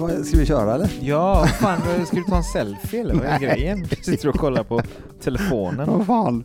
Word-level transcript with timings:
Vad, 0.00 0.26
Ska 0.26 0.36
vi 0.38 0.46
köra 0.46 0.74
eller? 0.74 0.90
Ja, 1.00 1.46
fan, 1.46 2.06
ska 2.06 2.16
du 2.16 2.22
ta 2.24 2.36
en 2.36 2.42
selfie 2.44 3.00
eller 3.00 3.14
vad 3.14 3.24
är 3.24 3.38
grejen? 3.38 3.82
Du 3.90 3.96
sitter 3.96 4.28
och 4.28 4.34
kollar 4.34 4.64
på 4.64 4.82
telefonen. 5.22 5.90
Vad 5.90 6.06
fan. 6.06 6.44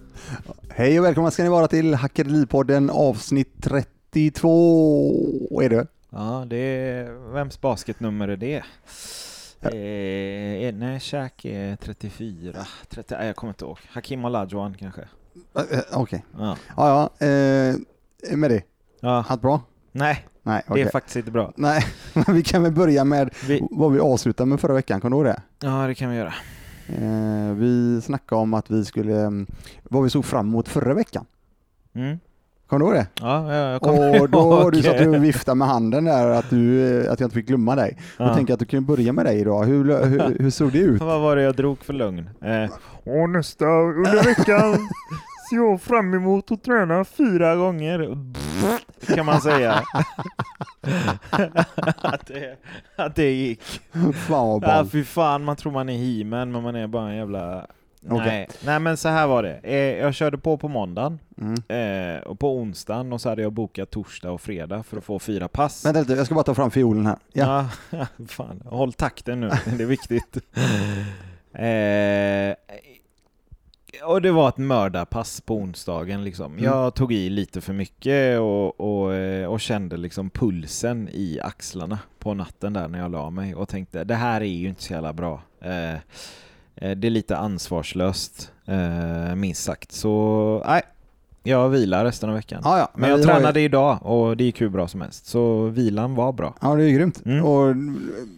Hej 0.69 0.99
och 0.99 1.05
välkomna 1.05 1.31
ska 1.31 1.43
ni 1.43 1.49
vara 1.49 1.67
till 1.67 1.93
Hackeripodden 1.93 2.89
avsnitt 2.89 3.53
32 3.63 5.61
är 5.61 5.69
det. 5.69 5.87
Ja, 6.09 6.45
det 6.47 6.57
är... 6.57 7.31
Vems 7.33 7.61
basketnummer 7.61 8.27
är 8.27 8.37
det? 8.37 8.63
Eh, 9.61 10.73
nej, 10.75 10.99
Shaq 10.99 11.45
är 11.45 11.75
34. 11.75 12.65
30, 12.89 13.15
nej, 13.17 13.27
jag 13.27 13.35
kommer 13.35 13.53
inte 13.53 13.65
ihåg. 13.65 13.77
Hakim 13.91 14.25
Olajuwon 14.25 14.73
kanske? 14.79 15.01
Eh, 15.57 15.61
eh, 15.77 15.83
Okej. 15.93 16.25
Ja. 16.37 16.57
Ja, 16.77 17.09
ja. 17.19 17.27
Eh, 17.27 17.75
med 18.37 18.51
det. 18.51 18.63
ja. 18.99 19.25
Allt 19.27 19.41
bra? 19.41 19.61
Nej, 19.91 20.25
Nej, 20.45 20.63
det 20.67 20.71
okej. 20.73 20.83
är 20.83 20.89
faktiskt 20.89 21.15
inte 21.15 21.31
bra. 21.31 21.51
Nej, 21.55 21.85
men 22.13 22.35
vi 22.35 22.43
kan 22.43 22.63
väl 22.63 22.71
börja 22.71 23.03
med 23.03 23.29
Vi... 23.47 23.67
vad 23.71 23.91
vi 23.91 23.99
avslutade 23.99 24.49
med 24.49 24.59
förra 24.59 24.73
veckan, 24.73 25.01
kommer 25.01 25.15
du 25.15 25.17
ihåg 25.17 25.35
det? 25.35 25.67
Ja, 25.67 25.87
det 25.87 25.95
kan 25.95 26.09
vi 26.09 26.17
göra. 26.17 26.33
Eh, 26.87 27.53
vi 27.55 28.01
snackade 28.01 28.41
om 28.41 28.53
att 28.53 28.71
vi 28.71 28.85
skulle, 28.85 29.19
mm, 29.21 29.47
vad 29.83 30.03
vi 30.03 30.09
såg 30.09 30.25
fram 30.25 30.47
emot 30.47 30.67
förra 30.67 30.93
veckan. 30.93 31.25
Mm. 31.95 32.19
Kommer 32.67 32.79
du 32.79 32.85
ihåg 32.85 32.95
det? 32.95 33.07
Ja, 33.21 33.53
ja, 33.53 33.71
jag 33.71 33.81
kommer 33.81 34.21
Och 34.21 34.29
då 34.29 34.39
ihåg. 34.39 34.71
du 34.71 34.83
satt 34.83 35.07
och 35.07 35.23
viftade 35.23 35.55
med 35.55 35.67
handen 35.67 36.05
där 36.05 36.29
att, 36.29 36.49
du, 36.49 36.89
eh, 37.03 37.11
att 37.11 37.19
jag 37.19 37.27
inte 37.27 37.35
fick 37.35 37.47
glömma 37.47 37.75
dig. 37.75 37.97
Ja. 38.17 38.27
Då 38.27 38.33
tänker 38.33 38.51
jag 38.51 38.55
att 38.55 38.59
du 38.59 38.65
kan 38.65 38.85
börja 38.85 39.13
med 39.13 39.25
dig 39.25 39.39
idag. 39.39 39.63
Hur, 39.63 40.05
hur, 40.05 40.39
hur 40.39 40.49
såg 40.49 40.71
det 40.71 40.79
ut? 40.79 41.01
Vad 41.01 41.21
var 41.21 41.35
det 41.35 41.41
jag 41.41 41.55
drog 41.55 41.83
för 41.83 41.93
lögn? 41.93 42.29
Eh, 42.41 42.71
och 43.03 43.29
nästa 43.29 43.65
under 43.65 44.23
veckan 44.23 44.73
ser 45.49 45.55
jag 45.55 45.81
fram 45.81 46.13
emot 46.13 46.51
att 46.51 46.63
träna 46.63 47.05
fyra 47.05 47.55
gånger. 47.55 48.17
Kan 49.15 49.25
man 49.25 49.41
säga. 49.41 49.83
att, 52.01 52.27
det, 52.27 52.57
att 52.95 53.15
det 53.15 53.31
gick. 53.31 53.61
Fan 54.13 54.59
vad 54.59 54.63
Ja, 54.63 54.85
fy 54.91 55.03
fan, 55.03 55.43
man 55.43 55.55
tror 55.55 55.71
man 55.71 55.89
är 55.89 55.97
he-man 55.97 56.51
men 56.51 56.63
man 56.63 56.75
är 56.75 56.87
bara 56.87 57.09
en 57.09 57.15
jävla... 57.17 57.65
Okej. 58.09 58.25
Nej. 58.25 58.47
Nej 58.65 58.79
men 58.79 58.97
så 58.97 59.09
här 59.09 59.27
var 59.27 59.43
det. 59.43 59.59
Eh, 59.63 59.75
jag 59.77 60.13
körde 60.13 60.37
på 60.37 60.57
på 60.57 60.67
måndagen 60.67 61.19
Mm. 61.37 62.15
eh, 62.17 62.21
och 62.23 62.39
på 62.39 62.57
onsdagen 62.57 63.13
och 63.13 63.21
så 63.21 63.29
hade 63.29 63.41
jag 63.41 63.51
bokat 63.53 63.91
torsdag 63.91 64.31
och 64.31 64.41
fredag 64.41 64.83
för 64.83 64.97
att 64.97 65.03
få 65.03 65.19
fyra 65.19 65.47
pass. 65.47 65.85
Vänta 65.85 65.99
lite, 65.99 66.13
jag 66.13 66.25
ska 66.25 66.35
bara 66.35 66.43
ta 66.43 66.55
fram 66.55 66.71
fiolen 66.71 67.05
här. 67.05 67.15
Ja. 67.33 67.69
Ja, 67.89 68.07
fan. 68.27 68.61
Håll 68.65 68.93
takten 68.93 69.39
nu, 69.41 69.49
det 69.77 69.83
är 69.83 69.87
viktigt. 69.87 70.37
eh, 71.53 72.55
och 74.03 74.21
det 74.21 74.31
var 74.31 74.49
ett 74.49 74.57
mördarpass 74.57 75.41
på 75.41 75.55
onsdagen 75.55 76.23
liksom. 76.23 76.51
Mm. 76.53 76.63
Jag 76.63 76.93
tog 76.93 77.13
i 77.13 77.29
lite 77.29 77.61
för 77.61 77.73
mycket 77.73 78.39
och, 78.39 78.79
och, 78.81 79.13
eh, 79.13 79.47
och 79.47 79.59
kände 79.59 79.97
liksom 79.97 80.29
pulsen 80.29 81.09
i 81.11 81.39
axlarna 81.43 81.99
på 82.19 82.33
natten 82.33 82.73
där 82.73 82.87
när 82.87 82.99
jag 82.99 83.11
la 83.11 83.29
mig 83.29 83.55
och 83.55 83.69
tänkte 83.69 84.03
det 84.03 84.15
här 84.15 84.41
är 84.41 84.45
ju 84.45 84.67
inte 84.69 84.83
så 84.83 84.93
jävla 84.93 85.13
bra. 85.13 85.41
Eh, 85.61 85.93
eh, 86.75 86.91
det 86.97 87.07
är 87.07 87.09
lite 87.09 87.37
ansvarslöst, 87.37 88.51
eh, 88.65 89.35
minst 89.35 89.63
sagt. 89.63 89.91
Så 89.91 90.63
nej, 90.67 90.81
jag 91.43 91.69
vilar 91.69 92.05
resten 92.05 92.29
av 92.29 92.35
veckan. 92.35 92.61
Ja, 92.63 92.77
ja, 92.77 92.91
Men 92.95 93.09
jag 93.09 93.17
vi 93.17 93.23
har 93.23 93.29
ju- 93.33 93.35
tränade 93.39 93.61
idag 93.61 93.99
och 94.01 94.37
det 94.37 94.43
gick 94.43 94.61
hur 94.61 94.69
bra 94.69 94.87
som 94.87 95.01
helst. 95.01 95.25
Så 95.25 95.65
vilan 95.65 96.15
var 96.15 96.31
bra. 96.33 96.55
Ja, 96.61 96.75
det 96.75 96.83
är 96.83 96.87
ju 96.87 96.95
grymt. 96.97 97.21
Mm. 97.25 97.45
Och 97.45 97.75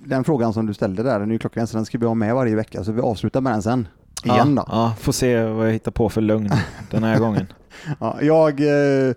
den 0.05 0.23
frågan 0.23 0.53
som 0.53 0.65
du 0.65 0.73
ställde 0.73 1.03
där, 1.03 1.19
den 1.19 1.29
är 1.29 1.33
ju 1.33 1.39
klockren, 1.39 1.67
så 1.67 1.77
den 1.77 1.85
ska 1.85 1.97
vi 1.97 2.05
ha 2.05 2.13
med 2.13 2.35
varje 2.35 2.55
vecka, 2.55 2.83
så 2.83 2.91
vi 2.91 3.01
avslutar 3.01 3.41
med 3.41 3.53
den 3.53 3.61
sen. 3.61 3.87
Igen 4.23 4.55
ja, 4.55 4.61
då. 4.61 4.65
Ja, 4.67 4.93
får 4.99 5.11
se 5.11 5.43
vad 5.43 5.67
jag 5.67 5.73
hittar 5.73 5.91
på 5.91 6.09
för 6.09 6.21
lögn 6.21 6.49
den 6.91 7.03
här 7.03 7.19
gången. 7.19 7.47
Ja, 7.99 8.17
jag, 8.21 8.59
eh, 8.59 9.13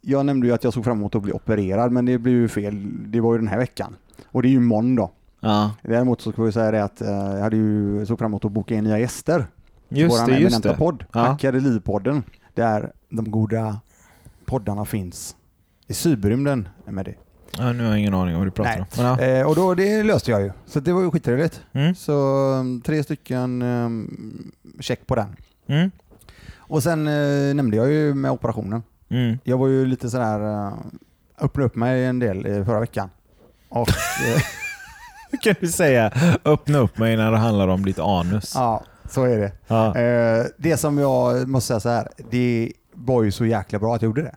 jag 0.00 0.26
nämnde 0.26 0.46
ju 0.46 0.52
att 0.52 0.64
jag 0.64 0.72
såg 0.72 0.84
fram 0.84 0.98
emot 0.98 1.14
att 1.14 1.22
bli 1.22 1.32
opererad, 1.32 1.92
men 1.92 2.04
det 2.04 2.18
blev 2.18 2.34
ju 2.34 2.48
fel. 2.48 2.86
Det 3.10 3.20
var 3.20 3.32
ju 3.32 3.38
den 3.38 3.48
här 3.48 3.58
veckan. 3.58 3.96
Och 4.26 4.42
det 4.42 4.48
är 4.48 4.50
ju 4.50 4.96
då. 4.96 5.10
Ja, 5.40 5.70
Däremot 5.82 6.20
så 6.20 6.32
ska 6.32 6.42
vi 6.42 6.52
säga 6.52 6.70
det 6.70 6.84
att 6.84 7.00
eh, 7.00 7.08
jag 7.10 7.40
hade 7.40 7.56
ju 7.56 8.06
såg 8.06 8.18
fram 8.18 8.30
emot 8.30 8.44
att 8.44 8.52
boka 8.52 8.74
in 8.74 8.84
nya 8.84 8.98
gäster. 8.98 9.46
just 9.88 10.14
Våran 10.14 10.28
det, 10.28 10.38
just 10.38 10.62
det. 10.62 10.76
podd, 10.76 11.04
Ja. 11.12 11.20
Hackade 11.20 11.60
Liv-podden, 11.60 12.22
där 12.54 12.92
de 13.08 13.30
goda 13.30 13.80
poddarna 14.44 14.84
finns 14.84 15.36
i 15.86 15.94
cyberrymden 15.94 16.68
med 16.84 17.04
det. 17.04 17.14
Ja, 17.58 17.72
nu 17.72 17.82
har 17.84 17.90
jag 17.90 17.98
ingen 17.98 18.14
aning 18.14 18.34
om 18.34 18.40
vad 18.40 18.46
du 18.46 18.50
pratar 18.50 18.70
Nej. 18.70 18.80
om. 18.80 18.86
Men, 18.96 19.06
ja. 19.06 19.20
Eh, 19.40 19.46
och 19.46 19.56
då, 19.56 19.74
det 19.74 20.02
löste 20.02 20.30
jag 20.30 20.42
ju, 20.42 20.52
så 20.66 20.80
det 20.80 20.92
var 20.92 21.02
ju 21.02 21.10
skittrevligt. 21.10 21.60
Mm, 21.72 21.94
Så 21.94 22.12
um, 22.52 22.80
tre 22.80 23.02
stycken 23.02 23.62
um, 23.62 24.52
check 24.80 25.06
på 25.06 25.14
den. 25.14 25.36
mm, 25.68 25.90
Och 26.56 26.82
sen 26.82 27.06
eh, 27.06 27.54
nämnde 27.54 27.76
jag 27.76 27.90
ju 27.92 28.14
med 28.14 28.30
operationen. 28.30 28.82
mm. 29.10 29.38
Jag 29.44 29.58
var 29.58 29.66
ju 29.68 29.86
lite 29.86 30.10
sådär, 30.10 30.40
uh, 30.66 30.72
öppnade 31.40 31.66
upp 31.66 31.76
mig 31.76 32.04
en 32.04 32.18
del 32.18 32.46
eh, 32.46 32.64
förra 32.64 32.80
veckan. 32.80 33.10
Och 33.68 33.88
eh, 34.26 34.42
kan 35.42 35.54
du 35.60 35.68
säga 35.68 36.12
öppna 36.44 36.78
upp 36.78 36.98
mig 36.98 37.16
när 37.16 37.30
det 37.30 37.38
handlar 37.38 37.68
om 37.68 37.84
ditt 37.84 37.98
anus? 37.98 38.52
ja, 38.54 38.82
så 39.10 39.24
är 39.24 39.38
det. 39.38 39.52
Ja. 39.66 39.96
Eh, 39.98 40.46
det 40.56 40.76
som 40.76 40.98
jag 40.98 41.48
måste 41.48 41.66
säga 41.68 41.80
så 41.80 41.88
här, 41.88 42.08
det 42.30 42.72
var 42.94 43.22
ju 43.22 43.30
så 43.30 43.44
jäkla 43.46 43.78
bra 43.78 43.94
att 43.94 44.02
jag 44.02 44.08
gjorde 44.08 44.22
det. 44.22 44.34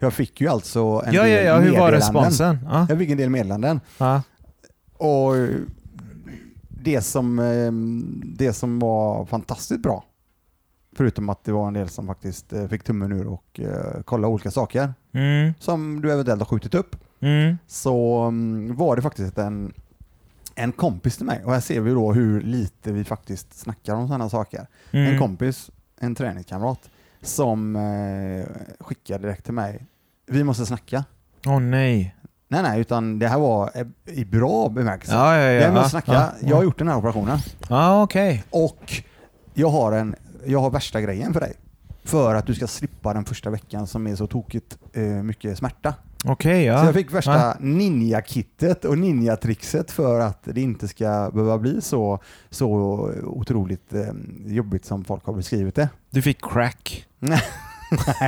Jag 0.00 0.12
fick 0.12 0.40
ju 0.40 0.48
alltså 0.48 1.02
en 1.06 1.14
Ja, 1.14 1.22
del 1.22 1.30
ja, 1.32 1.40
ja, 1.40 1.58
hur 1.58 1.78
var 1.78 1.92
responsen? 1.92 2.58
Ja. 2.64 2.86
Jag 2.88 2.98
fick 2.98 3.10
en 3.10 3.16
del 3.18 3.30
meddelanden. 3.30 3.80
Ja. 3.98 4.22
Och 4.96 5.34
det 6.68 7.00
som, 7.00 7.38
eh, 7.38 7.72
det 8.36 8.52
som 8.52 8.78
var 8.78 9.24
fantastiskt 9.26 9.82
bra, 9.82 10.04
förutom 10.96 11.28
att 11.28 11.44
det 11.44 11.52
var 11.52 11.68
en 11.68 11.74
del 11.74 11.88
som 11.88 12.06
faktiskt 12.06 12.52
eh, 12.52 12.68
fick 12.68 12.82
tummen 12.84 13.12
ur 13.12 13.26
och 13.26 13.60
eh, 13.60 14.00
kolla 14.04 14.28
olika 14.28 14.50
saker 14.50 14.94
Mm, 15.12 15.54
som 15.58 16.00
du 16.00 16.12
eventuellt 16.12 16.40
har 16.40 16.46
skjutit 16.46 16.74
upp, 16.74 16.96
mm, 17.20 17.56
så 17.66 18.18
mm, 18.20 18.76
var 18.76 18.96
det 18.96 19.02
faktiskt 19.02 19.38
en, 19.38 19.72
en 20.54 20.72
kompis 20.72 21.16
till 21.16 21.26
mig. 21.26 21.44
Och 21.44 21.52
här 21.52 21.60
ser 21.60 21.80
vi 21.80 21.90
då 21.90 22.12
hur 22.12 22.40
lite 22.40 22.92
vi 22.92 23.04
faktiskt 23.04 23.54
snackar 23.58 23.94
om 23.94 24.06
sådana 24.08 24.28
saker. 24.28 24.66
mm. 24.90 25.12
En 25.12 25.18
kompis, 25.18 25.70
en 26.00 26.14
träningskamrat, 26.14 26.90
som 27.22 27.76
eh, 27.76 28.46
skickade 28.80 29.22
direkt 29.26 29.44
till 29.44 29.54
mig, 29.54 29.86
vi 30.30 30.44
måste 30.44 30.66
snacka. 30.66 31.04
Åh 31.46 31.60
nej. 31.60 32.14
Nej, 32.48 32.62
nej, 32.62 32.80
utan 32.80 33.18
det 33.18 33.28
här 33.28 33.38
var 33.38 33.70
i 34.06 34.24
bra 34.24 34.68
bemärkelse. 34.68 35.14
Ja, 35.14 35.36
ja, 35.36 35.42
ja. 35.42 35.50
Jag 35.62 35.74
måste 35.74 35.96
ja, 35.96 36.02
snacka. 36.02 36.12
ja, 36.12 36.48
Jag 36.48 36.56
har 36.56 36.62
gjort 36.62 36.78
den 36.78 36.88
här 36.88 36.96
operationen 36.96 37.38
Ja, 37.68 38.02
okej. 38.02 38.44
och 38.50 38.92
jag 39.54 39.68
har, 39.70 39.92
en, 39.92 40.14
jag 40.46 40.60
har 40.60 40.70
värsta 40.70 41.00
grejen 41.00 41.32
för 41.32 41.40
dig. 41.40 41.52
För 42.04 42.34
att 42.34 42.46
du 42.46 42.54
ska 42.54 42.66
slippa 42.66 43.14
den 43.14 43.24
första 43.24 43.50
veckan 43.50 43.86
som 43.86 44.06
är 44.06 44.16
så 44.16 44.26
tokigt 44.26 44.78
eh, 44.92 45.02
mycket 45.02 45.58
smärta. 45.58 45.94
Okej, 46.24 46.64
ja. 46.64 46.80
Så 46.80 46.86
jag 46.86 46.94
fick 46.94 47.12
värsta 47.14 47.32
Ja. 47.34 47.54
ninja-kittet 47.60 48.84
och 48.84 48.98
ninja-trixet 48.98 49.90
för 49.90 50.20
att 50.20 50.38
det 50.44 50.60
inte 50.60 50.88
ska 50.88 51.30
behöva 51.34 51.58
bli 51.58 51.80
så, 51.80 52.18
så 52.50 52.68
otroligt 53.24 53.94
eh, 53.94 54.02
jobbigt 54.46 54.84
som 54.84 55.04
folk 55.04 55.24
har 55.26 55.32
beskrivit 55.32 55.74
det. 55.74 55.88
Du 56.10 56.22
fick 56.22 56.38
crack. 56.44 57.06
Nej, 57.18 57.40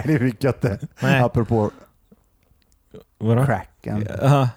det 0.04 0.18
fick 0.18 0.44
jag 0.44 0.54
inte. 0.54 0.78
Nej. 1.02 1.20
Apropå 1.20 1.70
Vadå? 3.22 3.46
cracken. 3.46 4.06
Ja. 4.22 4.48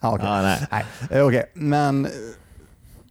Ja, 0.00 0.14
okej. 0.14 0.26
Ja, 0.26 0.42
nej. 0.42 0.66
Nej, 0.70 0.84
eh, 1.10 1.26
okej. 1.26 1.44
Men, 1.54 2.04
eh, 2.06 2.10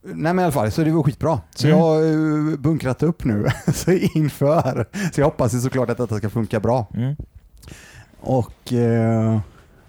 nej 0.04 0.34
men 0.34 0.40
i 0.40 0.44
alla 0.44 0.52
fall, 0.52 0.72
så 0.72 0.84
det 0.84 0.92
var 0.92 1.04
skitbra. 1.04 1.42
Så 1.56 1.68
Mm. 1.68 1.80
jag 1.80 1.86
har 1.86 2.04
eh, 2.52 2.58
bunkrat 2.60 3.04
upp 3.04 3.24
nu 3.24 3.48
så 3.74 3.92
inför. 3.92 4.86
Så 5.14 5.22
jag 5.22 5.26
hoppas 5.26 5.54
ju 5.54 5.60
såklart 5.60 5.90
att 5.90 5.98
detta 5.98 6.18
ska 6.18 6.30
funka 6.30 6.60
bra. 6.60 6.88
Mm. 6.94 7.16
Och 8.20 8.74
eh, 8.74 9.40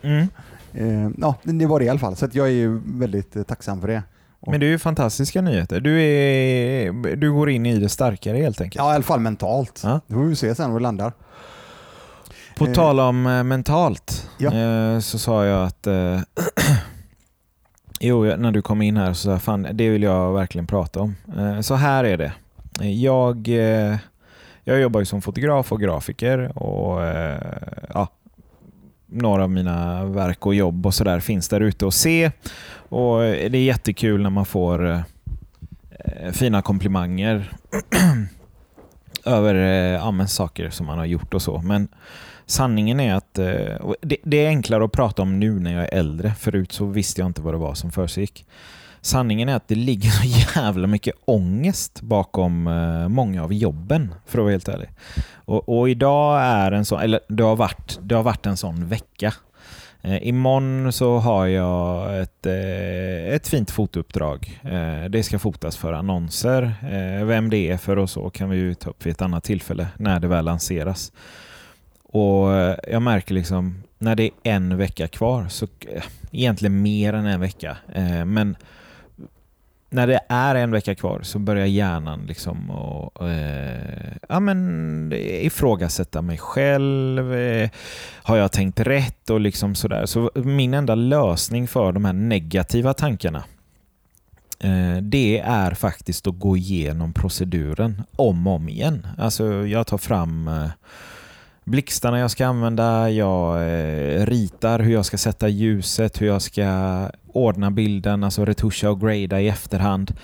Mm. 0.03 0.29
eh, 0.73 1.11
ja, 1.19 1.35
det 1.43 1.67
var 1.67 1.79
det 1.79 1.85
i 1.85 1.89
alla 1.89 1.99
fall. 1.99 2.17
Så 2.17 2.25
att 2.25 2.35
jag 2.35 2.47
är 2.47 2.51
ju 2.53 2.81
väldigt 2.85 3.37
eh, 3.37 3.43
tacksam 3.43 3.81
för 3.81 3.89
det. 3.89 4.03
Men 4.47 4.61
det 4.61 4.67
är 4.67 4.71
ju 4.71 4.79
fantastiska 4.79 5.41
nyheter. 5.41 5.81
Du, 5.81 6.03
är, 6.03 7.17
du 7.17 7.33
går 7.33 7.51
in 7.51 7.67
i 7.67 7.79
det 7.79 7.89
starkare 7.89 8.37
helt 8.37 8.61
enkelt. 8.61 8.77
Ja, 8.85 8.93
i 8.93 8.95
alla 8.95 9.05
fall 9.05 9.21
mentalt. 9.21 9.81
Ja. 9.85 10.01
Det 10.07 10.15
får 10.15 10.25
vi 10.25 10.37
se 10.37 10.55
sen 10.55 10.73
var 10.73 10.79
det 10.79 10.83
landar. 10.83 11.13
På 12.65 12.69
Eh, 12.69 12.75
tal 12.75 13.01
om 13.01 13.27
eh, 13.27 13.43
mentalt 13.45 14.31
ja. 14.39 14.53
eh, 14.55 14.99
så 14.99 15.19
sa 15.19 15.45
jag 15.45 15.67
att 15.67 15.87
eh, 15.87 16.21
Jo, 18.01 18.25
när 18.37 18.51
du 18.53 18.63
kom 18.63 18.83
in 18.83 18.97
här 18.97 19.13
så 19.13 19.23
sa 19.23 19.31
jag 19.31 19.43
fan, 19.43 19.67
det 19.73 19.89
vill 19.89 20.03
jag 20.03 20.33
verkligen 20.33 20.67
prata 20.67 21.01
om. 21.01 21.17
Eh, 21.39 21.61
så 21.61 21.75
här 21.75 22.05
är 22.05 22.17
det. 22.17 22.33
Eh, 22.81 23.03
Jag, 23.03 23.49
jag 24.65 24.81
jobbar 24.81 25.01
ju 25.01 25.07
som 25.07 25.23
fotograf 25.23 25.73
och 25.73 25.81
grafiker 25.81 26.59
och 26.59 27.01
ja, 27.95 28.09
några 29.07 29.43
av 29.43 29.51
mina 29.51 30.05
verk 30.05 30.47
och 30.47 30.55
jobb 30.55 30.87
och 30.87 30.95
sådär 30.95 31.21
finns 31.21 31.49
där 31.49 31.61
ute 31.61 31.87
att 31.87 31.95
se. 31.95 32.31
Och 32.89 33.19
det 33.21 33.59
är 33.59 33.65
jättekul 33.65 34.23
när 34.23 34.31
man 34.31 34.47
får 34.47 35.03
fina 36.33 36.63
komplimanger 36.63 37.53
över 39.25 39.55
eh, 39.55 40.17
ja, 40.19 40.27
saker 40.27 40.71
som 40.71 40.87
man 40.87 40.99
har 40.99 41.05
gjort 41.05 41.35
och 41.35 41.43
så. 41.43 41.59
Men 41.59 41.89
sanningen 42.47 43.01
är 43.01 43.15
att 43.15 43.39
eh, 43.39 43.75
och 43.81 43.97
det, 44.01 44.17
det 44.23 44.45
är 44.45 44.49
enklare 44.49 44.85
att 44.85 44.93
prata 44.93 45.23
om 45.23 45.41
nu 45.41 45.61
när 45.61 45.75
jag 45.75 45.83
är 45.83 45.99
äldre. 45.99 46.35
Förut 46.39 46.73
så 46.73 46.87
visste 46.87 47.21
jag 47.21 47.27
inte 47.27 47.43
vad 47.43 47.55
det 47.55 47.59
var 47.59 47.75
som 47.75 47.93
försiggick. 47.93 48.47
Sanningen 49.01 49.49
är 49.49 49.57
att 49.57 49.69
det 49.69 49.75
ligger 49.75 50.11
så 50.21 50.59
jävla 50.61 50.87
mycket 50.87 51.15
ångest 51.25 52.01
bakom 52.03 52.67
eh, 52.67 53.09
många 53.09 53.45
av 53.45 53.53
jobben, 53.53 54.15
för 54.27 54.39
att 54.39 54.43
vara 54.43 54.53
helt 54.53 54.69
ärlig. 54.69 54.89
Och, 55.35 55.79
och 55.79 55.91
idag 55.91 56.43
är 56.43 56.73
en 56.73 56.85
sån, 56.85 57.01
eller 57.01 57.21
det 57.29 57.43
har 57.43 57.57
varit, 57.57 57.99
det 58.03 58.15
har 58.15 58.23
varit 58.23 58.47
en 58.47 58.57
sån 58.57 58.89
vecka. 58.89 59.35
Eh, 60.05 60.29
imorgon 60.29 60.93
så 60.93 61.19
har 61.19 61.47
jag 61.47 62.21
ett, 62.21 62.47
eh, 62.47 63.35
ett 63.35 63.49
fint 63.49 63.71
fotouppdrag. 63.71 64.61
Eh, 64.65 65.05
det 65.11 65.23
ska 65.23 65.39
fotas 65.39 65.77
för 65.77 65.93
annonser. 65.93 66.75
Eh, 66.83 67.25
vem 67.25 67.51
det 67.51 67.71
är 67.71 67.77
för 67.77 67.99
och 67.99 68.11
så 68.11 68.31
kan 68.31 68.51
vi 68.51 68.57
ju 68.57 68.75
ta 68.75 68.91
upp 68.91 69.07
vid 69.07 69.11
ett 69.11 69.23
annat 69.23 69.45
tillfälle 69.45 69.87
när 69.97 70.21
det 70.21 70.29
väl 70.29 70.45
lanseras. 70.45 71.13
Och 72.13 72.55
eh, 72.55 72.77
jag 72.89 73.03
märker 73.03 73.35
liksom 73.35 73.83
när 73.99 74.15
det 74.15 74.25
är 74.25 74.31
en 74.43 74.77
vecka 74.77 75.09
kvar, 75.09 75.47
så 75.49 75.67
eh, 75.89 76.03
egentligen 76.31 76.83
mer 76.83 77.13
än 77.13 77.27
en 77.27 77.41
vecka, 77.41 77.77
eh, 77.95 78.25
men 78.25 78.57
när 79.91 80.07
det 80.07 80.21
är 80.29 80.55
en 80.55 80.71
vecka 80.71 80.95
kvar 80.95 81.21
så 81.23 81.39
börjar 81.39 81.67
hjärnan 81.67 82.27
liksom 82.27 82.71
och, 82.71 83.29
eh, 83.29 84.13
ja, 84.29 84.41
men 84.41 85.13
ifrågasätta 85.17 86.23
mig 86.23 86.39
själv. 86.39 87.35
Eh, 87.35 87.71
har 88.23 88.37
jag 88.37 88.53
tänkt 88.53 88.81
rätt? 88.81 89.31
och 89.31 89.41
liksom 89.41 89.75
sådär. 89.75 90.07
Så 90.07 90.31
min 90.35 90.75
enda 90.75 90.95
lösning 90.95 91.69
för 91.69 91.93
de 91.93 92.05
här 92.05 92.13
negativa 92.13 92.95
tankarna 92.95 93.45
eh, 94.61 94.97
det 95.03 95.39
är 95.39 95.75
faktiskt 95.75 96.27
att 96.27 96.39
gå 96.39 96.57
igenom 96.57 97.13
proceduren 97.13 98.03
om 98.17 98.47
och 98.47 98.55
om 98.55 98.69
igen. 98.69 99.07
Alltså 99.19 99.67
jag 99.67 99.87
tar 99.87 99.99
fram 99.99 100.49
eh, 100.49 100.69
blixtarna 101.65 102.19
jag 102.19 102.31
ska 102.31 102.47
använda, 102.47 103.11
jag 103.11 103.57
eh, 103.57 104.27
ritar 104.27 104.79
hur 104.79 104.93
jag 104.93 105.05
ska 105.07 105.19
sätta 105.19 105.49
ljuset, 105.49 106.21
hur 106.21 106.27
jag 106.27 106.43
ska 106.43 107.09
ordna 107.27 107.71
bilden, 107.71 108.25
alltså 108.25 108.45
retuscha 108.45 108.91
och 108.91 109.01
grada 109.01 109.41
i 109.41 109.49
efterhand. 109.49 110.15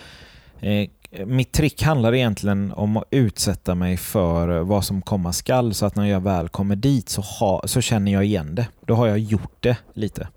Eh, 0.60 0.88
mitt 1.26 1.52
trick 1.52 1.82
handlar 1.82 2.14
egentligen 2.14 2.72
om 2.72 2.96
att 2.96 3.04
utsätta 3.10 3.74
mig 3.74 3.96
för 3.96 4.60
vad 4.60 4.84
som 4.84 5.02
komma 5.02 5.32
skall 5.32 5.74
så 5.74 5.86
att 5.86 5.96
när 5.96 6.06
jag 6.06 6.20
väl 6.20 6.48
kommer 6.48 6.76
dit 6.76 7.08
så, 7.08 7.20
ha, 7.20 7.62
så 7.64 7.80
känner 7.80 8.12
jag 8.12 8.24
igen 8.24 8.54
det. 8.54 8.66
Då 8.86 8.94
har 8.94 9.06
jag 9.06 9.18
gjort 9.18 9.56
det 9.60 9.76
lite. 9.94 10.28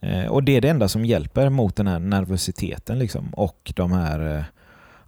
Eh, 0.00 0.26
och 0.26 0.42
det 0.42 0.56
är 0.56 0.60
det 0.60 0.68
enda 0.68 0.88
som 0.88 1.04
hjälper 1.04 1.48
mot 1.48 1.76
den 1.76 1.86
här 1.86 1.98
nervositeten 1.98 2.98
liksom, 2.98 3.34
och 3.34 3.72
de 3.76 3.92
här 3.92 4.36
eh, 4.36 4.44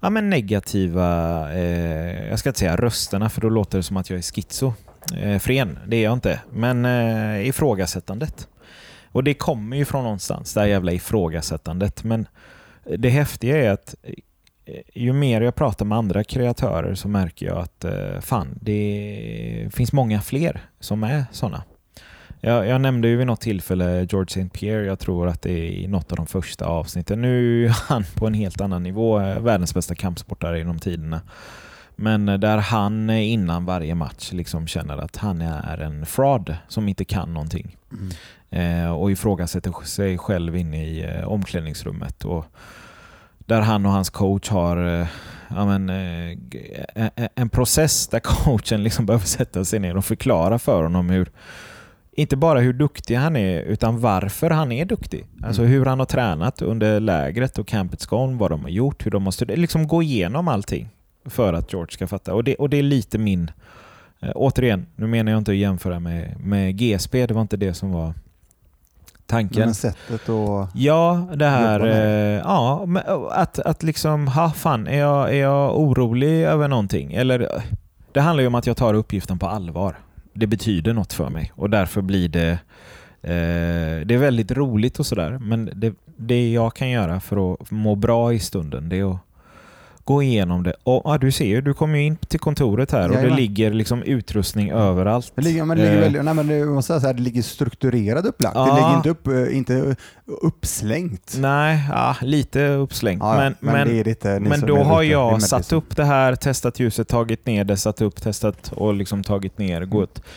ja, 0.01 0.11
men 0.11 0.31
negativa, 0.31 1.53
eh, 1.53 2.29
jag 2.29 2.39
ska 2.39 2.49
inte 2.49 2.59
säga 2.59 2.77
rösterna 2.77 3.31
för 3.31 3.41
då 3.41 3.49
låter 3.49 3.79
det 3.79 3.83
som 3.83 3.97
att 3.97 4.11
jag 4.11 4.19
är 4.19 4.23
schizo. 4.23 4.73
Eh, 5.17 5.39
fren, 5.39 5.79
det 5.87 5.97
är 5.97 6.05
jag 6.05 6.13
inte. 6.13 6.41
Men 6.53 6.85
eh, 6.85 7.49
ifrågasättandet. 7.49 8.49
Och 9.13 9.25
det 9.25 9.35
kommer 9.35 9.77
ju 9.77 9.85
från 9.85 10.05
någonstans, 10.05 10.55
det 10.55 10.61
här 10.61 10.67
jävla 10.67 10.93
ifrågasättandet. 10.93 12.05
Men 12.05 12.29
det 12.99 13.09
häftiga 13.09 13.57
är 13.57 13.71
att 13.71 13.95
eh, 14.03 14.15
ju 14.95 15.13
mer 15.13 15.41
jag 15.41 15.55
pratar 15.55 15.85
med 15.85 15.99
andra 15.99 16.25
kreatörer 16.25 16.95
så 16.95 17.09
märker 17.09 17.47
jag 17.47 17.59
att 17.59 17.85
eh, 17.85 18.21
fan, 18.21 18.59
det 18.61 19.71
finns 19.73 19.93
många 19.93 20.21
fler 20.21 20.61
som 20.81 21.05
är 21.05 21.25
sådana. 21.33 21.63
Jag, 22.41 22.67
jag, 22.67 22.81
nämnde 22.81 23.09
ju 23.09 23.17
vid 23.17 23.27
något 23.27 23.41
tillfälle 23.41 24.07
George 24.11 24.27
St. 24.29 24.49
Pierre, 24.59 24.87
jag 24.87 24.99
tror 24.99 25.29
att 25.29 25.43
det 25.43 25.53
är 25.53 25.73
i 25.73 25.89
något 25.89 26.13
av 26.13 26.17
de 26.17 26.27
första 26.27 26.67
avsnitten. 26.67 27.23
Nu 27.23 27.65
är 27.65 27.69
han 27.89 28.05
på 28.15 28.27
en 28.27 28.35
helt 28.35 28.61
annan 28.61 28.83
nivå, 28.83 29.21
eh, 29.21 29.41
världens 29.41 29.75
bästa 29.75 29.95
kampsportare 29.95 30.59
genom 30.59 30.79
tiderna. 30.79 31.21
Men 31.97 32.27
där 32.27 32.59
han 32.59 33.11
innan 33.11 33.65
varje 33.65 33.95
match 33.95 34.33
liksom 34.33 34.67
känner 34.67 34.99
att 34.99 35.17
han 35.17 35.41
är 35.41 35.79
en 35.79 36.07
fraud 36.07 36.55
som 36.69 36.89
inte 36.89 37.05
kan 37.05 37.35
någonting. 37.35 37.77
Mm. 37.93 38.11
Eh, 38.51 38.91
och 38.93 39.11
ifrågasätter 39.11 39.85
sig 39.85 40.19
själv 40.19 40.57
inne 40.57 40.87
i 40.87 41.05
eh, 41.05 41.29
omklädningsrummet. 41.29 42.25
Och 42.25 42.45
där 43.39 43.61
han 43.61 43.87
och 43.87 43.93
hans 43.93 44.11
coach 44.11 44.49
har 44.49 45.01
eh, 45.01 45.07
ja, 45.49 45.67
men, 45.67 45.91
eh, 45.91 47.29
en 47.35 47.49
process 47.49 48.09
där 48.09 48.21
coachen 48.25 48.83
liksom 48.83 49.07
behöver 49.07 49.27
sätta 49.27 49.65
sig 49.65 49.79
ner 49.79 49.97
och 49.97 50.05
förklara 50.05 50.59
för 50.59 50.83
honom 50.83 51.11
hur 51.11 51.31
inte 52.13 52.37
bara 52.37 52.61
hur 52.61 52.73
duktig 52.73 53.15
han 53.15 53.37
är, 53.37 53.61
utan 53.63 54.01
varför 54.01 54.51
han 54.51 54.73
är 54.73 54.85
duktig. 54.85 55.27
Alltså 55.43 55.63
mm. 55.63 55.73
hur 55.73 55.87
han 55.87 55.99
har 55.99 56.07
tränat 56.07 56.63
under 56.63 57.01
lägret 57.01 57.59
och 57.59 57.67
campets 57.67 58.07
gång, 58.07 58.39
vad 58.39 58.51
de 58.51 58.63
har 58.63 58.71
gjort, 58.71 59.07
hur 59.07 59.11
de 59.11 59.23
måste 59.23 59.45
liksom 59.45 59.89
gå 59.89 60.03
igenom 60.03 60.49
allting 60.49 60.89
för 61.25 61.53
att 61.53 61.73
George 61.73 61.93
ska 61.93 62.07
fatta. 62.07 62.35
Och 62.35 62.45
det, 62.45 62.55
och 62.55 62.71
det 62.71 62.77
är 62.77 62.83
lite 62.83 63.19
min... 63.19 63.51
Eh, 64.21 64.33
återigen, 64.35 64.87
nu 64.97 65.07
menar 65.07 65.33
jag 65.33 65.39
inte 65.39 65.51
att 65.51 65.57
jämföra 65.57 66.01
med, 66.01 66.41
med 66.41 66.79
GSP, 66.79 67.27
det 67.27 67.35
var 67.35 67.43
inte 67.43 67.57
det 67.57 67.75
som 67.75 67.93
var 67.93 68.15
tanken. 69.27 69.65
Men 69.65 69.75
sättet 69.75 70.29
och... 70.29 70.67
Ja, 70.75 71.29
det 71.35 71.47
här... 71.47 71.87
Eh, 71.87 72.41
ja, 72.45 72.87
att, 73.31 73.59
att 73.59 73.83
liksom, 73.83 74.29
ha 74.29 74.51
fan, 74.51 74.87
är 74.87 74.99
jag, 74.99 75.35
är 75.35 75.41
jag 75.41 75.79
orolig 75.79 76.43
över 76.43 76.69
någonting? 76.69 77.13
Eller, 77.13 77.63
det 78.13 78.21
handlar 78.21 78.41
ju 78.41 78.47
om 78.47 78.55
att 78.55 78.67
jag 78.67 78.77
tar 78.77 78.95
uppgiften 78.95 79.39
på 79.39 79.47
allvar. 79.47 79.97
Det 80.33 80.47
betyder 80.47 80.93
något 80.93 81.13
för 81.13 81.31
mig. 81.31 81.53
Och 81.55 81.71
därför 81.71 82.03
blir 82.03 82.29
det 82.29 82.51
eh, 83.23 84.07
det 84.07 84.15
är 84.15 84.19
väldigt 84.19 84.51
roligt 84.51 84.99
och 84.99 85.07
sådär, 85.07 85.39
men 85.39 85.71
det, 85.75 85.95
det 86.17 86.53
jag 86.53 86.75
kan 86.75 86.91
göra 86.91 87.21
för 87.21 87.53
att 87.53 87.71
må 87.71 87.95
bra 87.95 88.33
i 88.33 88.39
stunden, 88.39 88.89
det 88.89 88.99
är 88.99 89.11
att 89.11 89.21
gå 90.11 90.23
igenom 90.23 90.63
det. 90.63 90.75
Och, 90.83 91.03
ja, 91.05 91.19
du 91.19 91.33
ser 91.33 91.45
ju, 91.45 91.61
du 91.61 91.75
kommer 91.75 91.99
in 91.99 92.17
till 92.17 92.41
kontoret 92.41 92.93
här 92.93 93.09
och 93.09 93.15
Jajamän. 93.15 93.31
det 93.31 93.37
ligger 93.37 93.71
liksom 93.71 94.03
utrustning 94.03 94.71
överallt. 94.71 95.33
Det 95.35 95.43
ligger, 95.43 95.65
men 95.65 95.77
det 95.77 95.83
ligger 95.83 95.97
eh. 95.97 96.03
väldigt, 96.03 96.25
nej, 96.25 96.35
men 96.35 96.47
det, 96.47 96.65
måste 96.65 96.87
säga 96.87 97.01
så 97.01 97.07
här, 97.07 97.15
det 97.15 97.23
ligger 97.23 97.43
strukturerat 97.43 98.25
upplagt. 98.25 98.57
Ja. 98.57 98.67
Det 98.67 98.75
ligger 98.75 98.97
inte, 98.97 99.11
upp, 99.11 99.27
eh, 99.27 99.57
inte 99.57 99.97
uppslängt. 100.27 101.35
Nej, 101.39 101.79
ja, 101.91 102.17
lite 102.23 102.69
uppslängt. 102.69 103.23
Ja, 103.23 103.37
men, 103.37 103.55
men, 103.61 103.89
men, 103.89 104.03
lite, 104.03 104.41
men 104.41 104.61
då 104.61 104.77
har 104.77 105.03
ute, 105.03 105.13
jag 105.13 105.43
satt 105.43 105.73
upp 105.73 105.97
det 105.97 106.05
här, 106.05 106.35
testat 106.35 106.81
ljuset, 106.81 107.09
tagit 107.09 107.47
ner 107.47 107.65
det, 107.65 107.77
satt 107.77 108.01
upp, 108.01 108.23
testat 108.23 108.73
och 108.73 108.95
liksom 108.95 109.25
tagit 109.25 109.59
ner, 109.59 109.85
gått. 109.85 110.19
Mm 110.19 110.29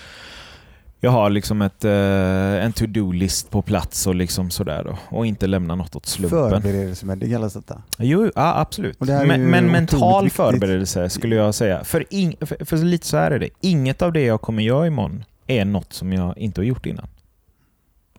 jag 1.03 1.11
har 1.11 1.29
liksom 1.29 1.61
ett, 1.61 1.85
eh, 1.85 2.65
en 2.65 2.73
to-do-list 2.73 3.49
på 3.49 3.61
plats 3.61 4.07
och 4.07 4.15
liksom 4.15 4.49
sådär 4.49 4.83
då, 4.83 4.97
och 5.17 5.25
inte 5.25 5.47
lämna 5.47 5.75
något 5.75 5.95
åt 5.95 6.05
slumpen. 6.05 6.49
Förberedelse, 6.49 7.05
men 7.05 7.19
det 7.19 7.29
kallas 7.29 7.53
detta? 7.53 7.81
Jo, 7.97 8.31
ja, 8.35 8.59
absolut. 8.59 8.99
Men, 8.99 9.49
men 9.49 9.65
mental 9.65 10.29
förberedelse 10.29 11.09
skulle 11.09 11.35
jag 11.35 11.55
säga. 11.55 11.83
För, 11.83 12.05
in, 12.09 12.35
för, 12.41 12.65
för, 12.65 12.77
lite 12.77 13.07
så 13.07 13.17
här 13.17 13.31
är 13.31 13.39
det. 13.39 13.49
Inget 13.61 14.01
av 14.01 14.13
det 14.13 14.21
jag 14.21 14.41
kommer 14.41 14.63
göra 14.63 14.87
imorgon 14.87 15.23
är 15.47 15.65
något 15.65 15.93
som 15.93 16.13
jag 16.13 16.37
inte 16.37 16.61
har 16.61 16.65
gjort 16.65 16.85
innan. 16.85 17.07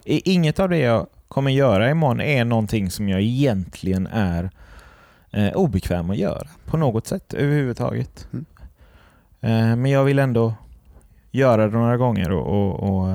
Inget 0.05 0.59
av 0.59 0.69
det 0.69 0.79
jag 0.79 1.07
kommer 1.29 1.51
göra 1.51 1.91
imorgon 1.91 2.21
är 2.21 2.45
någonting 2.45 2.91
som 2.91 3.09
jag 3.09 3.21
egentligen 3.21 4.07
är 4.07 4.51
eh, 5.31 5.53
obekväm 5.53 6.11
att 6.11 6.17
göra 6.17 6.49
på 6.65 6.77
något 6.77 7.07
sätt 7.07 7.35
överhuvudtaget. 7.35 8.29
Mm. 8.33 8.45
Eh, 9.41 9.77
men 9.77 9.91
jag 9.91 10.05
vill 10.05 10.19
ändå 10.19 10.55
göra 11.35 11.69
det 11.69 11.79
några 11.79 11.97
gånger 11.97 12.31
och, 12.31 12.47
och, 12.47 12.99
och, 12.99 13.11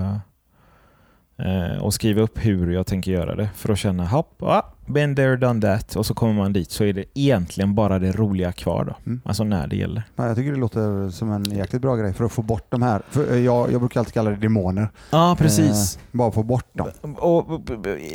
eh, 1.46 1.78
och, 1.82 1.94
skriva 1.94 2.22
upp 2.22 2.46
hur 2.46 2.72
jag 2.72 2.88
tänker 2.88 3.12
göra 3.12 3.36
det 3.36 3.50
för 3.56 3.72
att 3.72 3.80
känna 3.80 4.06
hopp, 4.06 4.44
ah, 4.44 4.62
been 4.86 5.16
there, 5.16 5.36
done 5.36 5.62
that 5.62 5.96
och 5.96 6.06
så 6.06 6.14
kommer 6.14 6.34
man 6.34 6.54
dit 6.54 6.72
så 6.72 6.84
är 6.84 6.94
det 6.94 7.06
egentligen 7.14 7.76
bara 7.76 8.00
det 8.00 8.12
roliga 8.12 8.52
kvar 8.52 8.86
då. 8.86 8.96
Mm. 9.06 9.22
Alltså 9.26 9.44
när 9.44 9.68
det 9.68 9.76
gäller. 9.76 10.04
Ja, 10.16 10.28
jag 10.28 10.36
tycker 10.36 10.52
det 10.52 10.58
låter 10.58 11.10
som 11.10 11.32
en 11.32 11.44
jäkligt 11.44 11.82
bra 11.82 11.96
grej 11.96 12.14
för 12.14 12.26
att 12.26 12.32
få 12.32 12.42
bort 12.42 12.66
de 12.70 12.82
här, 12.82 13.02
för 13.10 13.32
eh, 13.34 13.40
jag, 13.40 13.72
jag 13.72 13.82
brukar 13.82 14.00
alltid 14.00 14.14
kalla 14.14 14.30
det 14.30 14.36
demoner. 14.36 14.90
Ja, 15.10 15.36
precis. 15.40 15.96
Eh, 15.96 16.02
bara 16.12 16.32
få 16.32 16.44
bort 16.44 16.74
dem. 16.74 17.16
Och, 17.16 17.62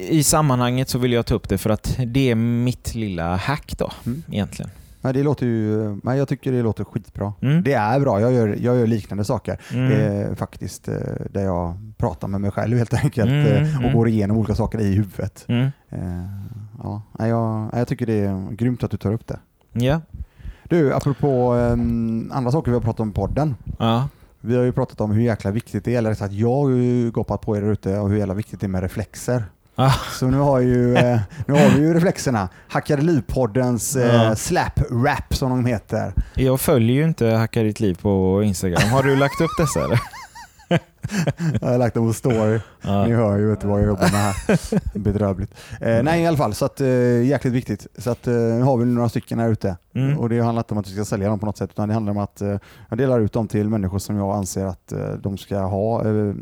I 0.09 0.23
sammanhanget 0.23 0.89
så 0.89 0.99
vill 0.99 1.13
jag 1.13 1.27
ta 1.27 1.35
upp 1.35 1.49
det 1.49 1.59
för 1.59 1.71
att 1.71 1.99
det 2.07 2.31
är 2.31 2.35
mitt 2.35 2.95
lilla 2.95 3.37
hack 3.37 3.75
då, 3.79 3.91
mm. 4.07 4.23
egentligen. 4.31 4.71
Men 5.05 5.15
det 5.15 5.23
låter 5.23 5.47
ju, 5.47 5.97
men 6.03 6.17
jag 6.17 6.29
tycker 6.29 6.53
det 6.53 6.63
låter 6.63 6.85
skitbra. 6.85 7.33
Mm. 7.43 7.63
Det 7.63 7.73
är 7.73 8.01
bra, 8.01 8.21
jag 8.21 8.33
gör, 8.33 8.49
jag 8.49 8.77
gör 8.77 8.87
liknande 8.87 9.25
saker 9.25 9.61
mm. 9.73 9.93
eh, 9.93 10.35
faktiskt, 10.35 10.89
eh, 10.89 10.97
där 11.31 11.45
jag 11.45 11.77
pratar 11.97 12.29
med 12.29 12.41
mig 12.41 12.51
själv 12.51 12.79
helt 12.79 12.95
enkelt 12.95 13.31
mm, 13.31 13.47
eh, 13.47 13.77
och 13.77 13.83
mm. 13.83 13.93
går 13.93 14.09
igenom 14.09 14.37
olika 14.37 14.55
saker 14.55 14.81
i 14.81 14.95
huvudet. 14.95 15.45
Mm. 15.49 15.71
Eh, 15.89 16.01
ja, 16.83 17.03
jag, 17.19 17.71
jag 17.73 17.89
tycker 17.89 18.07
det 18.07 18.21
är 18.21 18.51
grymt 18.51 18.85
att 18.85 18.91
du 18.91 18.97
tar 18.97 19.13
upp 19.13 19.27
det. 19.27 19.39
Ja. 19.73 20.01
Du, 20.69 20.95
apropå 20.95 21.55
um, 21.55 22.31
andra 22.35 22.51
saker 22.51 22.71
vi 22.71 22.75
har 22.75 22.83
pratat 22.83 23.01
om 23.01 23.11
i 23.11 23.13
podden. 23.13 23.55
Ja. 23.79 24.09
Vi 24.41 24.57
har 24.57 24.63
ju 24.63 24.73
pratat 24.73 25.01
om 25.01 25.11
hur 25.11 25.23
jäkla 25.23 25.51
viktigt 25.51 25.85
det 25.85 25.95
är, 25.95 25.99
eller 25.99 26.15
så 26.15 26.25
att 26.25 26.33
jag 26.33 26.55
har 26.55 26.71
ju 26.71 27.11
goppat 27.11 27.41
på 27.41 27.57
er 27.57 27.63
ute 27.63 27.99
och 27.99 28.11
hur 28.11 28.17
jävla 28.17 28.35
viktigt 28.35 28.61
det 28.61 28.67
är 28.67 28.69
med 28.69 28.83
reflexer. 28.83 29.45
Ah. 29.77 29.93
Så 30.13 30.27
nu 30.27 30.39
har, 30.39 30.61
ju, 30.61 30.97
eh, 30.97 31.21
nu 31.47 31.55
har 31.55 31.69
vi 31.69 31.81
ju 31.81 31.95
reflexerna. 31.95 32.49
Hackade 32.69 33.03
Liv-poddens 33.03 33.97
eh, 33.97 34.35
slap-rap 34.35 35.35
som 35.35 35.51
de 35.51 35.67
heter. 35.67 36.13
Jag 36.35 36.61
följer 36.61 36.97
ju 36.97 37.05
inte 37.05 37.27
Hacka 37.27 37.63
ditt 37.63 37.81
liv 37.81 37.99
på 38.03 38.43
Instagram. 38.45 38.91
Har 38.91 39.03
du 39.03 39.17
lagt 39.17 39.41
upp 39.41 39.51
dessa 39.59 39.85
eller? 39.85 40.01
jag 41.61 41.69
har 41.69 41.79
lagt 41.79 41.95
dem 41.95 42.07
på 42.07 42.13
story. 42.13 42.61
Ja. 42.83 43.07
Ni 43.07 43.13
hör 43.13 43.39
ju 43.39 43.51
inte 43.51 43.67
vad 43.67 43.81
jag 43.81 43.87
jobbar 43.87 44.03
med 44.03 44.11
här. 44.11 44.59
Bedrövligt. 44.99 45.55
Eh, 45.81 46.03
nej 46.03 46.23
i 46.23 46.27
alla 46.27 46.37
fall, 46.37 46.55
så 46.55 46.65
att, 46.65 46.81
eh, 46.81 47.25
jäkligt 47.25 47.55
viktigt. 47.55 47.87
Så 47.99 48.11
att, 48.11 48.27
eh, 48.27 48.35
nu 48.35 48.63
har 48.63 48.77
vi 48.77 48.85
några 48.85 49.09
stycken 49.09 49.39
här 49.39 49.49
ute. 49.49 49.77
Mm. 49.95 50.19
Och 50.19 50.29
det 50.29 50.41
handlar 50.41 50.61
inte 50.61 50.75
om 50.75 50.79
att 50.79 50.89
vi 50.89 50.93
ska 50.93 51.05
sälja 51.05 51.29
dem 51.29 51.39
på 51.39 51.47
något 51.47 51.57
sätt, 51.57 51.71
utan 51.71 51.89
det 51.89 51.95
handlar 51.95 52.11
om 52.11 52.19
att 52.19 52.41
eh, 52.41 52.59
jag 52.89 52.99
delar 52.99 53.21
ut 53.21 53.33
dem 53.33 53.49
till 53.49 53.69
människor 53.69 53.99
som 53.99 54.17
jag 54.17 54.37
anser 54.37 54.65
att 54.65 54.93
eh, 54.93 55.13
de 55.13 55.39
ska 55.39 55.59
ha 55.59 56.05
eh, 56.05 56.35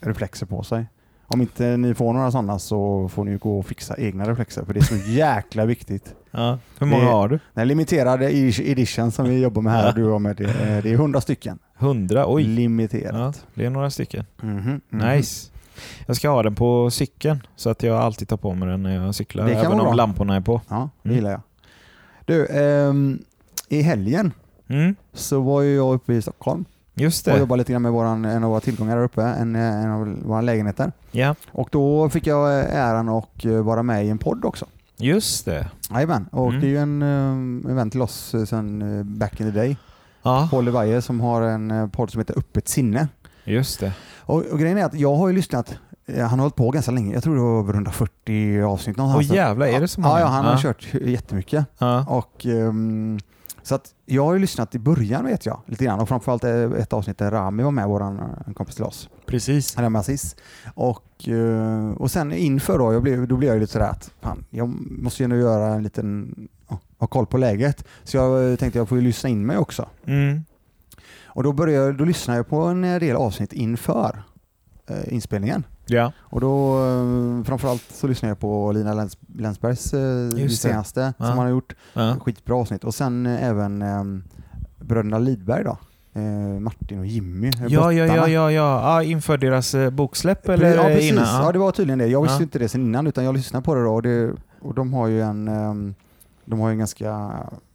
reflexer 0.00 0.46
på 0.46 0.62
sig. 0.62 0.86
Om 1.28 1.40
inte 1.40 1.76
ni 1.76 1.94
får 1.94 2.12
några 2.12 2.30
sådana 2.30 2.58
så 2.58 3.08
får 3.08 3.24
ni 3.24 3.36
gå 3.36 3.58
och 3.58 3.66
fixa 3.66 3.96
egna 3.98 4.28
reflexer 4.30 4.64
för 4.64 4.74
det 4.74 4.80
är 4.80 4.84
så 4.84 4.96
jäkla 5.10 5.64
viktigt. 5.64 6.14
Ja. 6.30 6.58
Hur 6.78 6.86
många 6.86 7.04
det, 7.04 7.10
har 7.10 7.28
du? 7.28 7.38
Den 7.54 7.68
limiterade 7.68 8.32
edition 8.36 9.10
som 9.10 9.28
vi 9.28 9.42
jobbar 9.42 9.62
med 9.62 9.72
här, 9.72 9.86
ja. 9.86 9.92
du 9.92 10.04
och 10.04 10.22
med, 10.22 10.36
det, 10.36 10.80
det 10.82 10.92
är 10.92 10.96
hundra 10.96 11.20
stycken. 11.20 11.58
Hundra? 11.76 12.24
Oj! 12.28 12.42
Limiterat. 12.44 13.14
Ja, 13.14 13.32
det 13.54 13.66
är 13.66 13.70
några 13.70 13.90
stycken. 13.90 14.24
Mm 14.42 14.58
-hmm, 14.58 14.62
mm 14.66 14.80
-hmm. 14.90 15.16
Nice. 15.16 15.50
Jag 16.06 16.16
ska 16.16 16.28
ha 16.28 16.42
den 16.42 16.54
på 16.54 16.90
cykeln 16.90 17.40
så 17.56 17.70
att 17.70 17.82
jag 17.82 17.96
alltid 17.96 18.28
tar 18.28 18.36
på 18.36 18.54
mig 18.54 18.68
den 18.68 18.82
när 18.82 19.04
jag 19.04 19.14
cyklar. 19.14 19.44
Det 19.46 19.52
kan 19.52 19.60
även 19.66 19.80
om 19.80 19.86
bra. 19.86 19.94
lamporna 19.94 20.36
är 20.36 20.40
på. 20.40 20.60
Ja, 20.68 20.88
det 21.02 21.08
Mm. 21.08 21.16
gillar 21.16 21.30
jag. 21.30 21.40
Du, 22.24 22.46
ehm, 22.46 23.18
i 23.68 23.82
helgen 23.82 24.32
Mm. 24.68 24.94
så 25.12 25.40
var 25.40 25.62
jag 25.62 25.94
uppe 25.94 26.14
i 26.14 26.22
Stockholm 26.22 26.64
Just 26.98 27.26
och 27.26 27.32
det. 27.32 27.38
jobbade 27.38 27.58
lite 27.58 27.72
grann 27.72 27.82
med 27.82 27.92
våran, 27.92 28.24
en 28.24 28.44
av 28.44 28.50
våra 28.50 28.60
tillgångar 28.60 28.96
där 28.96 29.04
uppe, 29.04 29.22
en, 29.22 29.54
en 29.56 29.90
av 29.90 30.16
våra 30.24 30.40
lägenheter. 30.40 30.92
Ja, 31.10 31.34
Och 31.52 31.68
då 31.72 32.08
fick 32.08 32.26
jag 32.26 32.58
eh, 32.60 32.76
äran 32.76 33.08
att 33.08 33.44
eh, 33.44 33.52
vara 33.52 33.82
med 33.82 34.06
i 34.06 34.08
en 34.08 34.18
podd 34.18 34.44
också. 34.44 34.66
just 34.96 35.44
det. 35.44 35.70
Jajamän, 35.90 36.28
och 36.32 36.48
Mm. 36.48 36.60
det 36.60 36.66
är 36.66 36.68
ju 36.70 36.78
en 36.78 37.02
um, 37.02 37.66
event 37.70 37.92
till 37.92 38.02
oss 38.02 38.34
eh, 38.34 38.58
eh, 38.58 39.02
back 39.02 39.40
in 39.40 39.52
the 39.52 39.58
day. 39.58 39.76
Ja, 40.22 40.48
Paul 40.50 40.64
Levaje 40.64 41.02
som 41.02 41.20
har 41.20 41.42
en 41.42 41.70
eh, 41.70 41.88
podd 41.88 42.10
som 42.10 42.18
heter 42.20 42.38
Öppet 42.38 42.68
sinne. 42.68 43.08
just 43.44 43.80
det. 43.80 43.92
Och, 44.20 44.42
och 44.52 44.58
grejen 44.58 44.78
är 44.78 44.84
att 44.84 44.94
jag 44.94 45.14
har 45.16 45.28
ju 45.28 45.34
lyssnat, 45.34 45.74
eh, 46.06 46.20
han 46.20 46.30
har 46.38 46.44
hållit 46.44 46.56
på 46.56 46.70
ganska 46.70 46.90
länge, 46.92 47.14
jag 47.14 47.22
tror 47.22 47.34
det 47.36 47.40
var 47.42 47.58
över 47.58 47.74
140 47.74 48.62
avsnitt 48.62 48.96
någonstans. 48.96 49.30
Åh 49.30 49.36
jävlar, 49.36 49.66
är 49.66 49.80
det 49.80 49.88
så 49.88 50.00
Ja, 50.00 50.08
många? 50.08 50.20
ja, 50.20 50.26
han 50.26 50.44
har 50.44 50.52
ja. 50.52 50.58
kört 50.58 50.94
jättemycket. 50.94 51.66
Ja. 51.78 52.04
Och, 52.08 52.46
ehm, 52.46 53.18
så 53.66 53.74
att 53.74 53.94
jag 54.04 54.24
har 54.24 54.32
ju 54.32 54.38
lyssnat 54.38 54.74
i 54.74 54.78
början 54.78 55.24
vet 55.24 55.46
jag, 55.46 55.60
lite 55.66 55.84
grann. 55.84 56.00
Och 56.00 56.08
framförallt 56.08 56.44
ett 56.44 56.92
avsnitt 56.92 57.18
där 57.18 57.30
Rami 57.30 57.62
var 57.62 57.70
med, 57.70 57.88
våran 57.88 58.18
eh, 58.18 58.52
kompis 58.52 58.74
till 58.74 58.84
oss. 58.84 59.08
Precis. 59.26 59.78
Rami 59.78 59.98
Aziz. 59.98 60.36
Och, 60.74 61.28
eh, 61.28 61.90
och 61.90 62.10
sen 62.10 62.32
inför 62.32 62.78
då, 62.78 62.92
jag 62.92 63.02
blev, 63.02 63.28
då 63.28 63.36
blev 63.36 63.52
jag 63.52 63.60
lite 63.60 63.72
sådär 63.72 63.88
att 63.88 64.10
fan, 64.20 64.44
jag 64.50 64.68
måste 64.90 65.22
ju 65.22 65.24
ändå 65.24 65.36
göra 65.36 65.74
en 65.74 65.82
liten, 65.82 66.34
ha 66.98 67.06
koll 67.06 67.26
på 67.26 67.38
läget. 67.38 67.84
Så 68.04 68.16
jag 68.16 68.50
eh, 68.50 68.56
tänkte 68.56 68.78
jag 68.78 68.88
får 68.88 68.98
ju 68.98 69.04
lyssna 69.04 69.28
in 69.28 69.46
mig 69.46 69.58
också. 69.58 69.88
Mm. 70.04 70.44
Och 71.24 71.42
då, 71.42 71.52
började, 71.52 71.92
då 71.92 72.04
lyssnade 72.04 72.38
jag 72.38 72.48
på 72.48 72.60
en 72.60 72.82
del 72.82 73.16
avsnitt 73.16 73.52
inför 73.52 74.22
eh, 74.86 75.14
inspelningen. 75.14 75.64
Ja. 75.86 76.12
Och 76.18 76.40
då 76.40 76.78
eh, 76.84 77.44
framförallt 77.44 77.84
så 77.94 78.06
lyssnade 78.06 78.30
jag 78.30 78.38
på 78.38 78.72
Lina 78.72 78.94
Läns, 78.94 79.18
Länsbergs 79.38 79.94
eh, 79.94 80.00
det 80.34 80.40
Just 80.40 80.62
det. 80.62 80.68
senaste 80.68 81.00
Ja. 81.18 81.24
som 81.26 81.26
han 81.26 81.38
har 81.38 81.48
gjort. 81.48 81.74
Ja. 81.94 82.16
Skitbra 82.24 82.56
avsnitt. 82.56 82.84
Och 82.84 82.94
sen 82.94 83.26
eh, 83.26 83.44
även 83.48 83.82
eh, 83.82 84.04
bröderna 84.80 85.18
Lidberg 85.18 85.64
då. 85.64 85.78
Martin 86.60 86.98
och 86.98 87.06
Jimmy. 87.06 87.50
Ja, 87.68 87.92
ja, 87.92 88.06
ja, 88.06 88.28
ja, 88.28 88.28
ja. 88.28 88.50
ja. 88.50 89.02
Inför 89.02 89.38
deras 89.38 89.74
boksläpp 89.92 90.48
eller 90.48 90.76
ja, 90.76 90.82
precis. 90.82 91.12
innan? 91.12 91.42
Ja. 91.44 91.52
det 91.52 91.58
var 91.58 91.72
tydligen 91.72 91.98
det. 91.98 92.06
Jag 92.06 92.22
visste 92.22 92.36
Ja. 92.36 92.42
inte 92.42 92.58
det 92.58 92.68
sen 92.68 92.80
innan 92.80 93.06
utan 93.06 93.24
jag 93.24 93.34
lyssnade 93.34 93.64
på 93.64 93.74
det 93.74 93.82
då 93.84 93.94
och, 93.94 94.02
det, 94.02 94.32
och 94.60 94.74
de 94.74 94.92
har 94.92 95.06
ju 95.06 95.22
en 95.22 95.48
ehm, 95.48 95.94
de 96.46 96.60
har 96.60 96.68
ju 96.68 96.72
en 96.72 96.78
ganska, 96.78 97.04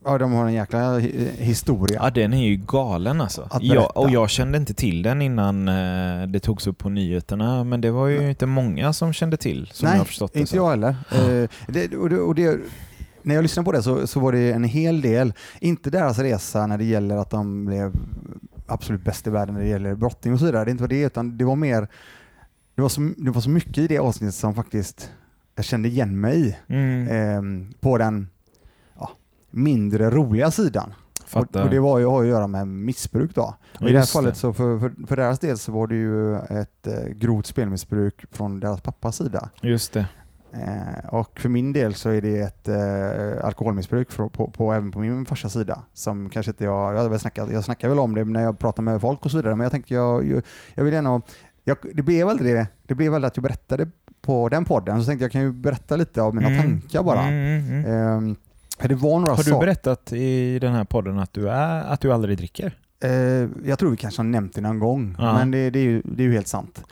ja 0.05 0.17
de 0.17 0.31
har 0.31 0.45
en 0.45 0.53
jäkla 0.53 0.99
hi- 0.99 1.31
historia. 1.37 1.99
Ja, 2.03 2.09
den 2.09 2.33
är 2.33 2.47
ju 2.47 2.55
galen 2.55 3.21
alltså. 3.21 3.49
Jag, 3.61 3.97
och 3.97 4.09
jag 4.09 4.29
kände 4.29 4.57
inte 4.57 4.73
till 4.73 5.03
den 5.03 5.21
innan 5.21 5.67
eh, 5.67 6.27
det 6.27 6.39
togs 6.39 6.67
upp 6.67 6.77
på 6.77 6.89
nyheterna, 6.89 7.63
men 7.63 7.81
det 7.81 7.91
var 7.91 8.07
ju 8.07 8.29
inte 8.29 8.45
många 8.45 8.93
som 8.93 9.13
kände 9.13 9.37
till, 9.37 9.69
som 9.73 9.85
jag 9.85 9.91
Nej, 9.91 9.97
har 9.99 10.05
förstått 10.05 10.33
det. 10.33 10.39
inte 10.39 10.49
så. 10.49 10.57
jag 10.57 10.69
heller. 10.69 10.89
Eh, 11.11 11.49
det, 11.67 11.95
och 11.97 12.09
det, 12.09 12.19
och 12.19 12.35
det, 12.35 12.59
när 13.21 13.35
jag 13.35 13.41
lyssnade 13.41 13.65
på 13.65 13.71
det 13.71 13.83
så, 13.83 14.07
så 14.07 14.19
var 14.19 14.31
det 14.31 14.51
en 14.51 14.63
hel 14.63 15.01
del, 15.01 15.33
inte 15.59 15.89
deras 15.89 16.19
resa 16.19 16.67
när 16.67 16.77
det 16.77 16.83
gäller 16.85 17.17
att 17.17 17.29
de 17.29 17.65
blev 17.65 17.91
absolut 18.67 19.03
bäst 19.03 19.27
i 19.27 19.29
världen 19.29 19.55
när 19.55 19.61
det 19.61 19.67
gäller 19.69 19.95
brottning 19.95 20.33
och 20.33 20.39
så 20.39 20.45
vidare. 20.45 20.65
Det 20.65 20.71
inte 20.71 20.83
var 20.83 20.87
det, 20.87 21.01
utan 21.01 21.37
det 21.37 21.43
var 21.45 21.55
mer, 21.55 21.87
det 22.75 22.81
var 22.81 22.89
så, 22.89 23.01
det 23.17 23.31
var 23.31 23.41
så 23.41 23.49
mycket 23.49 23.77
i 23.77 23.87
det 23.87 23.97
avsnittet 23.99 24.35
som 24.35 24.55
faktiskt 24.55 25.11
jag 25.55 25.65
kände 25.65 25.87
igen 25.89 26.19
mig. 26.19 26.59
Mm, 26.67 27.07
eh, 27.07 27.67
på 27.79 27.97
den 27.97 28.27
mindre 29.51 30.09
roliga 30.09 30.51
sidan. 30.51 30.93
Och, 31.33 31.55
och 31.55 31.69
det 31.69 31.79
var 31.79 31.99
ju, 31.99 32.05
har 32.05 32.23
ju 32.23 32.27
att 32.29 32.33
göra 32.35 32.47
med 32.47 32.67
missbruk 32.67 33.35
då. 33.35 33.55
Ja, 33.79 33.89
I 33.89 33.91
det 33.91 33.99
här 33.99 34.05
fallet 34.05 34.33
det. 34.33 34.39
så 34.39 34.53
för, 34.53 34.79
för, 34.79 35.07
för 35.07 35.15
deras 35.15 35.39
del 35.39 35.57
så 35.57 35.71
var 35.71 35.87
det 35.87 35.95
ju 35.95 36.35
ett 36.35 36.87
eh, 36.87 37.13
grovt 37.15 37.45
spelmissbruk 37.45 38.25
från 38.31 38.59
deras 38.59 38.81
pappas 38.81 39.15
sida. 39.15 39.49
Just 39.61 39.93
det. 39.93 40.05
Eh, 40.53 41.05
och 41.09 41.39
för 41.39 41.49
min 41.49 41.73
del 41.73 41.93
så 41.93 42.09
är 42.09 42.21
det 42.21 42.39
ett 42.39 42.67
eh, 42.67 43.45
alkoholmissbruk 43.45 44.15
på, 44.15 44.29
på, 44.29 44.47
på, 44.51 44.73
även 44.73 44.91
på 44.91 44.99
min 44.99 45.25
farsas 45.25 45.53
sida. 45.53 45.81
Som 45.93 46.29
kanske 46.29 46.49
inte 46.51 46.63
jag, 46.63 46.95
jag, 46.95 47.09
väl 47.09 47.19
snackat, 47.19 47.51
jag 47.51 47.63
snackar 47.63 47.89
väl 47.89 47.99
om 47.99 48.15
det 48.15 48.23
när 48.23 48.43
jag 48.43 48.59
pratar 48.59 48.83
med 48.83 49.01
folk 49.01 49.25
och 49.25 49.31
så 49.31 49.37
vidare, 49.37 49.55
men 49.55 49.63
jag 49.63 49.71
tänkte 49.71 49.93
jag, 49.93 50.27
jag, 50.27 50.43
jag 50.73 50.83
vill 50.83 50.93
gärna, 50.93 51.21
jag, 51.63 51.77
det 51.93 52.01
blev 52.01 52.27
aldrig 52.29 52.55
det, 52.55 52.67
det 52.87 52.95
blev 52.95 53.11
väl 53.11 53.25
att 53.25 53.37
jag 53.37 53.43
berättade 53.43 53.89
på 54.21 54.49
den 54.49 54.65
podden, 54.65 54.99
så 54.99 55.05
tänkte 55.05 55.23
jag 55.25 55.31
kan 55.31 55.41
ju 55.41 55.51
berätta 55.51 55.95
lite 55.95 56.21
av 56.21 56.35
mina 56.35 56.47
Mm. 56.47 56.61
tankar 56.61 57.03
bara. 57.03 57.21
Mm, 57.21 57.65
mm, 57.69 57.85
mm. 57.85 58.35
Det 58.87 58.95
var 58.95 59.19
några 59.19 59.31
Har 59.31 59.37
du 59.37 59.43
saker, 59.43 59.65
berättat 59.65 60.13
i 60.13 60.59
den 60.59 60.73
här 60.73 60.83
podden 60.83 61.19
att 61.19 61.33
du, 61.33 61.49
är, 61.49 61.83
att 61.83 62.01
du 62.01 62.13
aldrig 62.13 62.37
dricker? 62.37 62.77
eh, 63.03 63.11
jag 63.65 63.79
tror 63.79 63.91
vi 63.91 63.97
kanske 63.97 64.19
har 64.19 64.27
nämnt 64.27 64.53
det 64.55 64.61
någon 64.61 64.79
gång, 64.79 65.15
Ja. 65.19 65.33
men 65.33 65.51
det, 65.51 65.69
det, 65.69 65.79
är 65.79 65.83
ju, 65.83 66.01
det 66.05 66.23
är 66.23 66.27
ju 66.27 66.33
helt 66.33 66.47
sant. 66.47 66.83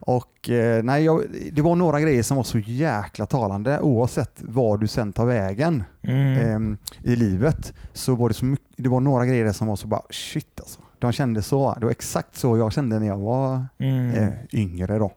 Och 0.00 0.50
eh, 0.50 0.82
nej, 0.82 1.04
jag, 1.04 1.22
det 1.52 1.62
var 1.62 1.76
några 1.76 2.00
grejer 2.00 2.22
som 2.22 2.36
var 2.36 2.44
så 2.44 2.58
jäkla 2.58 3.26
talande 3.26 3.80
oavsett 3.80 4.30
var 4.38 4.78
du 4.78 4.86
sen 4.88 5.12
tar 5.12 5.26
vägen. 5.26 5.84
Mm. 6.02 6.38
ehm, 6.38 6.78
i 7.02 7.16
livet 7.16 7.72
så 7.92 8.14
var 8.14 8.28
det 8.28 8.34
så 8.34 8.44
mycket, 8.44 8.66
det 8.76 8.88
var 8.88 9.00
några 9.00 9.26
grejer 9.26 9.52
som 9.52 9.66
var 9.66 9.76
så 9.76 9.86
bara 9.86 10.02
shit 10.10 10.60
alltså. 10.60 10.80
De 10.98 11.12
kände 11.12 11.42
så. 11.42 11.74
Det 11.78 11.84
var 11.84 11.90
exakt 11.90 12.36
så 12.36 12.58
jag 12.58 12.72
kände 12.72 12.98
när 12.98 13.06
jag 13.06 13.18
var 13.18 13.66
Mm. 13.78 14.10
eh, 14.14 14.28
yngre 14.52 14.98
då. 14.98 15.12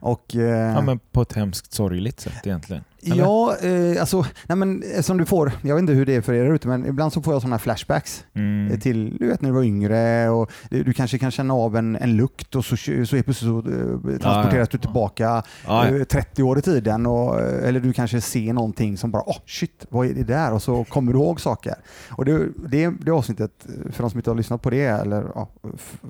Och 0.00 0.36
eh, 0.36 0.74
Ja, 0.74 0.80
men 0.80 0.98
på 0.98 1.22
ett 1.22 1.32
hemskt 1.32 1.72
sorgligt 1.72 2.20
sätt 2.20 2.46
egentligen. 2.46 2.84
Eller? 3.02 3.16
ja, 3.16 3.56
eh, 3.62 4.00
alltså, 4.00 4.24
nej 4.46 4.56
men 4.58 4.82
eh, 4.82 5.00
som 5.02 5.18
du 5.18 5.24
får, 5.24 5.52
jag 5.62 5.74
vet 5.74 5.80
inte 5.82 5.92
hur 5.92 6.06
det 6.06 6.14
är 6.14 6.20
för 6.20 6.32
er 6.34 6.54
ute, 6.54 6.68
men 6.68 6.86
ibland 6.86 7.12
så 7.12 7.22
får 7.22 7.32
jag 7.34 7.42
sådana 7.42 7.58
flashbacks 7.58 8.24
Mm. 8.34 8.72
eh, 8.72 8.78
till 8.78 9.16
du 9.20 9.28
vet 9.28 9.42
när 9.42 9.48
du 9.50 9.54
var 9.54 9.62
yngre 9.62 10.28
och 10.28 10.50
du, 10.70 10.82
du 10.82 10.92
kanske 10.92 11.18
kan 11.18 11.30
känna 11.30 11.54
av 11.54 11.76
en, 11.76 11.96
en 11.96 12.16
lukt 12.16 12.54
och 12.54 12.64
så, 12.64 12.76
så 12.76 12.90
är 12.92 13.22
plötsligt 13.22 13.36
så 13.38 13.58
eh, 13.58 14.18
transporteras 14.18 14.68
du 14.68 14.78
tillbaka 14.78 15.24
Ja, 15.66 15.86
ja. 15.88 15.96
eh, 15.96 16.04
30 16.04 16.42
år 16.42 16.58
i 16.58 16.62
tiden 16.62 17.06
och, 17.06 17.40
eh, 17.40 17.68
eller 17.68 17.80
du 17.80 17.92
kanske 17.92 18.20
ser 18.20 18.52
någonting 18.52 18.96
som 18.96 19.10
bara 19.10 19.22
åh 19.26 19.36
shit, 19.46 19.86
vad 19.88 20.06
är 20.06 20.14
det 20.14 20.24
där? 20.24 20.52
Och 20.52 20.62
så 20.62 20.84
kommer 20.84 21.12
du 21.12 21.18
ihåg 21.18 21.40
saker. 21.40 21.74
Och 22.10 22.24
det, 22.24 22.48
det, 22.68 22.90
det 23.00 23.10
avsnittet, 23.10 23.66
eh, 23.68 23.92
för 23.92 24.02
de 24.02 24.10
som 24.10 24.18
inte 24.18 24.30
har 24.30 24.36
lyssnat 24.36 24.62
på 24.62 24.70
det, 24.70 24.84
eller 24.86 25.24
ja, 25.34 25.48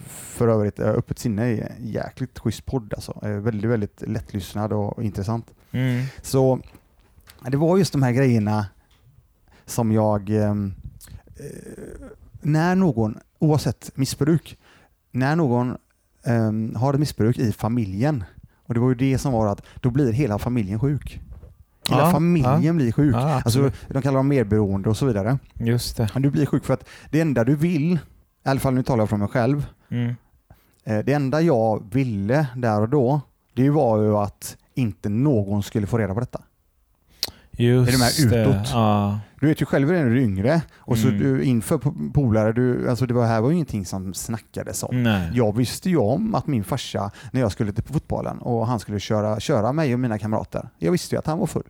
för 0.09 0.49
övrigt, 0.49 0.79
eh, 0.81 0.89
Öppet 0.89 1.19
sinne 1.19 1.43
är 1.43 1.73
en 1.79 1.87
jäkligt 1.89 2.39
schysst 2.39 2.67
podd 2.67 2.95
alltså. 2.95 3.19
Eh, 3.23 3.31
Väldigt, 3.31 3.71
väldigt 3.71 4.03
lättlyssnad 4.07 4.73
och 4.73 5.03
intressant. 5.03 5.47
Mm. 5.73 6.05
Så 6.23 6.61
ja, 6.63 6.69
det 7.41 7.57
var 7.57 7.79
just 7.79 7.93
de 7.93 8.03
här 8.03 8.13
grejerna 8.13 8.67
som 9.67 9.93
jag, 9.93 10.31
ehm, 10.31 10.75
eh, 11.37 12.07
när 12.41 12.75
någon, 12.77 13.19
oavsett 13.39 13.91
missbruk, 13.97 14.59
när 15.11 15.37
någon 15.37 15.77
ehm, 16.25 16.75
har 16.77 16.95
ett 16.95 17.01
missbruk 17.01 17.39
i 17.39 17.53
familjen, 17.53 18.25
och 18.67 18.75
det 18.75 18.81
var 18.81 18.89
ju 18.89 18.95
det 18.95 19.19
som 19.19 19.33
var 19.33 19.47
att 19.47 19.63
då 19.81 19.91
blir 19.91 20.13
hela 20.13 20.39
familjen 20.39 20.81
sjuk. 20.81 21.21
Hela 21.89 22.01
Ja, 22.03 22.11
familjen 22.11 22.77
blir 22.77 22.93
sjuk. 22.93 23.15
Ja, 23.15 23.43
Alltså, 23.45 23.71
de 23.89 24.03
kallar 24.03 24.17
dem 24.17 24.29
medberoende 24.29 24.89
och 24.89 24.97
så 24.97 25.07
vidare. 25.07 25.39
Just 25.55 25.97
det. 25.97 26.11
Men 26.15 26.23
Du 26.23 26.31
blir 26.31 26.47
sjuk 26.47 26.65
för 26.65 26.75
att 26.75 26.89
det 27.11 27.21
enda 27.21 27.45
du 27.45 27.57
vill, 27.57 27.93
i 27.93 28.49
alla 28.49 28.61
fall 28.61 28.75
nu 28.75 28.83
talar 28.83 29.03
jag 29.03 29.09
från 29.09 29.21
mig 29.21 29.29
själv, 29.29 29.67
Mm. 29.91 30.15
eh, 30.85 30.99
det 30.99 31.13
enda 31.13 31.41
jag 31.41 31.85
ville 31.95 32.47
där 32.57 32.81
och 32.81 32.89
då, 32.89 33.21
det 33.55 33.71
var 33.71 34.03
ju 34.03 34.17
att 34.17 34.57
inte 34.75 35.09
någon 35.09 35.63
skulle 35.63 35.87
få 35.87 35.99
reda 35.99 36.15
på 36.15 36.21
detta. 36.21 36.43
Just 37.59 37.89
Är 37.89 37.93
du 37.93 37.99
med 37.99 38.45
det. 38.47 38.51
utåt? 38.51 38.71
Ja. 38.73 39.19
Du 39.41 39.47
vet 39.47 39.63
ju 39.63 39.67
själv 39.67 39.89
när 39.89 40.05
du 40.05 40.13
är 40.19 40.23
yngre 40.23 40.63
och 40.77 40.99
så 40.99 41.09
Mm. 41.09 41.21
du, 41.21 41.43
inför 41.45 41.79
po- 41.79 42.13
polare, 42.13 42.53
du, 42.53 42.91
alltså 42.91 43.07
det 43.07 43.15
var, 43.15 43.27
här 43.27 43.41
var 43.41 43.49
ju 43.49 43.55
ingenting 43.55 43.87
som 43.87 44.15
snackades 44.15 44.83
om. 44.83 45.03
Nej. 45.03 45.31
Jag 45.35 45.57
visste 45.57 45.91
ju 45.91 45.97
om 45.97 46.35
att 46.35 46.47
min 46.47 46.65
farsa, 46.65 47.11
när 47.33 47.41
jag 47.41 47.53
skulle 47.53 47.73
till 47.73 47.85
fotbollen 47.85 48.39
och 48.39 48.67
han 48.67 48.81
skulle 48.81 49.01
köra, 49.01 49.41
köra 49.41 49.73
mig 49.73 49.95
och 49.95 50.01
mina 50.01 50.19
kamrater, 50.19 50.69
jag 50.79 50.93
visste 50.93 51.15
ju 51.15 51.19
att 51.19 51.27
han 51.27 51.39
var 51.39 51.47
full. 51.47 51.63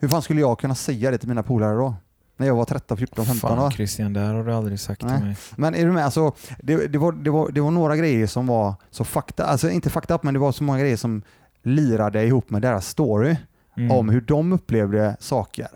Hur 0.00 0.08
fan 0.08 0.22
skulle 0.22 0.40
jag 0.40 0.58
kunna 0.58 0.74
säga 0.74 1.10
det 1.10 1.18
till 1.18 1.28
mina 1.28 1.42
polare 1.42 1.74
då? 1.76 1.94
När 2.36 2.46
jag 2.46 2.54
var 2.54 2.64
13, 2.64 2.96
14, 2.96 3.24
15 3.26 3.50
Fan 3.50 3.58
år. 3.58 3.70
Christian, 3.70 4.12
det 4.12 4.20
här 4.20 4.34
har 4.34 4.44
du 4.44 4.52
aldrig 4.54 4.80
sagt 4.80 5.02
Nej. 5.02 5.16
till 5.16 5.26
mig. 5.26 5.36
Men 5.56 5.74
är 5.74 5.86
du 5.86 5.92
med? 5.92 6.04
Alltså, 6.04 6.32
det, 6.62 6.86
det, 6.86 6.98
var, 6.98 7.12
det, 7.12 7.30
var, 7.30 7.50
det 7.50 7.60
var 7.60 7.70
några 7.70 7.96
grejer 7.96 8.26
som 8.26 8.46
var 8.46 8.74
så 8.90 9.04
fakta, 9.04 9.44
alltså 9.44 9.70
inte 9.70 9.90
fakta 9.90 10.14
upp, 10.14 10.22
men 10.22 10.34
det 10.34 10.40
var 10.40 10.52
så 10.52 10.64
många 10.64 10.78
grejer 10.78 10.96
som 10.96 11.22
lirade 11.62 12.24
ihop 12.24 12.50
med 12.50 12.62
deras 12.62 12.86
story 12.88 13.36
Mm. 13.80 13.96
om 13.96 14.08
hur 14.08 14.20
de 14.20 14.52
upplevde 14.52 15.16
saker. 15.20 15.68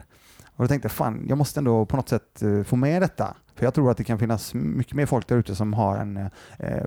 Och 0.57 0.63
jag 0.63 0.69
tänkte 0.69 0.89
fan, 0.89 1.27
jag 1.29 1.39
måste 1.39 1.61
ändå 1.61 1.87
på 1.87 1.97
något 1.97 2.09
sätt 2.09 2.43
eh, 2.43 2.63
få 2.63 2.77
med 2.77 3.03
detta. 3.03 3.37
För 3.55 3.65
jag 3.65 3.75
tror 3.75 3.91
att 3.91 3.97
det 3.97 4.05
kan 4.05 4.19
finnas 4.19 4.55
mycket 4.55 4.95
mer 4.95 5.07
folk 5.07 5.29
där 5.29 5.37
ute 5.37 5.55
som 5.55 5.73
har 5.73 5.97
en, 5.97 6.17
eh, 6.59 6.87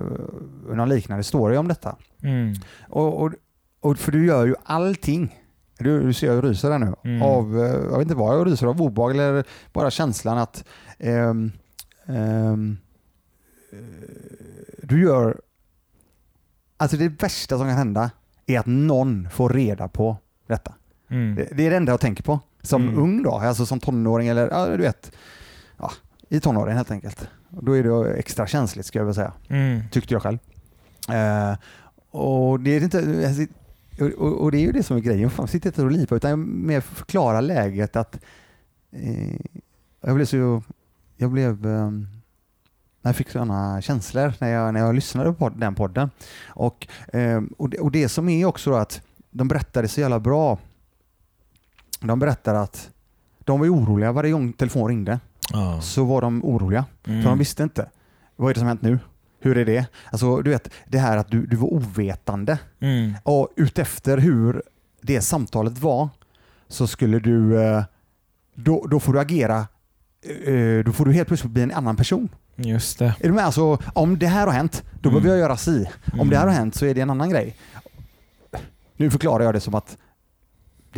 någon 0.72 0.88
liknande 0.88 1.24
story 1.24 1.56
om 1.56 1.68
detta. 1.68 1.96
Mm. 2.22 2.54
Och, 2.88 3.22
och, 3.22 3.32
och 3.80 3.98
för 3.98 4.12
du 4.12 4.26
gör 4.26 4.46
ju 4.46 4.54
allting. 4.62 5.38
Du, 5.78 6.02
du 6.02 6.12
ser 6.12 6.26
jag 6.26 6.44
ryser 6.44 6.70
där 6.70 6.78
nu. 6.78 6.94
Mm. 7.04 7.22
Av, 7.22 7.58
eh, 7.58 7.74
jag 7.74 7.90
vet 7.90 8.00
inte 8.00 8.14
vad 8.14 8.38
jag 8.38 8.46
ryser 8.46 8.66
av, 8.66 8.82
obehag 8.82 9.10
eller 9.10 9.44
bara 9.72 9.90
känslan 9.90 10.38
att 10.38 10.64
ehm, 10.98 11.52
eh, 12.06 12.56
du 14.82 15.02
gör... 15.02 15.40
Alltså 16.76 16.96
det 16.96 17.08
värsta 17.08 17.58
som 17.58 17.66
kan 17.66 17.76
hända 17.76 18.10
är 18.46 18.58
att 18.58 18.66
någon 18.66 19.28
får 19.30 19.48
reda 19.48 19.88
på 19.88 20.16
detta. 20.46 20.74
Mm. 21.10 21.34
Det, 21.34 21.48
det 21.52 21.66
är 21.66 21.70
det 21.70 21.76
enda 21.76 21.92
jag 21.92 22.00
tänker 22.00 22.22
på. 22.22 22.40
Som 22.62 22.82
Mm. 22.82 22.98
ung 22.98 23.22
då, 23.22 23.30
alltså 23.30 23.66
som 23.66 23.80
tonåring 23.80 24.28
eller 24.28 24.48
ja, 24.48 24.66
du 24.66 24.82
vet, 24.82 25.12
ja, 25.76 25.90
i 26.28 26.40
tonåren 26.40 26.76
helt 26.76 26.90
enkelt. 26.90 27.28
Då 27.48 27.72
är 27.76 27.82
det 27.82 28.12
extra 28.14 28.46
känsligt 28.46 28.86
ska 28.86 28.98
jag 28.98 29.06
väl 29.06 29.14
säga, 29.14 29.32
Mm. 29.48 29.80
tyckte 29.90 30.14
jag 30.14 30.22
själv. 30.22 30.38
Eh, 31.08 31.56
och, 32.10 32.60
det 32.60 32.70
är 32.70 32.82
inte, 32.82 33.48
och, 34.18 34.42
och, 34.42 34.52
det 34.52 34.58
är 34.58 34.62
ju 34.62 34.72
det 34.72 34.82
som 34.82 34.96
är 34.96 35.00
grejen. 35.00 35.30
Man 35.38 35.48
sitter 35.48 35.68
inte 35.68 35.82
och 35.82 35.90
lipa 35.90 36.14
utan 36.16 36.66
mer 36.66 36.80
förklara 36.80 37.40
läget 37.40 37.96
att 37.96 38.18
eh, 38.92 39.36
jag 40.00 40.14
blev 40.14 40.24
så, 40.24 40.62
jag 41.16 41.30
blev 41.30 41.66
eh, 41.66 41.90
jag 43.02 43.16
fick 43.16 43.30
sådana 43.30 43.80
känslor 43.82 44.32
när 44.38 44.48
jag, 44.48 44.74
när 44.74 44.80
jag 44.80 44.94
lyssnade 44.94 45.32
på 45.32 45.48
den 45.48 45.74
podden. 45.74 46.10
Och, 46.48 46.88
eh, 47.12 47.42
och, 47.58 47.70
det, 47.70 47.78
och 47.78 47.90
det 47.92 48.08
som 48.08 48.28
är 48.28 48.44
också 48.44 48.72
att 48.72 49.02
de 49.30 49.48
berättade 49.48 49.88
så 49.88 50.00
jävla 50.00 50.20
bra. 50.20 50.58
De 52.00 52.18
berättar 52.18 52.54
att 52.54 52.90
de 53.38 53.60
var 53.60 53.66
oroliga 53.66 54.12
varje 54.12 54.32
gång 54.32 54.52
telefon 54.52 54.88
ringde. 54.88 55.20
Oh. 55.54 55.80
Så 55.80 56.04
var 56.04 56.20
de 56.20 56.44
oroliga. 56.44 56.84
Mm. 57.06 57.22
För 57.22 57.28
de 57.28 57.38
visste 57.38 57.62
inte. 57.62 57.88
Vad 58.36 58.50
är 58.50 58.54
det 58.54 58.60
som 58.60 58.68
hänt 58.68 58.82
nu? 58.82 58.98
Hur 59.40 59.58
är 59.58 59.64
det? 59.64 59.86
Alltså, 60.10 60.42
du 60.42 60.50
vet, 60.50 60.70
det 60.86 60.98
här 60.98 61.16
att 61.16 61.30
du, 61.30 61.46
du 61.46 61.56
var 61.56 61.68
ovetande. 61.68 62.58
Mm. 62.80 63.14
Och 63.22 63.48
utefter 63.56 64.18
hur 64.18 64.62
det 65.02 65.20
samtalet 65.20 65.78
var 65.78 66.08
så 66.68 66.86
skulle 66.86 67.18
du, 67.18 67.62
eh, 67.62 67.84
då, 68.54 68.86
då 68.86 69.00
får 69.00 69.12
du 69.12 69.20
agera, 69.20 69.58
eh, 70.44 70.84
då 70.84 70.92
får 70.92 71.04
du 71.04 71.12
helt 71.12 71.28
plötsligt 71.28 71.52
bli 71.52 71.62
en 71.62 71.72
annan 71.72 71.96
person. 71.96 72.28
Just 72.56 72.98
det. 72.98 73.14
Är 73.20 73.28
du 73.28 73.32
med? 73.32 73.44
Alltså, 73.44 73.78
om 73.94 74.18
det 74.18 74.26
här 74.26 74.46
har 74.46 74.52
hänt, 74.52 74.84
då 75.00 75.08
mm. 75.08 75.22
behöver 75.22 75.40
jag 75.40 75.48
göra 75.48 75.56
si. 75.56 75.88
Om 76.12 76.14
mm. 76.14 76.30
det 76.30 76.36
här 76.36 76.46
har 76.46 76.54
hänt 76.54 76.74
så 76.74 76.86
är 76.86 76.94
det 76.94 77.00
en 77.00 77.10
annan 77.10 77.30
grej. 77.30 77.56
Nu 78.96 79.10
förklarar 79.10 79.44
jag 79.44 79.54
det 79.54 79.60
som 79.60 79.74
att 79.74 79.96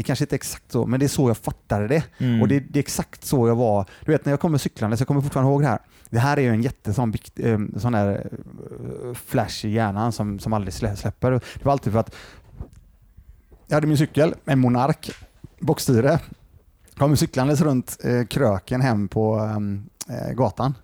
det 0.01 0.05
kanske 0.05 0.25
inte 0.25 0.35
är 0.35 0.37
exakt 0.37 0.73
så, 0.73 0.87
men 0.87 1.01
det 1.01 1.07
är 1.07 1.09
så 1.09 1.31
jag 1.31 1.37
fattade 1.37 1.89
det. 1.89 2.05
Mm. 2.19 2.43
Och 2.43 2.49
det, 2.49 2.61
det, 2.61 2.79
är 2.79 2.81
exakt 2.81 3.25
så 3.25 3.49
jag 3.49 3.57
var. 3.57 3.87
Du 4.05 4.13
vet 4.13 4.25
när 4.25 4.33
jag 4.33 4.41
kommer 4.41 4.59
cyklande, 4.59 4.97
så 4.97 5.01
jag 5.01 5.09
kommer 5.09 5.21
fortfarande 5.21 5.53
ihåg 5.53 5.63
det 5.63 5.69
här. 5.69 5.79
Det 6.11 6.19
här 6.19 6.37
är 6.37 6.41
ju 6.41 6.49
en 6.49 6.63
jättesån 6.63 7.15
eh, 7.37 7.59
sån 7.77 7.93
där 7.93 8.31
eh, 8.33 9.15
flash 9.15 9.67
i 9.67 9.71
hjärnan 9.71 10.13
som, 10.13 10.39
som 10.39 10.53
aldrig 10.53 10.75
släpper. 10.75 11.31
Det 11.31 11.65
var 11.65 11.73
alltid 11.73 11.93
för 11.93 12.01
att 12.01 12.15
jag 13.67 13.77
hade 13.77 13.87
min 13.87 13.99
cykel, 13.99 14.35
en 14.45 14.59
Monark, 14.59 15.11
bockstyre. 15.59 16.19
Kom 16.97 17.17
cyklandes 17.17 17.61
runt 17.61 17.97
eh, 18.05 18.27
kröken 18.27 18.81
hem 18.81 19.09
på 19.09 19.39
ehm, 19.39 19.83
eh, 20.09 20.33
gatan. 20.33 20.75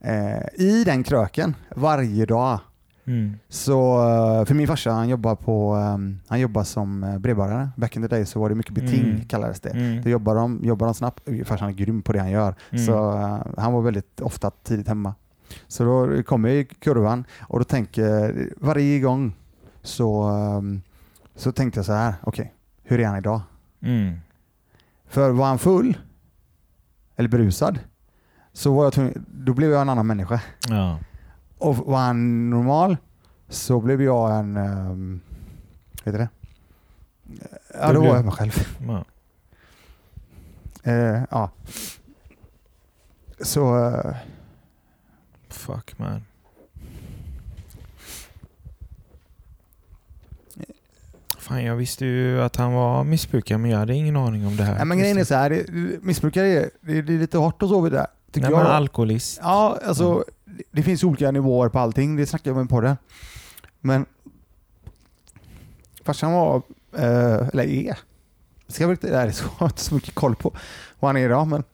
Eh, 0.00 0.64
I 0.64 0.84
den 0.84 1.04
kröken, 1.04 1.54
varje 1.76 2.26
dag, 2.26 2.58
Mm. 3.06 3.38
Så, 3.48 3.98
eh, 3.98 4.44
för 4.44 4.54
min 4.54 4.66
farsa 4.66 4.90
han 4.90 5.08
jobbar, 5.08 5.34
på, 5.34 5.74
um, 5.74 6.20
han 6.26 6.40
jobbar 6.40 6.64
som 6.64 7.04
eh, 7.04 7.18
brevbärare. 7.18 7.70
Back 7.76 7.96
in 7.96 8.02
the 8.02 8.08
day 8.08 8.26
så 8.26 8.40
var 8.40 8.48
det 8.48 8.54
mycket 8.54 8.74
beting 8.74 9.04
mm. 9.04 9.24
kallades 9.24 9.60
det. 9.60 9.70
Mm. 9.70 10.02
Då 10.02 10.08
jobbar 10.08 10.34
de, 10.34 10.60
jobbar 10.64 10.86
de 10.86 10.94
snabbt. 10.94 11.28
Farsan 11.44 11.68
är 11.68 11.72
grym 11.72 12.02
på 12.02 12.12
det 12.12 12.18
han 12.18 12.30
gör. 12.30 12.54
Mm. 12.70 12.86
Så 12.86 13.12
uh, 13.12 13.46
han 13.56 13.72
var 13.72 13.82
väldigt 13.82 14.20
ofta 14.20 14.50
tidigt 14.50 14.88
hemma. 14.88 15.14
Så 15.68 15.84
då 15.84 16.22
kommer 16.22 16.48
jag 16.48 16.58
i 16.58 16.64
kurvan 16.64 17.24
och 17.40 17.58
då 17.58 17.64
tänker 17.64 18.48
varje 18.56 19.00
gång 19.00 19.34
så, 19.82 20.28
um, 20.28 20.82
så 21.34 21.52
tänkte 21.52 21.78
jag 21.78 21.86
så 21.86 21.92
här, 21.92 22.14
okej, 22.22 22.42
okay, 22.42 22.52
hur 22.82 23.00
är 23.00 23.06
han 23.06 23.18
idag? 23.18 23.40
Mm. 23.82 24.16
För 25.08 25.30
var 25.30 25.46
han 25.46 25.58
full 25.58 25.98
eller 27.16 27.28
berusad 27.28 27.78
så 28.52 28.74
var 28.74 28.84
jag 28.84 28.92
tvungen, 28.92 29.26
då 29.28 29.54
blev 29.54 29.70
jag 29.70 29.80
en 29.80 29.88
annan 29.88 30.06
människa. 30.06 30.40
Ja. 30.68 30.98
Och 31.58 31.76
var 31.76 31.98
han 31.98 32.50
normal 32.50 32.96
så 33.48 33.80
blev 33.80 34.02
jag 34.02 34.38
en, 34.38 34.56
um, 34.56 35.20
du 36.04 36.12
det? 36.12 36.28
Ja, 37.74 37.92
då 37.92 38.00
var 38.00 38.16
jag 38.16 38.24
mig 38.24 38.34
själv. 38.34 38.52
Ja. 38.86 39.04
Uh, 40.92 41.22
ja. 41.30 41.50
Så... 43.40 43.76
Uh, 43.76 44.16
Fuck 45.48 45.98
man. 45.98 46.24
Fan, 51.38 51.64
jag 51.64 51.76
visste 51.76 52.06
ju 52.06 52.42
att 52.42 52.56
han 52.56 52.72
var 52.72 53.04
missbrukare 53.04 53.58
men 53.58 53.70
jag 53.70 53.78
hade 53.78 53.94
ingen 53.94 54.16
aning 54.16 54.46
om 54.46 54.56
det 54.56 54.64
här. 54.64 54.74
Nej, 54.74 54.84
men 54.84 54.98
grejen 54.98 55.18
är 55.18 55.24
så 55.24 55.34
här, 55.34 55.66
missbrukare 56.02 56.46
är, 56.46 56.70
det 56.80 56.98
är 56.98 57.02
lite 57.02 57.38
hårt 57.38 57.62
och 57.62 57.68
så 57.68 57.80
vid 57.80 57.92
det. 57.92 58.06
Nej, 58.34 58.50
jag. 58.50 58.66
alkoholist. 58.66 59.38
Ja, 59.42 59.78
alltså 59.86 60.12
mm 60.12 60.24
det 60.70 60.82
finns 60.82 61.04
olika 61.04 61.30
nivåer 61.30 61.68
på 61.68 61.78
allting, 61.78 62.16
det 62.16 62.26
snackar 62.26 62.50
jag 62.50 62.58
om 62.58 62.68
på 62.68 62.80
det. 62.80 62.96
Men 63.80 64.06
farsan 66.02 66.32
var, 66.32 66.62
eh, 66.92 67.48
eller 67.48 67.64
är, 67.64 67.98
ska 68.68 68.84
jag 68.84 68.90
inte, 68.90 69.10
nej, 69.10 69.34
jag 69.42 69.48
har 69.48 69.66
inte 69.66 69.80
så 69.80 69.94
mycket 69.94 70.14
koll 70.14 70.36
på 70.36 70.52
vad 71.00 71.08
han 71.08 71.16
är 71.16 71.24
idag, 71.24 71.46
men 71.46 71.64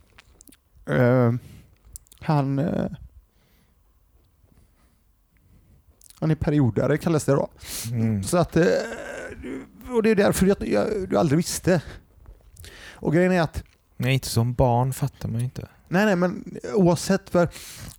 eh, 0.86 1.34
han 2.20 2.58
eh, 2.58 2.86
han 6.22 6.30
är 6.30 6.34
periodare 6.34 6.98
kallas 6.98 7.24
det 7.24 7.32
då. 7.32 7.48
Mm. 7.90 8.22
Så 8.22 8.36
att, 8.36 8.56
eh, 8.56 8.64
och 9.90 10.02
det 10.02 10.10
är 10.10 10.14
därför 10.14 10.46
jag, 10.46 10.68
jag, 10.68 11.08
du 11.08 11.18
aldrig 11.18 11.36
visste. 11.36 11.82
Och 12.92 13.14
grejen 13.14 13.32
är 13.32 13.40
att... 13.40 13.64
Nej, 13.96 14.14
inte 14.14 14.28
som 14.28 14.54
barn 14.54 14.92
fattar 14.92 15.28
man 15.28 15.40
inte. 15.40 15.68
Nej, 15.92 16.06
nej, 16.06 16.16
men 16.16 16.44
oavsett. 16.74 17.30
För 17.30 17.48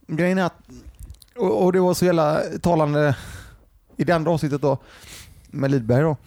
grejen 0.07 0.37
är 0.37 0.43
att, 0.43 0.69
och, 1.35 1.63
och 1.63 1.73
det 1.73 1.79
var 1.79 1.93
så 1.93 2.05
jävla 2.05 2.41
talande 2.61 3.17
i 3.97 4.03
det 4.03 4.13
andra 4.13 4.31
avsnittet 4.31 4.61
då, 4.61 4.77
med 5.47 5.71
Lidberg 5.71 6.01
då, 6.01 6.17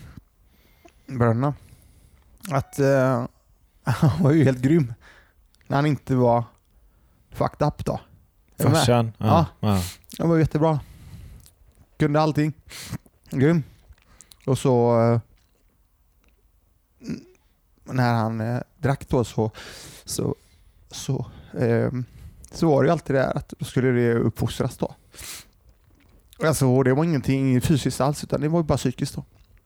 bröderna, 1.07 1.55
att 2.51 2.79
uh, 2.81 3.27
han 3.83 4.23
var 4.23 4.33
ju 4.33 4.45
helt 4.45 4.59
grym 4.59 4.95
när 5.67 5.77
han 5.77 5.87
inte 5.87 6.15
var 6.15 6.45
fucked 7.31 7.69
up 7.69 7.85
då. 7.85 8.01
Farsan? 8.59 9.13
Ja. 9.19 9.47
ja. 9.61 9.83
Han 10.19 10.29
var 10.29 10.39
jättebra. 10.39 10.81
Kunde 11.99 12.21
allting. 12.21 12.53
Grym. 13.31 13.63
Och 14.47 14.59
så 14.59 15.01
uh, 15.01 15.21
när 17.85 18.15
han 18.15 18.41
uh, 18.41 18.61
drack 18.79 19.09
då 19.09 19.25
så, 19.25 19.51
så, 20.05 20.35
så 20.91 21.27
så 22.51 22.69
var 22.69 22.83
det 22.83 22.87
ju 22.87 22.92
alltid 22.92 23.16
det 23.16 23.23
där 23.23 23.37
att 23.37 23.55
då 23.59 23.64
skulle 23.64 23.90
det 23.90 24.14
uppfostras 24.14 24.77
då. 24.77 24.95
Alltså, 26.45 26.83
det 26.83 26.95
var 26.95 27.05
ingenting 27.05 27.61
fysiskt 27.61 28.01
alls 28.01 28.25
utan 28.25 28.40
det 28.40 28.49
var 28.49 28.62
bara 28.62 28.79
psykiskt 28.79 29.14
då. 29.14 29.25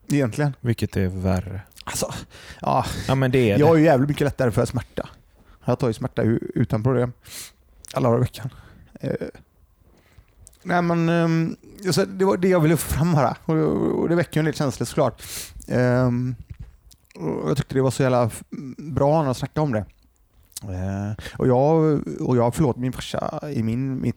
Egentligen. 0.09 0.57
Vilket 0.61 0.97
är 0.97 1.07
värre? 1.07 1.61
Alltså, 1.85 2.15
ja, 2.61 2.85
ja 3.09 3.15
men 3.15 3.31
det 3.31 3.51
är 3.51 3.59
jag 3.59 3.67
har 3.67 3.77
ju 3.77 3.85
jävligt 3.85 4.09
mycket 4.09 4.25
lättare 4.25 4.51
för 4.51 4.67
smärta. 4.67 5.09
Jag 5.65 5.79
tar 5.79 5.89
ju 5.89 5.95
smärta 5.95 6.23
utan 6.55 6.83
problem. 6.83 7.13
Alla 7.95 8.09
dagar 8.09 8.19
i 8.19 8.23
veckan. 8.23 8.51
Eh, 9.01 9.13
nej 10.63 10.83
men, 10.83 11.09
eh, 11.09 12.05
det 12.07 12.25
var 12.25 12.37
det 12.37 12.49
jag 12.49 12.61
ville 12.61 12.77
få 12.77 12.93
fram 12.95 13.15
här. 13.15 13.37
Och, 13.45 13.57
och 14.01 14.09
det 14.09 14.15
väcker 14.15 14.37
ju 14.37 14.39
en 14.39 14.45
del 14.45 14.55
känslor 14.55 14.87
såklart. 14.87 15.23
Eh, 15.69 16.11
jag 17.47 17.57
tyckte 17.57 17.75
det 17.75 17.83
var 17.83 17.91
så 17.91 18.03
jävla 18.03 18.31
bra 18.79 19.21
när 19.21 19.29
jag 19.29 19.37
snackade 19.37 19.65
om 19.65 19.73
det. 19.73 19.85
Eh, 20.63 21.13
och, 21.37 21.49
jag, 21.49 22.01
och 22.21 22.37
jag 22.37 22.43
har 22.43 22.51
förlåtit 22.51 22.81
min 22.81 22.93
farsa 22.93 23.41
i 23.53 23.63
min, 23.63 24.01
mitt, 24.01 24.17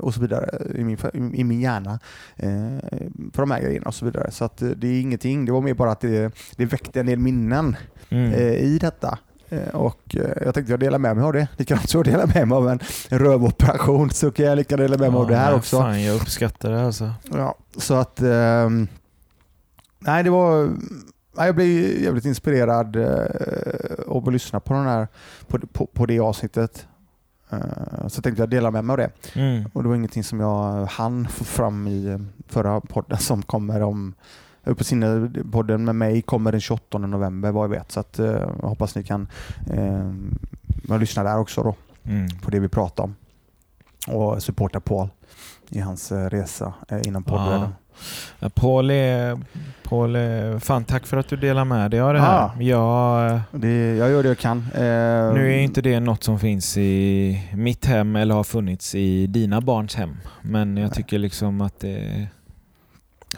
och 0.00 0.14
så 0.14 0.20
vidare, 0.20 0.62
i 0.74 0.84
min, 0.84 0.98
i 1.34 1.44
min 1.44 1.60
hjärna 1.60 1.98
eh, 2.36 2.78
för 3.32 3.42
de 3.42 3.50
här 3.50 3.60
grejerna 3.60 3.86
och 3.86 3.94
så 3.94 4.04
vidare. 4.04 4.30
Så 4.30 4.44
att 4.44 4.62
det 4.76 4.86
är 4.88 5.00
ingenting, 5.00 5.44
det 5.44 5.52
var 5.52 5.60
mer 5.60 5.74
bara 5.74 5.92
att 5.92 6.00
det, 6.00 6.34
det 6.56 6.64
väckte 6.64 7.00
en 7.00 7.06
del 7.06 7.18
minnen 7.18 7.76
mm. 8.08 8.32
eh, 8.32 8.54
i 8.54 8.78
detta. 8.78 9.18
Eh, 9.48 9.74
och 9.74 10.16
eh, 10.16 10.42
jag 10.44 10.54
tänkte 10.54 10.72
jag 10.72 10.80
delar 10.80 10.98
med 10.98 11.16
mig 11.16 11.24
av 11.24 11.32
det. 11.32 11.48
Likadant 11.56 11.90
så 11.90 12.02
delar 12.02 12.26
med 12.26 12.48
mig 12.48 12.56
av 12.56 12.68
en 12.68 12.78
rövoperation 13.08 14.10
så 14.10 14.30
kan 14.30 14.46
jag 14.46 14.56
lika 14.56 14.76
dela 14.76 14.96
med 14.96 15.12
mig 15.12 15.18
ja, 15.18 15.22
av 15.22 15.28
det 15.28 15.36
här 15.36 15.54
också. 15.54 15.78
Fan, 15.78 16.02
jag 16.02 16.16
uppskattar 16.16 16.70
det 16.70 16.86
alltså. 16.86 17.12
Ja, 17.32 17.54
så 17.76 17.94
att 17.94 18.20
ehm, 18.20 18.88
Nej, 20.06 20.22
det 20.22 20.30
var 20.30 20.70
jag 21.36 21.54
blev 21.54 21.68
jävligt 22.02 22.24
inspirerad 22.24 22.96
eh, 22.96 23.06
av 24.06 24.28
att 24.28 24.32
lyssna 24.32 24.60
på, 24.60 24.74
den 24.74 24.84
här, 24.84 25.08
på, 25.46 25.58
på, 25.58 25.86
på 25.86 26.06
det 26.06 26.20
avsnittet. 26.20 26.86
Eh, 27.50 28.08
så 28.08 28.22
tänkte 28.22 28.42
jag 28.42 28.50
dela 28.50 28.70
med 28.70 28.84
mig 28.84 28.92
av 28.92 28.98
det. 28.98 29.10
Mm. 29.40 29.64
Och 29.72 29.82
det 29.82 29.88
var 29.88 29.96
ingenting 29.96 30.24
som 30.24 30.40
jag 30.40 30.86
hann 30.86 31.28
få 31.28 31.44
fram 31.44 31.86
i 31.86 32.06
eh, 32.06 32.18
förra 32.48 32.80
podden 32.80 33.18
som 33.18 33.42
kommer 33.42 33.82
om 33.82 34.14
på 34.64 34.84
sin 34.84 35.48
podden 35.52 35.84
med 35.84 35.94
mig 35.96 36.22
kommer 36.22 36.52
den 36.52 36.60
28 36.60 36.98
november 36.98 37.52
vad 37.52 37.64
jag 37.64 37.68
vet. 37.68 37.92
Så 37.92 38.00
att, 38.00 38.18
jag 38.18 38.68
hoppas 38.68 38.94
ni 38.94 39.02
kan 39.02 39.28
eh, 39.70 40.98
lyssna 40.98 41.22
där 41.22 41.38
också 41.38 41.62
då, 41.62 41.74
mm. 42.04 42.28
på 42.42 42.50
det 42.50 42.60
vi 42.60 42.68
pratar 42.68 43.04
om. 43.04 43.14
Och 44.08 44.42
supporta 44.42 44.80
Paul 44.80 45.08
i 45.68 45.80
hans 45.80 46.12
resa 46.12 46.74
inom 47.04 47.22
poddvärlden. 47.22 47.74
Paul 48.54 48.90
är, 48.90 49.38
Paul 49.82 50.16
är... 50.16 50.58
Fan, 50.58 50.84
tack 50.84 51.06
för 51.06 51.16
att 51.16 51.28
du 51.28 51.36
delar 51.36 51.64
med 51.64 51.90
dig 51.90 52.00
av 52.00 52.14
det 52.14 52.20
här. 52.20 52.38
Ah, 52.38 52.62
jag, 52.62 53.40
det, 53.50 53.96
jag 53.96 54.10
gör 54.10 54.22
det 54.22 54.28
jag 54.28 54.38
kan. 54.38 54.58
Eh, 54.74 55.34
nu 55.34 55.54
är 55.54 55.58
inte 55.58 55.80
det 55.80 56.00
något 56.00 56.24
som 56.24 56.38
finns 56.38 56.76
i 56.76 57.42
mitt 57.54 57.86
hem 57.86 58.16
eller 58.16 58.34
har 58.34 58.44
funnits 58.44 58.94
i 58.94 59.26
dina 59.26 59.60
barns 59.60 59.94
hem. 59.94 60.16
Men 60.42 60.76
jag 60.76 60.94
tycker 60.94 61.18
liksom 61.18 61.60
att 61.60 61.80
det... 61.80 62.26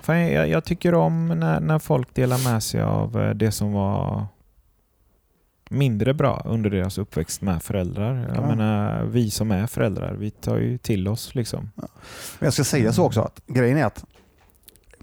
Fan, 0.02 0.32
jag, 0.32 0.48
jag 0.48 0.64
tycker 0.64 0.94
om 0.94 1.28
när, 1.28 1.60
när 1.60 1.78
folk 1.78 2.14
delar 2.14 2.52
med 2.52 2.62
sig 2.62 2.82
av 2.82 3.20
eh, 3.22 3.30
det 3.30 3.52
som 3.52 3.72
var 3.72 4.26
mindre 5.70 6.14
bra 6.14 6.42
under 6.44 6.70
deras 6.70 6.98
uppväxt 6.98 7.42
med 7.42 7.62
föräldrar. 7.62 8.26
Jag 8.28 8.36
ja. 8.36 8.46
menar, 8.46 9.04
vi 9.04 9.30
som 9.30 9.50
är 9.50 9.66
föräldrar, 9.66 10.14
vi 10.14 10.30
tar 10.30 10.56
ju 10.56 10.78
till 10.78 11.08
oss. 11.08 11.34
liksom. 11.34 11.70
Ja. 11.74 11.88
Men 12.38 12.46
jag 12.46 12.52
ska 12.52 12.64
säga 12.64 12.92
så 12.92 13.04
också, 13.04 13.20
att 13.20 13.40
grejen 13.46 13.78
är 13.78 13.84
att 13.84 14.04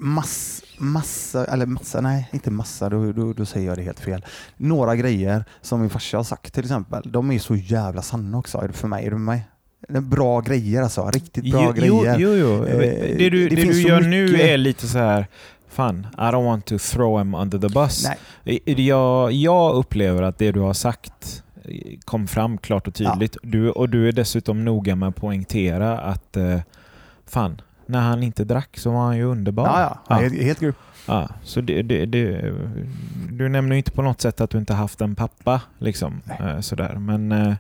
mass, 0.04 0.64
massa, 0.78 1.46
eller 1.46 1.66
massa, 1.66 2.02
nej 2.02 2.30
inte 2.34 2.52
massa, 2.52 2.90
då, 2.90 3.12
då, 3.12 3.34
då, 3.34 3.46
säger 3.46 3.68
jag 3.68 3.78
det 3.78 3.84
helt 3.84 4.00
fel. 4.00 4.26
Några 4.58 4.96
grejer 4.96 5.46
som 5.62 5.82
min 5.82 5.90
farsa 5.90 6.18
har 6.18 6.24
sagt 6.24 6.54
till 6.54 6.64
exempel, 6.64 7.12
de 7.12 7.32
är 7.32 7.40
så 7.40 7.56
jävla 7.56 8.02
sanna 8.02 8.38
också. 8.38 8.68
För 8.74 8.88
mig? 8.88 9.06
Är 9.06 9.10
det 9.10 9.16
för 9.16 9.20
mig? 9.20 9.44
Bra 9.90 10.42
grejer 10.42 10.82
alltså, 10.82 11.10
riktigt 11.10 11.52
bra 11.52 11.64
jo, 11.66 11.72
grejer. 11.72 12.18
Jo, 12.20 12.36
jo. 12.36 12.66
Eh, 12.66 12.78
det 13.18 13.30
du, 13.30 13.50
det, 13.50 13.56
det 13.56 13.64
du 13.64 13.82
gör 13.82 14.02
mycket... 14.02 14.10
nu 14.10 14.42
är 14.42 14.58
lite 14.58 14.88
så 14.88 14.98
här 14.98 15.28
Fan, 15.70 16.08
I 16.14 16.22
don't 16.22 16.46
want 16.46 16.66
to 16.66 16.78
throw 16.78 17.20
him 17.20 17.36
under 17.36 17.60
the 17.60 17.68
bus. 17.68 18.08
Jag, 18.66 19.32
jag 19.32 19.76
upplever 19.76 20.22
att 20.22 20.38
det 20.38 20.52
du 20.52 20.60
har 20.60 20.74
sagt 20.74 21.44
kom 22.06 22.28
fram 22.28 22.58
klart 22.58 22.88
och 22.88 22.94
tydligt. 22.94 23.38
Ja. 23.44 23.50
Du, 23.50 23.70
och 23.70 23.90
du 23.90 24.08
är 24.08 24.12
dessutom 24.12 24.66
noga 24.66 24.96
med 24.96 25.10
att 25.10 25.16
poängtera 25.16 26.00
att 26.00 26.38
eh, 26.38 26.60
fan, 27.26 27.62
när 27.86 28.02
han 28.02 28.24
inte 28.24 28.44
drack 28.44 28.78
så 28.78 28.92
var 28.92 29.06
han 29.06 29.18
ju 29.18 29.24
underbar. 29.24 29.66
Ja, 29.66 29.80
ja. 29.80 30.00
ja. 30.10 30.16
Helt, 30.16 30.42
helt 30.42 30.60
grym. 30.60 30.74
Ja, 31.06 31.30
så 31.44 31.62
det, 31.62 31.82
det, 31.82 32.06
det, 32.06 32.54
du 33.30 33.50
nämner 33.50 33.76
inte 33.76 33.92
på 33.92 34.02
något 34.02 34.22
sätt 34.22 34.42
att 34.42 34.50
du 34.50 34.58
inte 34.58 34.74
haft 34.74 35.02
en 35.02 35.16
pappa. 35.16 35.62
Liksom, 35.80 36.22
eh, 36.40 36.60
sådär. 36.60 36.96
Men 37.00 37.32
eh, 37.32 37.54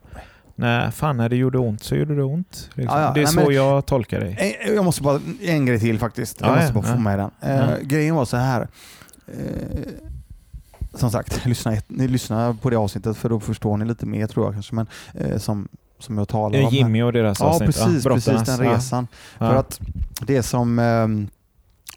nej, 0.55 0.91
fan, 0.91 1.17
när 1.17 1.29
det 1.29 1.35
gjorde 1.35 1.57
ont 1.57 1.83
så 1.83 1.95
gjorde 1.95 2.15
det 2.15 2.23
ont. 2.23 2.69
Liksom. 2.73 2.99
Ja, 2.99 3.03
ja. 3.03 3.11
Det 3.13 3.19
är 3.19 3.23
nej, 3.23 3.33
så 3.33 3.39
men, 3.39 3.55
jag 3.55 3.85
tolkar 3.85 4.19
dig. 4.19 4.57
Jag 4.75 4.85
måste 4.85 5.03
bara, 5.03 5.19
en 5.41 5.65
grej 5.65 5.79
till 5.79 5.99
faktiskt. 5.99 6.41
Jag 6.41 6.55
måste 6.55 6.73
bara 6.73 6.83
få 6.83 6.97
med 6.97 7.19
den. 7.19 7.31
Eh, 7.41 7.77
grejen 7.81 8.15
var 8.15 8.25
så 8.25 8.37
här. 8.37 8.67
Eh, 9.27 9.79
som 10.93 11.11
sagt, 11.11 11.45
lyssna, 11.45 11.77
ni 11.87 12.07
lyssnar 12.07 12.53
på 12.53 12.69
det 12.69 12.77
avsnittet 12.77 13.17
för 13.17 13.29
då 13.29 13.39
förstår 13.39 13.77
ni 13.77 13.85
lite 13.85 14.05
mer 14.05 14.27
tror 14.27 14.45
jag 14.45 14.53
kanske. 14.53 14.75
Men, 14.75 14.87
eh, 15.13 15.37
som, 15.37 15.67
som 16.03 16.17
jag 16.17 16.27
talar 16.27 16.63
om. 16.63 16.69
Jimmy 16.69 17.01
och 17.01 17.13
deras 17.13 17.39
ja, 17.39 17.45
avsnitt? 17.45 17.67
Precis, 17.67 18.05
ja, 18.05 18.13
precis, 18.13 18.43
den 18.43 18.59
resan. 18.59 19.07
Ja. 19.39 19.49
För 19.49 19.55
att 19.55 19.79
det 20.21 20.43
som, 20.43 20.79
ehm, 20.79 21.27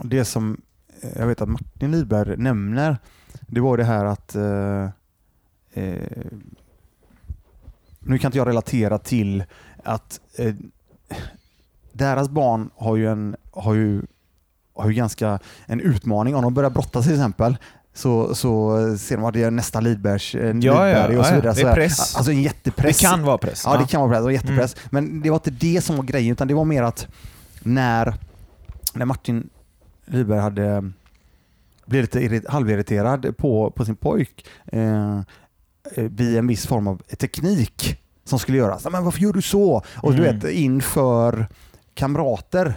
det 0.01 0.25
som 0.25 0.61
eh, 1.03 1.11
jag 1.16 1.27
vet 1.27 1.40
att 1.40 1.49
Martin 1.49 1.90
Lidberg 1.90 2.37
nämner, 2.37 2.99
det 3.40 3.61
var 3.61 3.77
det 3.77 3.85
här 3.85 4.05
att 4.05 4.35
eh, 4.35 4.85
eh, 5.85 6.01
nu 7.99 8.19
kan 8.19 8.29
inte 8.29 8.38
jag 8.38 8.49
relatera 8.49 8.99
till 8.99 9.45
att 9.85 10.21
eh, 10.38 10.55
deras 11.92 12.29
barn 12.29 12.71
har 12.77 12.97
ju 12.97 13.09
en 13.09 13.37
har 13.51 13.75
ju, 13.75 14.03
har 14.75 14.88
ju 14.88 14.95
ganska 14.95 15.38
en 15.66 15.81
utmaning. 15.81 16.37
Om 16.37 16.42
de 16.42 16.55
börjar 16.55 16.71
brottas 16.71 17.05
till 17.05 17.14
exempel 17.14 17.57
så, 17.96 18.35
så 18.35 18.78
ser 18.98 19.16
de 19.16 19.24
att 19.24 19.35
det 19.35 19.42
är 19.42 19.50
nästa 19.50 19.80
Lidbergs, 19.80 20.35
eh, 20.35 20.56
ja, 20.61 20.88
ja, 20.88 21.18
och 21.18 21.26
så 21.26 21.35
vidare. 21.35 21.54
det 21.54 21.62
är 21.62 21.74
press. 21.74 22.16
Alltså 22.16 22.32
en 22.32 22.42
jättepress. 22.42 22.98
Det 22.98 23.06
kan 23.06 23.22
vara 23.22 23.38
press. 23.38 23.62
Ja, 23.64 23.76
det 23.76 23.87
kan 23.87 24.00
vara 24.00 24.11
press 24.11 24.24
och 24.24 24.32
jättepress. 24.32 24.74
Mm. 24.74 24.88
Men 24.90 25.22
det 25.22 25.30
var 25.30 25.37
inte 25.37 25.50
det 25.50 25.85
som 25.85 25.96
var 25.96 26.04
grejen, 26.04 26.32
utan 26.32 26.48
det 26.48 26.54
var 26.54 26.64
mer 26.64 26.82
att 26.82 27.06
när, 27.62 28.14
när 28.94 29.04
Martin 29.04 29.48
Lidberg 30.06 30.38
hade 30.38 30.92
blivit 31.87 32.14
lite 32.14 32.50
halvirriterad 32.52 33.37
på, 33.37 33.70
på 33.70 33.85
sin 33.85 33.96
pojk 33.96 34.46
eh, 34.66 35.16
eh, 35.94 36.04
vid 36.04 36.38
en 36.38 36.46
viss 36.46 36.66
form 36.66 36.87
av 36.87 37.02
teknik 37.18 38.00
som 38.24 38.38
skulle 38.38 38.59
göras. 38.59 38.87
Men 38.90 39.04
varför 39.04 39.20
gör 39.20 39.32
du 39.32 39.42
så? 39.42 39.82
Och 39.96 40.12
mm. 40.12 40.24
du 40.24 40.32
vet, 40.32 40.54
inför 40.54 41.46
kamrater. 41.94 42.74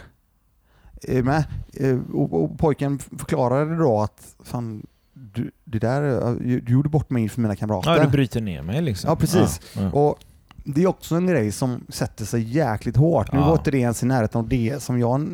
Eh, 1.04 1.24
med. 1.24 1.44
Eh, 1.74 1.98
och, 2.14 2.44
och 2.44 2.60
pojken 2.60 3.00
förklarade 3.00 3.78
då 3.78 4.02
att 4.02 4.36
fan, 4.44 4.86
du, 5.34 5.52
det 5.64 5.80
där, 5.80 6.36
du 6.40 6.74
gjorde 6.74 6.90
bort 6.90 7.10
mig 7.10 7.24
inför 7.24 7.42
mina 7.42 7.56
kamrater. 7.56 7.92
Ja, 7.96 8.04
du 8.04 8.10
bryter 8.10 8.42
ner 8.42 8.62
mig 8.62 8.82
liksom. 8.82 9.10
Ja, 9.10 9.16
precis. 9.16 9.62
Ja, 9.76 9.82
ja. 9.82 9.92
Och 9.92 10.20
det 10.64 10.84
är 10.84 10.88
också 10.88 11.16
en 11.16 11.28
grej 11.28 11.52
som 11.52 11.86
sätter 11.90 12.26
sig 12.26 12.42
jäkligt 12.42 12.98
hårt. 12.98 13.34
Nu 13.34 13.40
var 13.40 13.54
inte 13.54 13.72
det 13.72 13.78
ens 13.78 14.04
i 14.04 14.06
närheten 14.06 14.40
av 14.40 14.48
det 14.48 14.84
som 14.84 15.00
jag, 15.00 15.28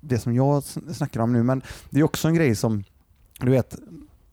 det 0.00 0.18
som 0.18 0.34
jag 0.34 0.62
snackar 0.92 1.20
om 1.20 1.32
nu, 1.32 1.42
men 1.42 1.62
det 1.90 2.00
är 2.00 2.04
också 2.04 2.28
en 2.28 2.34
grej 2.34 2.54
som, 2.56 2.84
du 3.40 3.50
vet, 3.50 3.76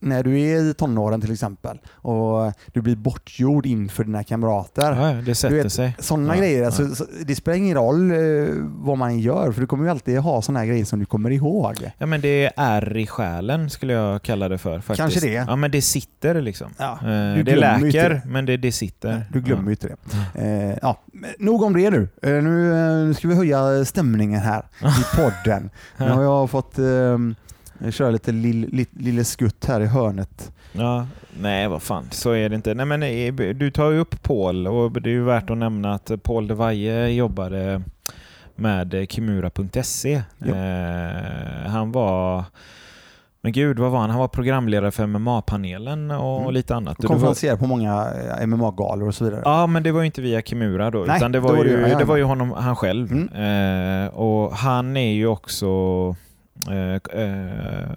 när 0.02 0.24
du 0.24 0.40
är 0.40 0.64
i 0.64 0.74
tonåren 0.74 1.22
till 1.22 1.32
exempel 1.32 1.80
och 1.92 2.54
du 2.74 2.82
blir 2.82 2.96
bortgjord 2.96 3.66
inför 3.66 4.04
dina 4.04 4.24
kamrater. 4.24 4.92
Ja, 4.92 5.22
det 5.26 5.36
sätter 5.36 5.56
vet, 5.56 5.74
sig. 5.74 5.96
Sådana 6.00 6.36
ja, 6.36 6.42
grejer. 6.42 6.66
Alltså, 6.66 6.84
ja. 6.84 7.06
det 7.26 7.36
spelar 7.36 7.58
ingen 7.58 7.78
roll 7.78 8.12
eh, 8.12 8.18
vad 8.60 8.98
man 8.98 9.20
gör 9.20 9.52
för 9.52 9.62
du 9.62 9.68
kommer 9.68 9.84
ju 9.84 9.90
alltid 9.92 10.20
ha 10.20 10.42
sådana 10.42 10.66
grejer 10.66 10.86
som 10.86 11.00
du 11.00 11.06
kommer 11.06 11.30
ihåg. 11.30 11.92
Ja 11.98 12.06
men 12.06 12.22
det 12.22 12.52
är 12.56 12.98
i 12.98 13.08
själen 13.08 13.70
skulle 13.70 13.94
jag 13.94 14.22
kalla 14.22 14.50
det 14.50 14.58
för. 14.58 14.80
Faktiskt. 14.80 14.98
Kanske 14.98 15.20
det. 15.20 15.34
Ja 15.34 15.56
men 15.56 15.72
det 15.72 15.82
sitter 15.82 16.42
liksom. 16.42 16.74
Ja, 16.78 16.92
eh, 17.02 17.44
det 17.44 17.56
läker 17.56 18.10
det. 18.10 18.22
men 18.26 18.46
det, 18.46 18.58
det 18.58 18.72
sitter. 18.72 19.26
Du 19.34 19.42
glömmer 19.42 19.66
ju 19.66 19.72
inte 19.72 19.88
det. 19.88 19.96
Eh, 20.42 20.78
ja, 20.82 21.00
nog 21.40 21.64
om 21.64 21.74
det 21.74 21.90
nu. 21.90 22.10
Eh, 22.22 22.32
nu. 22.32 22.72
Eh, 22.72 23.08
nu 23.08 23.14
ska 23.14 23.28
vi 23.28 23.36
höja 23.36 23.86
stämningen 23.86 24.42
här 24.42 24.66
i 24.82 25.16
podden. 25.16 25.70
Nu 25.98 26.10
har 26.10 26.24
jag 26.24 26.50
fått 26.50 26.78
ehm, 26.78 27.36
jag 27.84 27.94
kör 27.94 28.12
lite 28.12 28.32
lille, 28.32 28.86
lille 28.91 29.24
skutt 29.24 29.65
här 29.65 29.82
i 29.82 29.86
hörnet. 29.86 30.52
Ja, 30.72 31.08
nej 31.39 31.67
vad 31.67 31.82
fan, 31.82 32.08
så 32.12 32.32
är 32.32 32.50
det 32.50 32.56
inte. 32.56 32.74
Nej, 32.74 32.86
men 32.86 33.04
eh, 33.04 33.34
du 33.54 33.72
tar 33.72 33.91
ju 33.91 34.00
upp 34.00 34.24
Paul 34.24 34.67
och 34.67 35.02
det 35.02 35.10
är 35.10 35.13
ju 35.13 35.24
värt 35.24 35.50
att 35.50 35.58
nämna 35.58 35.94
att 35.94 36.12
Paul 36.24 36.48
de 36.48 36.54
Valle 36.54 37.10
jobbade 37.10 37.82
med 38.56 39.06
Kimura.se. 39.10 40.22
Ja. 40.38 40.56
Eh, 40.56 41.70
han 41.70 41.91
var 41.91 42.46
men 43.44 43.52
gud, 43.52 43.80
vad 43.80 43.91
var 43.91 44.00
han? 44.00 44.10
Han 44.10 44.20
var 44.20 44.28
programledare 44.28 44.91
för 44.91 45.08
MMA-panelen 45.08 46.12
och 46.12 46.41
mm. 46.41 46.54
lite 46.54 46.76
annat. 46.76 47.00
Och 47.00 47.06
konferenserade 47.06 47.58
på 47.58 47.67
många 47.67 48.08
eh, 48.39 48.48
MMA-galor 48.48 49.08
och 49.08 49.15
så 49.15 49.24
vidare. 49.24 49.41
Ja, 49.46 49.67
men 49.67 49.84
det 49.84 49.91
var 49.91 50.00
ju 50.00 50.06
inte 50.06 50.22
via 50.22 50.41
Kimura 50.41 50.91
då, 50.91 51.04
Nej, 51.08 51.17
utan 51.17 51.32
det 51.32 51.39
var, 51.39 51.65
ju, 51.65 51.78
det, 51.78 51.96
det 52.00 52.06
var 52.06 52.17
ju 52.17 52.24
honom, 52.24 52.52
han 52.52 52.76
själv. 52.76 53.12
Mm. 53.12 54.04
Eh, 54.04 54.13
och 54.13 54.52
han 54.56 54.98
är 54.98 55.12
ju 55.12 55.28
också 55.28 55.67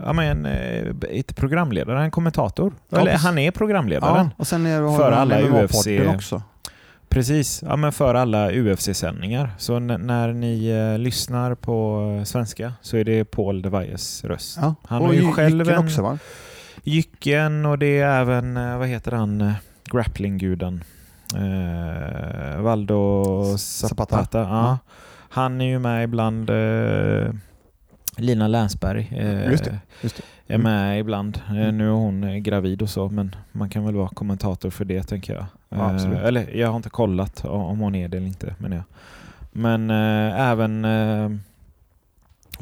ja, 0.04 0.12
men, 0.12 0.46
eh, 0.46 0.92
inte 1.10 1.34
programledare, 1.34 2.02
en 2.02 2.10
kommentator. 2.10 2.72
Ja, 2.88 2.98
Eller, 2.98 3.16
han 3.16 3.38
är 3.38 3.50
programledaren. 3.50 4.26
Ja, 4.26 4.30
och 4.36 4.46
sen 4.46 4.66
är, 4.66 4.96
för 4.96 5.12
alla 5.12 5.40
UFC. 5.40 5.86
också. 6.14 6.42
Precis, 7.08 7.62
ja, 7.66 7.76
men 7.76 7.92
för 7.92 8.14
alla 8.14 8.52
UFC-sändningar. 8.52 9.50
Så 9.58 9.78
när 9.78 10.32
ni 10.32 10.68
eh, 10.68 10.98
lyssnar 10.98 11.54
på 11.54 12.22
svenska 12.26 12.72
så 12.80 12.96
är 12.96 13.04
det 13.04 13.24
Paul 13.24 13.62
de 13.62 13.68
Valles 13.68 14.24
röst. 14.24 14.58
Ja. 14.60 14.74
Han 14.84 15.02
och 15.02 15.06
har 15.06 15.14
ju 15.14 15.32
själv 15.32 15.68
en... 15.68 15.78
också 15.78 16.02
va? 16.02 16.18
Jycken 16.82 17.66
och 17.66 17.78
det 17.78 17.98
är 17.98 18.20
även, 18.20 18.56
eh, 18.56 18.78
vad 18.78 18.88
heter 18.88 19.12
han, 19.12 19.40
eh, 19.40 19.52
grapplingguden? 19.84 20.84
Eh, 21.36 22.60
Valdo 22.60 23.24
Zapata. 23.58 24.16
Zapata. 24.16 24.38
Ja. 24.38 24.78
Han 25.28 25.60
är 25.60 25.64
ju 25.64 25.78
med 25.78 26.04
ibland. 26.04 26.50
Eh, 26.50 27.34
Lina 28.16 28.48
Länsberg 28.48 29.08
eh, 29.16 29.50
just 29.50 29.64
det, 29.64 29.78
just 30.00 30.22
det. 30.46 30.54
är 30.54 30.58
med 30.58 30.86
mm. 30.86 30.98
ibland. 30.98 31.40
Eh, 31.48 31.56
mm. 31.56 31.78
Nu 31.78 31.86
är 31.86 31.92
hon 31.92 32.24
eh, 32.24 32.36
gravid 32.36 32.82
och 32.82 32.90
så, 32.90 33.08
men 33.08 33.36
man 33.52 33.70
kan 33.70 33.84
väl 33.84 33.94
vara 33.94 34.08
kommentator 34.08 34.70
för 34.70 34.84
det 34.84 35.02
tänker 35.02 35.34
jag. 35.34 35.46
Ja, 35.68 35.94
eh, 35.94 36.24
eller 36.24 36.56
jag 36.56 36.68
har 36.68 36.76
inte 36.76 36.90
kollat 36.90 37.44
om 37.44 37.78
hon 37.78 37.94
är 37.94 38.08
det 38.08 38.16
eller 38.16 38.26
inte. 38.26 38.54
Men, 38.58 38.72
ja. 38.72 38.82
men 39.52 39.90
eh, 39.90 40.40
även 40.40 40.84
eh, 40.84 41.30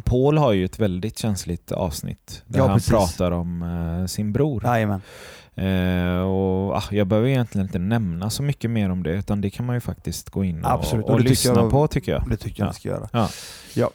Paul 0.04 0.38
har 0.38 0.52
ju 0.52 0.64
ett 0.64 0.78
väldigt 0.78 1.18
känsligt 1.18 1.72
avsnitt 1.72 2.42
där 2.46 2.58
ja, 2.58 2.66
han 2.66 2.80
pratar 2.80 3.30
om 3.30 4.06
sin 4.08 4.32
bror. 4.32 4.62
Jajamän. 4.64 5.00
Eh, 5.54 6.20
och, 6.20 6.76
ah, 6.76 6.84
jag 6.90 7.06
behöver 7.06 7.28
egentligen 7.28 7.66
inte 7.66 7.78
nämna 7.78 8.30
så 8.30 8.42
mycket 8.42 8.70
mer 8.70 8.90
om 8.90 9.02
det, 9.02 9.10
utan 9.10 9.40
det 9.40 9.50
kan 9.50 9.66
man 9.66 9.76
ju 9.76 9.80
faktiskt 9.80 10.30
gå 10.30 10.44
in 10.44 10.64
och, 10.64 10.94
och, 10.94 11.10
och 11.10 11.20
lyssna 11.20 11.60
jag, 11.60 11.70
på 11.70 11.86
tycker 11.86 12.12
jag. 12.12 12.28
Det 12.28 12.36
tycker 12.36 12.62
jag 12.62 12.68
ja. 12.68 12.72
ska 12.72 12.88
göra. 12.88 13.08
Ja. 13.12 13.28
ja. 13.74 13.90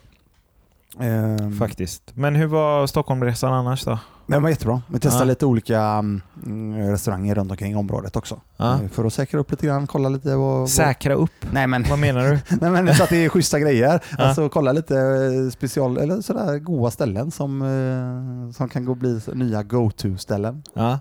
Um, 1.00 1.58
Faktiskt. 1.58 2.04
Men 2.14 2.36
hur 2.36 2.48
var 2.48 2.88
Stockholmresan 2.88 3.54
annars 3.54 3.84
då? 3.84 4.00
Den 4.28 4.44
var 4.44 4.50
jättebra. 4.50 4.82
Vi 4.88 5.00
testade 5.00 5.26
ja. 5.26 5.30
lite 5.30 5.46
olika 5.46 5.82
mm, 5.82 6.76
restauranger 6.76 7.36
runt 7.36 7.52
omkring 7.52 7.78
området 7.78 8.16
också. 8.16 8.42
Ja. 8.58 8.74
Eh, 8.74 8.90
för 8.90 9.06
att 9.06 9.14
säkra 9.14 9.40
upp 9.40 9.52
lite 9.52 9.68
grann, 9.68 9.88
kolla 9.88 10.10
lite. 10.10 10.36
Vad, 10.36 10.70
säkra 10.70 11.14
upp? 11.14 11.32
Nej, 11.52 11.68
men, 11.68 11.84
vad 11.90 12.00
menar 12.00 12.22
du? 12.24 12.40
nej, 12.62 12.84
men 12.84 12.96
så 12.96 13.04
att 13.04 13.10
det 13.10 13.26
är 13.26 13.30
schyssta 13.30 13.60
grejer. 13.60 14.00
Ja. 14.18 14.24
Alltså 14.24 14.50
kolla 14.50 14.72
lite 14.72 14.98
eh, 14.98 15.52
special, 15.52 15.98
eller 15.98 16.22
sådär 16.22 16.60
goda 16.60 16.92
ställen 16.92 17.32
som, 17.32 17.62
eh, 17.62 18.54
som 18.54 18.70
kan 18.70 18.86
gå 18.86 18.96
bli 18.96 19.22
nya 19.34 19.64
go-to-ställen. 19.64 20.64
Ja. 20.74 21.00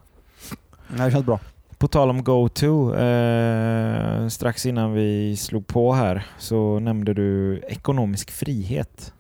Det 0.89 1.11
känns 1.11 1.27
bra. 1.27 1.41
På 1.79 1.89
tal 1.89 2.11
om 2.11 2.25
go-to, 2.25 2.95
eh, 2.95 4.29
strax 4.29 4.67
innan 4.67 4.93
vi 4.93 5.37
slog 5.37 5.67
på 5.67 5.93
här 5.93 6.27
så 6.39 6.79
nämnde 6.79 7.15
du 7.15 7.59
ekonomisk 7.69 8.31
frihet. 8.31 9.13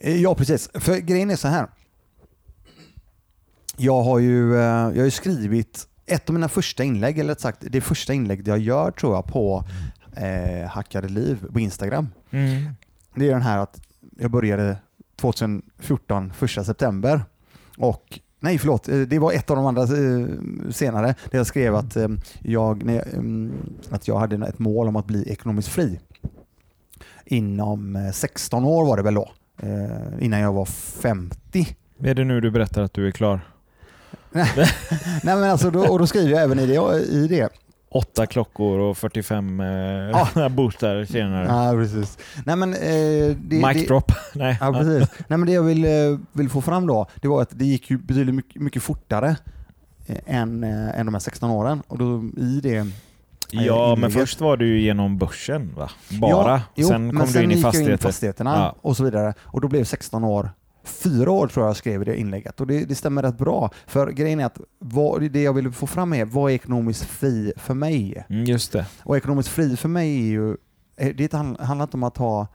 Eh, 0.00 0.22
ja, 0.22 0.34
precis. 0.34 0.70
För 0.74 0.96
grejen 0.96 1.30
är 1.30 1.36
så 1.36 1.48
här. 1.48 1.66
Jag 3.76 4.02
har 4.02 4.18
ju, 4.18 4.54
eh, 4.54 4.60
jag 4.60 4.96
har 4.96 5.04
ju 5.04 5.10
skrivit 5.10 5.86
ett 6.06 6.28
av 6.28 6.34
mina 6.34 6.48
första 6.48 6.84
inlägg, 6.84 7.18
eller 7.18 7.34
sagt 7.34 7.58
det 7.70 7.80
första 7.80 8.14
inlägget 8.14 8.46
jag 8.46 8.58
gör 8.58 8.90
tror 8.90 9.14
jag 9.14 9.26
på 9.26 9.64
eh, 10.16 10.68
Hackade 10.68 11.08
liv 11.08 11.46
på 11.52 11.60
Instagram. 11.60 12.08
Mm. 12.30 12.72
Det 13.14 13.28
är 13.28 13.32
den 13.32 13.42
här 13.42 13.58
att 13.58 13.80
jag 14.18 14.30
började 14.30 14.76
2014, 15.16 16.32
första 16.32 16.64
september. 16.64 17.22
Och 17.78 18.20
Nej, 18.42 18.58
förlåt. 18.58 18.88
Eh, 18.88 18.98
det 18.98 19.18
var 19.18 19.32
ett 19.32 19.50
av 19.50 19.56
de 19.56 19.66
andra 19.66 19.86
senare. 20.72 21.14
Där 21.30 21.38
jag 21.38 21.46
skrev 21.46 21.74
att 21.74 21.96
jag, 22.40 22.82
mm, 22.82 23.52
att 23.90 24.08
jag 24.08 24.18
hade 24.18 24.48
ett 24.48 24.58
mål 24.58 24.88
om 24.88 24.96
att 24.96 25.06
bli 25.06 25.32
ekonomiskt 25.32 25.68
fri. 25.68 26.00
Inom 27.24 28.10
16 28.14 28.64
år 28.64 28.84
var 28.86 28.96
det 28.96 29.02
väl 29.02 29.14
då. 29.14 29.30
Eh, 29.62 30.24
innan 30.24 30.40
jag 30.40 30.52
var 30.52 30.64
50. 30.64 31.76
Är 32.04 32.14
det 32.14 32.24
nu 32.24 32.40
du 32.40 32.50
berättar 32.50 32.82
att 32.82 32.94
du 32.94 33.06
är 33.06 33.10
klar? 33.10 33.40
Nej 34.32 34.46
men 35.22 35.44
alltså, 35.44 35.70
då, 35.70 35.86
och 35.86 35.98
då 35.98 36.06
skriver 36.06 36.30
jag 36.30 36.42
även 36.42 36.58
i 36.58 36.66
det, 36.66 37.04
i 37.08 37.26
det 37.28 37.48
Åtta 37.92 38.26
klockor 38.26 38.78
och 38.78 38.96
45 38.98 39.60
eh, 39.60 39.66
Ja. 40.34 40.48
boostar 40.48 41.04
senare. 41.04 41.46
Ja, 41.46 41.72
precis. 41.72 42.18
Nej, 42.44 42.56
men, 42.56 42.74
eh, 42.74 43.36
det, 43.36 43.66
Mic 43.66 43.74
det, 43.74 43.86
drop. 43.86 44.12
Nej. 44.34 44.58
Ja, 44.60 44.72
precis. 44.72 45.08
Nej, 45.28 45.38
men 45.38 45.46
det 45.46 45.52
jag 45.52 45.62
vill, 45.62 45.84
eh, 45.84 46.18
vill 46.32 46.48
få 46.48 46.60
fram 46.60 46.86
då, 46.86 47.06
det 47.22 47.28
var 47.28 47.42
att 47.42 47.50
det 47.58 47.64
gick 47.64 47.90
ju 47.90 47.98
betydligt 47.98 48.34
mycket, 48.34 48.62
mycket 48.62 48.82
fortare 48.82 49.36
eh, 50.06 50.16
än, 50.26 50.64
eh, 50.64 51.00
än 51.00 51.06
de 51.06 51.14
här 51.14 51.20
16 51.20 51.50
åren. 51.50 51.82
Och 51.86 51.98
då 51.98 52.30
i 52.36 52.60
det 52.62 52.86
Ja, 53.52 53.96
men 53.98 54.10
först 54.10 54.40
var 54.40 54.56
du 54.56 54.80
genom 54.80 55.18
börsen 55.18 55.74
va? 55.76 55.90
Bara. 56.20 56.50
Ja, 56.52 56.62
jo, 56.74 56.88
sen 56.88 57.16
kom 57.16 57.26
du 57.32 57.42
in 57.42 57.50
i 57.50 57.54
gick 57.54 57.64
jag 57.64 57.72
fastigheter. 57.72 58.02
fastigheterna 58.08 58.50
Ja. 58.56 58.76
och 58.82 58.96
så 58.96 59.04
vidare. 59.04 59.34
Och 59.40 59.60
då 59.60 59.68
blev 59.68 59.84
16 59.84 60.24
år 60.24 60.50
Fyra 60.84 61.30
år 61.30 61.46
tror 61.46 61.64
jag 61.64 61.68
jag 61.68 61.76
skrev 61.76 62.02
i 62.02 62.04
det 62.04 62.16
inlägget 62.20 62.60
och 62.60 62.66
det, 62.66 62.84
det 62.84 62.94
stämmer 62.94 63.22
rätt 63.22 63.38
bra. 63.38 63.70
För 63.86 64.10
grejen 64.10 64.40
är 64.40 64.44
att 64.44 64.58
vad, 64.78 65.30
det 65.32 65.42
jag 65.42 65.52
ville 65.52 65.72
få 65.72 65.86
fram 65.86 66.12
är 66.12 66.24
vad 66.24 66.50
är 66.50 66.54
ekonomiskt 66.54 67.04
fri 67.04 67.52
för 67.56 67.74
mig? 67.74 68.24
Mm, 68.28 68.44
just 68.44 68.72
det. 68.72 68.86
Och 69.02 69.16
ekonomiskt 69.16 69.48
fri 69.48 69.76
för 69.76 69.88
mig 69.88 70.18
är 70.18 70.30
ju, 70.30 70.50
eh, 70.96 71.14
det 71.16 71.32
handl- 71.32 71.62
handlar 71.62 71.84
inte 71.84 71.96
om 71.96 72.02
att 72.02 72.16
ha 72.16 72.46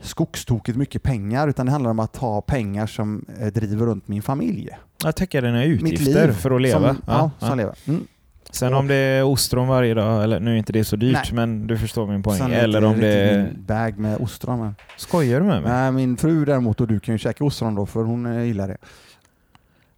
skogstokigt 0.00 0.78
mycket 0.78 1.02
pengar 1.02 1.48
utan 1.48 1.66
det 1.66 1.72
handlar 1.72 1.90
om 1.90 1.98
att 2.00 2.16
ha 2.16 2.40
pengar 2.40 2.86
som 2.86 3.24
eh, 3.40 3.46
driver 3.46 3.86
runt 3.86 4.08
min 4.08 4.22
familj. 4.22 4.68
Jag 5.04 5.16
täcker 5.16 5.42
dina 5.42 5.58
Mitt 5.58 5.92
utgifter 5.92 6.26
liv. 6.26 6.32
för 6.34 6.50
att 6.50 6.62
leva. 6.62 6.88
Som, 6.88 6.96
ja, 7.06 7.12
Ja, 7.12 7.30
som 7.38 7.48
ja. 7.48 7.54
lever. 7.54 7.74
Mm. 7.86 8.06
Sen 8.52 8.74
om 8.74 8.88
det 8.88 8.94
är 8.94 9.22
ostron 9.24 9.68
varje 9.68 9.94
dag, 9.94 10.24
eller 10.24 10.40
nu 10.40 10.52
är 10.52 10.56
inte 10.56 10.72
det 10.72 10.84
så 10.84 10.96
dyrt, 10.96 11.12
Nej. 11.24 11.32
men 11.32 11.66
du 11.66 11.78
förstår 11.78 12.06
min 12.06 12.22
poäng. 12.22 12.38
Sen 12.38 12.52
Eller 12.52 12.84
om 12.84 13.00
det 13.00 13.08
är... 13.08 13.42
min 13.42 13.64
bag 13.64 13.98
med 13.98 14.20
ostron. 14.20 14.60
Men. 14.60 14.74
Skojar 14.96 15.40
du 15.40 15.46
med 15.46 15.62
mig? 15.62 15.72
Nej, 15.72 15.92
min 15.92 16.16
fru 16.16 16.44
däremot 16.44 16.80
och 16.80 16.86
du 16.86 17.00
kan 17.00 17.14
ju 17.14 17.18
käka 17.18 17.44
ostron 17.44 17.74
då 17.74 17.86
för 17.86 18.04
hon 18.04 18.26
eh, 18.26 18.42
gillar 18.44 18.68
det. 18.68 18.76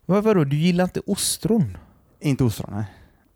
Vad, 0.07 0.25
vadå, 0.25 0.45
du 0.45 0.57
gillar 0.57 0.85
inte 0.85 1.01
ostron? 1.07 1.77
Inte 2.21 2.45
ostron, 2.45 2.71
nej. 2.75 2.85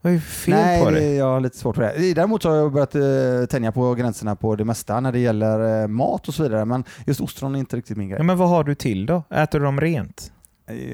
Vad 0.01 0.13
är 0.13 0.19
fel 0.19 0.55
nej, 0.55 0.85
på 0.85 0.91
det, 0.91 0.97
dig? 0.97 1.15
jag 1.17 1.25
har 1.25 1.41
lite 1.41 1.57
svårt 1.57 1.77
för 1.77 1.83
det. 1.83 2.15
Däremot 2.15 2.43
så 2.43 2.49
har 2.49 2.57
jag 2.57 2.73
börjat 2.73 2.95
eh, 2.95 3.47
tänja 3.51 3.73
på 3.73 3.95
gränserna 3.95 4.37
på 4.37 4.57
det 4.57 4.65
mesta 4.65 5.01
när 5.01 5.13
det 5.13 5.19
gäller 5.19 5.83
eh, 5.83 5.89
mat 5.89 6.29
och 6.29 6.35
så 6.35 6.43
vidare. 6.43 6.65
Men 6.65 6.85
just 7.07 7.21
ostron 7.21 7.55
är 7.55 7.59
inte 7.59 7.77
riktigt 7.77 7.97
min 7.97 8.09
Ja, 8.09 8.17
grej. 8.17 8.27
men 8.27 8.37
vad 8.39 8.49
har 8.49 8.65
du 8.65 8.75
till 8.75 9.07
då? 9.07 9.23
Äter 9.31 9.59
du 9.59 9.65
dem 9.65 9.81
rent? 9.81 10.33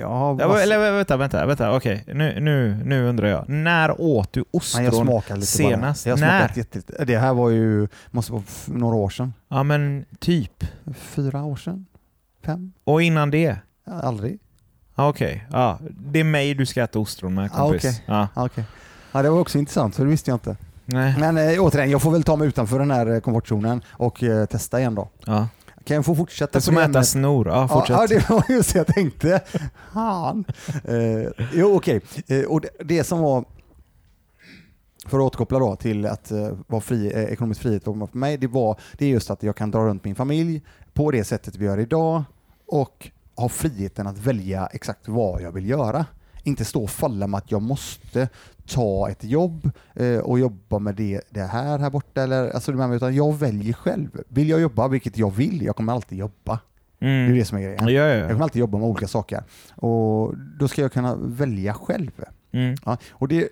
Ja, 0.01 0.35
bara- 0.39 0.63
eller 0.63 0.93
vänta, 0.93 1.17
vänta, 1.17 1.47
vänta. 1.47 1.77
okej. 1.77 2.05
Nu, 2.07 2.41
nu, 2.41 2.81
nu 2.85 3.09
undrar 3.09 3.29
jag. 3.29 3.49
När 3.49 4.01
åt 4.01 4.33
du 4.33 4.45
ostron? 4.51 4.85
Jag 4.85 4.95
smakade 4.95 5.41
lite 5.41 5.53
senast? 5.53 6.05
bara. 6.05 6.11
Jag 6.11 6.21
När? 6.21 6.51
jättelite. 6.55 7.05
Det 7.05 7.19
här 7.19 7.35
var 7.35 7.51
ju, 7.51 7.89
måste 8.11 8.33
vara 8.33 8.43
några 8.67 8.97
år 8.97 9.11
sedan. 9.11 9.33
Ja, 9.49 9.63
men 9.63 10.05
typ. 10.19 10.65
Fyra 10.97 11.45
år 11.45 11.57
sedan? 11.57 11.87
Fem? 12.45 12.73
Och 12.85 13.03
innan 13.03 13.31
det? 13.31 13.57
Ja, 13.87 13.93
Aldrig? 13.93 14.39
Ja, 14.97 15.09
Okej, 15.09 15.47
ja, 15.53 15.79
det 16.13 16.21
är 16.21 16.25
mig 16.25 16.55
du 16.55 16.67
ska 16.67 16.83
äta 16.83 16.99
ostron 16.99 17.35
med 17.35 17.45
Ja, 17.45 17.49
kompis. 17.59 17.85
okej. 17.85 18.05
Ja, 18.07 18.29
Ja, 18.35 18.47
okej. 18.47 18.65
Ja, 19.13 19.23
det 19.23 19.31
var 19.31 19.41
också 19.41 19.59
intressant, 19.59 19.97
för 19.97 20.05
det 20.05 20.11
visste 20.11 20.31
jag 20.31 20.37
inte. 20.37 20.57
Nej. 20.85 21.15
Men 21.19 21.39
eh, 21.39 21.61
återigen, 21.65 21.91
jag 21.91 22.03
får 22.03 22.11
väl 22.11 22.23
ta 22.23 22.37
mig 22.37 22.49
utanför 22.49 22.79
den 22.79 22.91
här 22.91 23.07
eh, 23.15 23.21
komfortzonen 23.21 23.83
och 23.91 24.23
eh, 24.23 24.47
testa 24.47 24.81
igen 24.81 24.95
då. 24.95 25.09
Ja. 25.27 25.49
Kan 25.85 25.95
jag 25.95 26.05
få 26.05 26.15
fortsätta? 26.15 26.53
Det 26.53 26.59
är 26.59 26.61
som 26.61 26.77
att 26.77 26.91
äta 26.91 27.03
snor. 27.05 27.49
Ja, 27.49 27.69
fortsätt. 27.69 27.97
ja, 27.97 28.07
det 28.07 28.31
var 28.31 28.45
just 28.49 28.73
det 28.73 28.79
jag 28.79 28.87
tänkte. 28.87 29.41
Han. 29.77 30.45
Eh, 30.85 31.47
jo, 31.53 31.77
okej. 31.77 32.01
Eh, 32.27 32.43
och 32.43 32.61
det, 32.61 32.69
det 32.85 33.05
som 33.05 33.19
var, 33.19 33.45
för 35.07 35.19
att 35.19 35.23
återkoppla 35.23 35.59
då 35.59 35.77
till 35.77 36.07
att 36.07 36.31
eh, 36.31 36.49
vara 36.67 36.81
fri, 36.81 37.13
eh, 37.15 37.25
ekonomisk 37.25 37.61
frihet 37.61 37.87
var 37.87 38.07
för 38.07 38.19
mig, 38.19 38.37
det, 38.37 38.47
var, 38.47 38.81
det 38.99 39.05
är 39.05 39.09
just 39.09 39.31
att 39.31 39.43
jag 39.43 39.57
kan 39.57 39.71
dra 39.71 39.87
runt 39.87 40.05
min 40.05 40.15
familj 40.15 40.63
på 40.93 41.11
det 41.11 41.25
sättet 41.25 41.57
vi 41.57 41.65
gör 41.65 41.79
idag 41.79 42.23
och 42.67 43.11
ha 43.37 43.49
friheten 43.49 44.07
att 44.07 44.19
välja 44.19 44.67
exakt 44.67 45.09
vad 45.09 45.43
jag 45.43 45.53
vill 45.53 45.69
göra. 45.69 46.07
Inte 46.45 46.65
stå 46.65 46.83
och 46.83 46.91
falla 46.91 47.27
med 47.27 47.39
att 47.39 47.51
jag 47.51 47.63
måste 47.63 48.29
ta 48.67 49.09
ett 49.11 49.25
jobb 49.25 49.71
eh, 49.95 50.19
och 50.19 50.39
jobba 50.39 50.79
med 50.79 50.95
det, 50.95 51.21
det 51.31 51.41
här 51.43 51.79
här 51.79 51.91
borta. 51.91 52.23
Eller, 52.23 52.51
alltså, 52.51 52.73
utan 52.95 53.15
jag 53.15 53.35
väljer 53.39 53.73
själv. 53.73 54.09
Vill 54.29 54.49
jag 54.49 54.61
jobba, 54.61 54.89
vilket 54.89 55.19
jag 55.19 55.31
vill, 55.31 55.63
jag 55.63 55.77
kommer 55.77 55.93
alltid 55.93 56.19
jobba. 56.19 56.59
Det 56.99 57.07
är 57.07 57.25
Mm. 57.25 57.39
det 57.39 57.45
som 57.45 57.59
är 57.59 57.63
grejen. 57.63 57.85
Ja, 57.89 57.91
ja, 57.91 58.07
Jag 58.07 58.19
ja. 58.25 58.29
kommer 58.29 58.43
alltid 58.43 58.61
jobba 58.61 58.79
med 58.79 58.89
olika 58.89 59.09
saker. 59.09 59.43
Och 59.75 60.35
då 60.59 60.69
ska 60.69 60.83
jag 60.83 60.93
kunna 60.93 61.17
välja 61.17 61.75
själv. 61.75 62.11
Mm. 62.53 62.77
Ja, 62.85 62.97
och 63.11 63.29
det, 63.29 63.49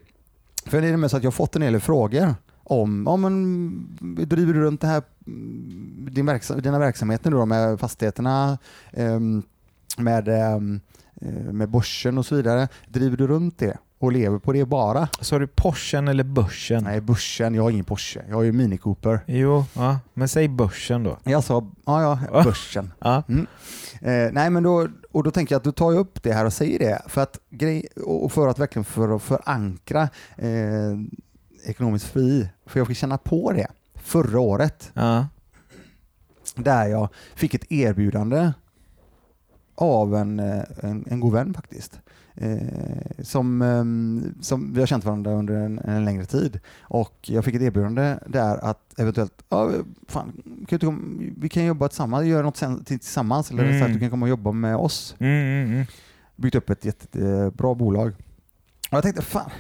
för 0.67 0.81
det 0.81 0.89
är 0.89 0.97
med 0.97 1.11
så 1.11 1.17
att 1.17 1.23
jag 1.23 1.31
har 1.31 1.33
fått 1.33 1.57
en 1.57 1.63
hel 1.63 1.73
del 1.73 1.81
frågor 1.81 2.35
om, 2.65 3.03
ja, 3.07 3.17
men, 3.17 3.87
driver 4.27 4.55
du 4.55 4.61
runt 4.61 4.81
det 4.81 4.87
här, 4.87 5.03
mm, 5.27 6.09
din 6.13 6.27
verksam, 6.27 6.61
dina 6.63 6.79
verksamheter 6.79 7.31
nu 7.31 7.37
då 7.37 7.47
med 7.47 7.81
fastigheterna, 7.81 8.59
ehm, 8.93 9.43
med, 9.99 10.29
eh, 10.29 10.59
med 11.53 11.69
börsen 11.69 12.19
och 12.19 12.27
så 12.27 12.35
vidare. 12.35 12.69
Driver 12.87 13.17
du 13.17 13.27
runt 13.27 13.59
det 13.59 13.79
och 13.99 14.13
lever 14.13 14.39
på 14.39 14.53
det 14.53 14.65
bara? 14.65 15.09
Sa 15.21 15.39
du 15.39 15.47
Porschen 15.47 16.09
eller 16.09 16.25
börsen? 16.25 16.85
Nej, 16.85 17.01
börsen, 17.01 17.55
jag 17.55 17.63
har 17.63 17.71
ingen 17.71 17.85
Porsche, 17.85 18.21
jag 18.29 18.37
har 18.37 18.43
ju 18.43 18.53
Mini 18.53 18.79
Cooper. 18.79 19.21
Jo, 19.27 19.65
ja. 19.75 19.99
men 20.15 20.29
säg 20.29 20.49
börsen 20.49 21.03
då. 21.03 21.19
Jag 21.25 21.45
sa, 21.45 21.71
ja 21.87 22.19
ja, 22.33 22.43
börsen. 22.45 22.93
Ja. 22.99 23.23
Eh, 24.01 24.33
nej 24.33 24.51
men 24.51 24.63
då, 24.63 24.89
och 25.13 25.23
då 25.25 25.31
tänker 25.31 25.55
jag 25.55 25.59
att 25.59 25.65
då 25.65 25.73
tar 25.73 25.93
upp 25.97 26.23
det 26.23 26.33
här 26.33 26.45
och 26.45 26.53
säger 26.53 26.79
det 26.79 27.03
för 27.07 27.21
att, 27.21 27.39
och 28.05 28.33
för 28.33 28.49
att 28.49 28.59
verkligen 28.59 28.85
för 28.85 29.17
att 29.17 29.23
förankra 29.23 30.03
eh, 30.37 30.99
ekonomiskt 31.65 32.07
fri, 32.07 32.49
för 32.67 32.81
jag 32.81 32.87
fick 32.87 32.97
känna 32.97 33.19
på 33.19 33.53
det 33.53 33.67
förra 33.95 34.41
året 34.41 34.91
Ja. 34.95 35.27
där 36.57 36.87
jag 36.87 37.09
fick 37.35 37.55
ett 37.55 37.73
erbjudande 37.73 38.53
av 39.75 40.15
en, 40.15 40.41
eh, 40.41 40.63
en, 40.81 41.05
en 41.11 41.21
god 41.21 41.33
vän 41.33 41.55
faktiskt. 41.55 42.01
Eh, 42.35 42.57
som, 43.23 43.63
ehm, 43.63 44.35
som 44.41 44.73
vi 44.73 44.81
har 44.81 44.87
känt 44.87 45.05
varandra 45.05 45.33
under 45.33 45.55
en, 45.55 45.79
en 45.79 46.05
längre 46.05 46.25
tid 46.25 46.61
och 46.81 47.19
jag 47.23 47.45
fick 47.45 47.55
ett 47.55 47.63
erbjudande 47.63 48.17
där 48.27 48.65
att 48.65 48.99
eventuellt, 49.01 49.43
fan, 50.09 50.33
kan 50.69 50.79
du 50.79 50.93
vi 51.37 51.49
kan 51.49 51.65
jobba 51.65 51.89
tillsammans, 51.89 52.27
göra 52.27 52.43
något 52.43 52.57
sen, 52.57 52.85
tillsammans 52.85 53.51
eller 53.51 53.65
Mm. 53.65 53.79
så 53.79 53.85
att 53.85 53.93
du 53.93 53.99
kan 54.01 54.11
komma 54.11 54.27
och 54.27 54.31
jobba 54.31 54.53
med 54.53 54.77
oss. 54.77 55.17
Mm, 55.19 55.33
mm, 55.33 55.73
mm. 55.73 55.87
Byggt 56.37 56.55
upp 56.55 56.71
ett 56.71 56.85
jättebra 56.85 57.75
bolag. 57.75 58.09
Och 58.91 58.97
jag 58.97 59.03
tänkte, 59.03 59.23
fan, 59.23 59.51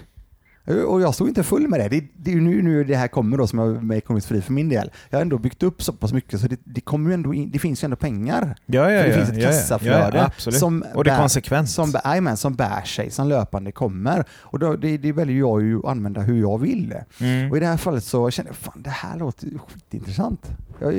och 0.67 1.01
jag 1.01 1.15
stod 1.15 1.29
inte 1.29 1.43
full 1.43 1.69
med 1.69 1.81
det. 1.81 1.89
Det, 1.89 2.05
det 2.17 2.31
är 2.31 2.35
ju 2.35 2.41
nu, 2.41 2.63
nu 2.63 2.85
det 2.85 2.97
här 2.97 3.09
kommer 3.09 3.37
då 3.37 3.47
som 3.47 3.59
jag 3.59 3.93
är 3.93 3.97
ekonomiskt 3.97 4.27
fri 4.27 4.41
för 4.43 4.53
min 4.53 4.69
del. 4.69 4.91
Jag 5.11 5.19
har 5.19 5.23
ändå 5.23 5.39
byggt 5.39 5.63
upp 5.63 5.83
så 5.83 5.93
pass 5.93 6.13
mycket 6.13 6.41
så 6.41 6.47
det, 6.47 6.61
det, 6.65 6.81
kommer 6.81 7.11
ju 7.11 7.15
ändå 7.15 7.35
in, 7.35 7.51
det 7.51 7.59
finns 7.59 7.83
ju 7.83 7.85
ändå 7.85 7.97
pengar. 7.97 8.57
Ja, 8.67 8.91
ja, 8.91 9.03
För 9.03 9.09
det 9.09 9.15
ja, 9.15 9.27
finns 9.27 9.39
ett 9.39 9.45
kassaflöde 9.45 10.31
som 10.37 10.85
och 10.95 11.05
det 11.05 11.11
är 11.11 11.15
bär- 11.15 11.21
konsekvent. 11.21 11.71
Som, 11.71 11.93
jajamän, 12.05 12.37
som 12.37 12.55
bär 12.55 12.83
sig, 12.83 13.11
som 13.11 13.29
löpande 13.29 13.73
kommer. 13.73 14.25
Och 14.31 14.59
då, 14.59 14.77
det, 14.77 14.99
det 14.99 15.13
väljer 15.13 15.39
jag 15.39 15.63
ju 15.63 15.79
att 15.79 15.85
använda 15.85 16.21
hur 16.21 16.41
jag 16.41 16.59
vill. 16.59 16.95
Mm. 17.21 17.51
Och 17.51 17.57
i 17.57 17.61
det 17.61 17.67
här 17.67 17.77
fallet 17.77 18.05
så 18.05 18.31
kände 18.31 18.49
jag, 18.49 18.57
fan 18.57 18.83
det 18.83 18.91
här 18.91 19.19
låter 19.19 19.49
skitintressant. 19.59 20.51
Jag, 20.81 20.95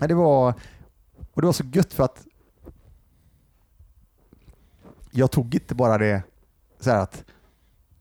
ja, 0.00 0.06
det 0.06 0.14
var, 0.14 0.54
och 1.32 1.42
det 1.42 1.46
var 1.46 1.52
så 1.52 1.64
gött 1.72 1.92
för 1.92 2.04
att 2.04 2.24
jag 5.10 5.30
tog 5.30 5.54
inte 5.54 5.74
bara 5.74 5.98
det 5.98 6.22
så 6.80 6.90
här 6.90 6.98
att 6.98 7.24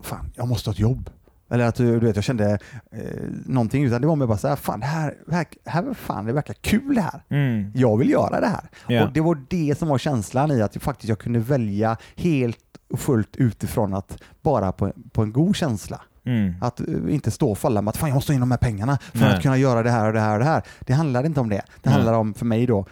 fan, 0.05 0.31
jag 0.35 0.47
måste 0.47 0.69
ha 0.69 0.73
ett 0.73 0.79
jobb. 0.79 1.09
Eller 1.51 1.65
att 1.65 1.75
du 1.75 1.99
vet, 1.99 2.15
jag 2.15 2.25
kände 2.25 2.57
eh, 2.91 2.99
någonting, 3.45 3.83
utan 3.83 4.01
det 4.01 4.07
var 4.07 4.15
mer 4.15 4.25
bara 4.25 4.37
så 4.37 4.47
här, 4.47 4.55
fan 4.55 4.79
det 4.79 4.85
här, 4.85 5.15
här, 5.31 5.45
här 5.65 5.93
fan, 5.93 6.25
det 6.25 6.33
verkar 6.33 6.53
kul 6.53 6.95
det 6.95 7.01
här. 7.01 7.23
Mm. 7.29 7.71
Jag 7.75 7.97
vill 7.97 8.09
göra 8.09 8.39
det 8.39 8.47
här. 8.47 8.69
Ja. 8.87 9.03
Och 9.03 9.13
det 9.13 9.21
var 9.21 9.37
det 9.49 9.77
som 9.77 9.87
var 9.87 9.97
känslan 9.97 10.51
i 10.51 10.61
att 10.61 10.75
jag 10.75 10.81
faktiskt 10.81 11.09
jag 11.09 11.19
kunde 11.19 11.39
välja 11.39 11.97
helt 12.15 12.57
och 12.93 12.99
fullt 12.99 13.35
utifrån 13.35 13.93
att 13.93 14.21
bara 14.41 14.71
på, 14.71 14.91
på 15.11 15.21
en 15.21 15.31
god 15.33 15.55
känsla. 15.55 16.01
Mm. 16.25 16.55
Att 16.61 16.79
eh, 16.79 16.87
inte 17.09 17.31
stå 17.31 17.51
och 17.51 17.57
falla 17.57 17.81
med 17.81 17.89
att 17.89 17.97
fan 17.97 18.09
jag 18.09 18.15
måste 18.15 18.31
ha 18.31 18.35
in 18.35 18.39
de 18.39 18.51
här 18.51 18.57
pengarna 18.57 18.97
för 19.13 19.19
Nej. 19.19 19.35
att 19.35 19.41
kunna 19.41 19.57
göra 19.57 19.83
det 19.83 19.91
här 19.91 20.07
och 20.07 20.13
det 20.13 20.19
här 20.19 20.33
och 20.33 20.39
det 20.39 20.45
här. 20.45 20.63
Det 20.79 20.93
handlar 20.93 21.25
inte 21.25 21.39
om 21.39 21.49
det. 21.49 21.55
Det 21.55 21.61
Nej. 21.89 21.93
handlar 21.93 22.13
om, 22.13 22.33
för 22.33 22.45
mig 22.45 22.65
då, 22.65 22.85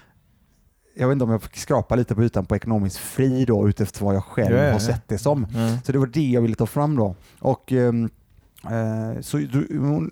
jag 1.00 1.08
vet 1.08 1.14
inte 1.16 1.24
om 1.26 1.32
jag 1.32 1.44
fick 1.44 1.58
skrapa 1.58 1.96
lite 1.96 2.16
på 2.16 2.24
ytan 2.24 2.46
på 2.46 2.56
ekonomiskt 2.56 2.98
fri 2.98 3.46
då 3.46 3.70
utifrån 3.70 4.06
vad 4.06 4.16
jag 4.16 4.24
själv 4.24 4.56
ja, 4.56 4.72
har 4.72 4.80
sett 4.80 5.08
det 5.08 5.18
som. 5.18 5.48
Ja. 5.54 5.78
Så 5.84 5.92
det 5.92 5.98
var 5.98 6.08
det 6.08 6.30
jag 6.30 6.42
ville 6.42 6.56
ta 6.56 6.66
fram 6.66 6.96
då. 6.96 7.16
Och, 7.40 7.72
ehm, 7.72 8.10
eh, 8.64 9.22
så, 9.22 9.38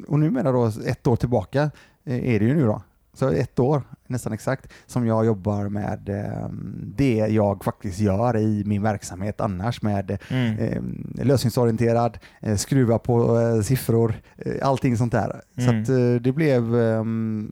och 0.08 0.20
numera 0.20 0.52
då, 0.52 0.72
ett 0.86 1.08
år 1.08 1.16
tillbaka 1.16 1.72
eh, 2.06 2.36
är 2.36 2.40
det 2.40 2.46
ju 2.46 2.56
nu 2.56 2.66
då. 2.66 2.82
Så 3.14 3.30
ett 3.30 3.60
år 3.60 3.82
nästan 4.08 4.34
exakt 4.34 4.74
som 4.86 5.08
jag 5.08 5.26
jobbar 5.26 5.70
med 5.70 6.10
ehm, 6.10 6.94
det 6.98 7.16
jag 7.18 7.64
faktiskt 7.64 8.00
gör 8.00 8.38
i 8.38 8.64
min 8.66 8.82
verksamhet 8.82 9.42
annars 9.42 9.82
med 9.82 10.18
Mm. 10.30 10.58
eh, 10.58 10.82
lösningsorienterad, 11.26 12.18
eh, 12.42 12.56
skruva 12.56 13.00
på 13.00 13.40
eh, 13.40 13.62
siffror, 13.62 14.14
allting 14.62 14.98
sånt 14.98 15.12
där. 15.12 15.42
Så 15.56 15.62
Mm. 15.70 15.82
att, 15.82 15.90
eh, 15.90 15.96
det 16.22 16.32
blev 16.32 16.76
en 16.76 17.52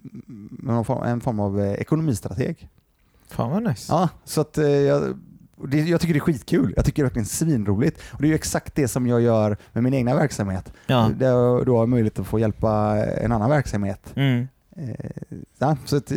form- 1.22 1.40
av 1.40 1.60
ekonomistrateg. 1.62 2.70
Fan 3.36 3.52
vad 3.52 3.64
nice. 3.64 3.94
Ja, 3.94 4.10
så 4.24 4.42
att 4.42 4.58
eh, 4.58 4.66
jag, 4.68 5.20
det, 5.68 5.78
jag 5.82 6.02
tycker 6.02 6.14
det 6.14 6.18
är 6.18 6.22
skitkul. 6.22 6.74
Jag 6.76 6.86
tycker 6.86 7.04
det 7.04 7.06
är 7.06 7.10
verkligen 7.10 7.26
svinroligt. 7.26 8.02
Och 8.12 8.22
det 8.22 8.28
är 8.28 8.30
ju 8.30 8.36
exakt 8.36 8.76
det 8.76 8.88
som 8.88 9.08
jag 9.08 9.22
gör 9.22 9.58
med 9.74 9.84
min 9.84 9.94
egna 9.94 10.16
verksamhet. 10.16 10.74
Ja. 10.88 11.12
Där 11.18 11.28
jag 11.28 11.66
då 11.66 11.78
har 11.78 11.86
möjlighet 11.86 12.20
att 12.20 12.28
få 12.28 12.40
hjälpa 12.40 12.98
en 13.06 13.32
annan 13.32 13.50
verksamhet 13.50 14.14
Mm. 14.16 14.48
eh, 14.76 14.96
ja, 15.58 15.78
så 15.86 15.98
att, 15.98 16.12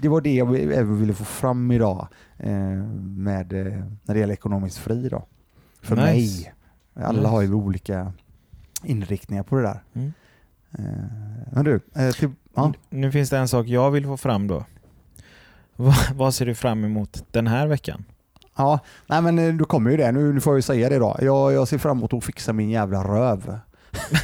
det 0.00 0.08
var 0.08 0.20
det 0.20 0.34
jag 0.34 0.54
även 0.60 1.00
ville 1.00 1.14
få 1.14 1.24
fram 1.24 1.70
idag 1.70 2.08
eh, 2.38 2.52
med, 3.02 3.52
eh, 3.52 3.82
när 4.02 4.14
det 4.14 4.20
gäller 4.20 4.34
ekonomiskt 4.34 4.78
fri. 4.78 5.08
Då. 5.08 5.24
För 5.82 5.96
Nice. 5.96 6.04
mig. 6.04 6.52
Alla 7.06 7.18
Nice. 7.18 7.28
har 7.30 7.42
ju 7.42 7.54
olika 7.54 8.12
inriktningar 8.84 9.42
på 9.42 9.56
det 9.56 9.62
där. 9.62 9.82
Mm. 9.94 10.12
Eh, 10.78 10.84
men 11.52 11.64
du, 11.64 11.80
eh, 11.94 12.10
till, 12.10 12.30
ja. 12.54 12.72
Nu 12.90 13.12
finns 13.12 13.30
det 13.30 13.38
en 13.38 13.48
sak 13.48 13.66
jag 13.66 13.90
vill 13.90 14.04
få 14.04 14.16
fram 14.16 14.46
då. 14.48 14.64
Va, 15.76 15.94
vad 16.14 16.34
ser 16.34 16.46
du 16.46 16.54
fram 16.54 16.84
emot 16.84 17.22
den 17.30 17.46
här 17.46 17.66
veckan? 17.66 18.04
ja, 18.56 18.78
nej 19.06 19.22
men 19.22 19.38
eh, 19.38 19.54
då 19.54 19.64
kommer 19.64 19.90
ju 19.90 19.96
det. 19.96 20.12
Nu, 20.12 20.32
nu 20.32 20.40
får 20.40 20.52
jag 20.52 20.58
ju 20.58 20.62
säga 20.62 20.88
det 20.88 20.98
då. 20.98 21.16
Jag, 21.20 21.52
jag 21.52 21.68
ser 21.68 21.78
fram 21.78 21.98
emot 21.98 22.12
att 22.12 22.24
fixa 22.24 22.52
min 22.52 22.70
jävla 22.70 23.04
röv. 23.04 23.58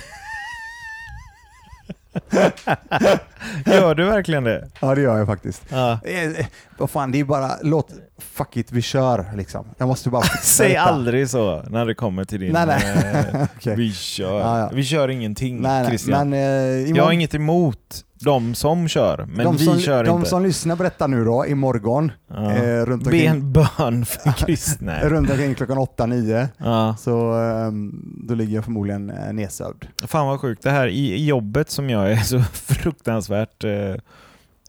Gör 3.66 3.94
du 3.94 4.04
verkligen 4.04 4.44
det? 4.44 4.68
Ja 4.80 4.94
det 4.94 5.00
gör 5.00 5.18
jag 5.18 5.26
faktiskt. 5.26 5.62
Ja. 5.68 5.98
Eh, 6.04 6.24
eh, 6.24 6.46
vad 6.78 6.90
fan, 6.90 7.12
det 7.12 7.20
är 7.20 7.24
bara, 7.24 7.50
låt, 7.62 7.92
fuck 8.18 8.56
it, 8.56 8.72
vi 8.72 8.82
kör 8.82 9.26
liksom. 9.36 9.66
Jag 9.78 9.88
måste 9.88 10.10
bara 10.10 10.22
Säg 10.42 10.68
detta. 10.68 10.80
aldrig 10.80 11.30
så 11.30 11.62
när 11.68 11.86
det 11.86 11.94
kommer 11.94 12.24
till 12.24 12.40
din... 12.40 12.52
Nej, 12.52 12.66
nej. 12.66 13.46
Okej. 13.56 13.76
Vi 13.76 13.92
kör. 13.92 14.40
Ja, 14.40 14.58
ja. 14.58 14.70
Vi 14.74 14.84
kör 14.84 15.08
ingenting 15.08 15.60
Nej, 15.60 15.80
nej, 15.80 15.88
Christian. 15.88 16.30
men 16.30 16.40
eh, 16.40 16.40
Jag 16.40 16.80
har 16.82 16.86
imorgon, 16.88 17.12
inget 17.12 17.34
emot 17.34 18.04
de 18.24 18.54
som 18.54 18.88
kör, 18.88 19.26
men 19.28 19.44
de 19.44 19.56
vi 19.56 19.64
som, 19.64 19.80
kör 19.80 20.04
de 20.04 20.16
inte. 20.16 20.28
som 20.28 20.42
lyssnar 20.42 20.76
på 20.76 20.82
detta 20.82 21.06
nu 21.06 21.24
då, 21.24 21.46
imorgon, 21.46 22.12
ja. 22.28 22.52
eh, 22.52 22.84
runt 22.84 23.04
Be 23.04 23.10
omkring, 23.10 23.26
en 23.26 23.52
bön 23.52 24.04
för 24.04 24.32
kristna. 24.32 25.00
runt 25.00 25.30
omkring 25.30 25.54
klockan 25.54 25.78
8-9, 25.78 26.48
ja. 26.56 26.96
så 26.98 27.32
ehm, 27.32 27.92
då 28.28 28.34
ligger 28.34 28.54
jag 28.54 28.64
förmodligen 28.64 29.10
eh, 29.10 29.32
nedsövd. 29.32 29.86
Fan 30.06 30.26
vad 30.26 30.40
sjukt. 30.40 30.62
Det 30.62 30.70
här 30.70 30.86
i 30.86 31.12
i 31.14 31.26
jobbet 31.26 31.70
som 31.70 31.90
jag 31.90 32.12
är 32.12 32.16
så 32.16 32.40
fruktansvärt 32.52 33.64
eh, 33.64 33.94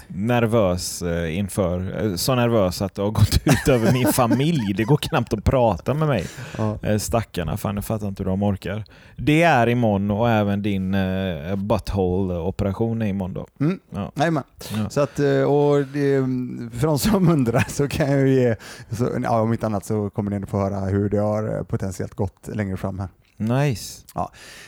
nervös 0.07 1.01
eh, 1.01 1.37
inför. 1.37 2.05
Eh, 2.05 2.15
Så 2.15 2.35
nervös 2.35 2.81
att 2.81 2.95
det 2.95 3.01
har 3.01 3.11
gått 3.11 3.35
ut 3.45 3.67
över 3.67 3.93
min 3.93 4.07
familj. 4.07 4.73
Det 4.77 4.83
går 4.83 4.97
knappt 4.97 5.33
att 5.33 5.43
prata 5.43 5.93
med 5.93 6.07
mig. 6.07 6.25
Ja. 6.57 6.77
Eh, 6.83 6.97
Stackarna, 6.97 7.57
fan 7.57 7.75
jag 7.75 7.85
fattar 7.85 8.07
inte 8.07 8.23
hur 8.23 8.29
de 8.29 8.43
orkar. 8.43 8.83
Det 9.17 9.43
är 9.43 9.69
imorgon 9.69 10.11
och 10.11 10.29
även 10.29 10.61
din 10.61 10.95
butthole-operation 11.55 13.01
är 13.01 13.05
imorgon 13.05 13.33
då. 13.33 13.47
Mm. 13.65 13.79
Ja. 13.89 14.11
Men. 14.15 14.35
Ja. 14.35 14.89
Så 14.89 15.01
att, 15.01 15.19
och 15.47 15.85
det, 15.93 16.21
för 16.79 16.87
de 16.87 16.99
som 16.99 17.29
undrar 17.29 17.65
så 17.69 17.87
kan 17.87 18.11
jag 18.11 18.27
ge, 18.27 18.55
så, 18.89 19.09
ja, 19.23 19.41
om 19.41 19.51
inte 19.53 19.65
annat 19.65 19.85
så 19.85 20.09
kommer 20.09 20.31
ni 20.31 20.43
att 20.43 20.49
få 20.49 20.57
höra 20.57 20.79
hur 20.79 21.09
det 21.09 21.17
har 21.19 21.63
potentiellt 21.63 22.13
gått 22.13 22.47
längre 22.47 22.77
fram 22.77 22.99
här. 22.99 23.09
Nice. 23.37 24.01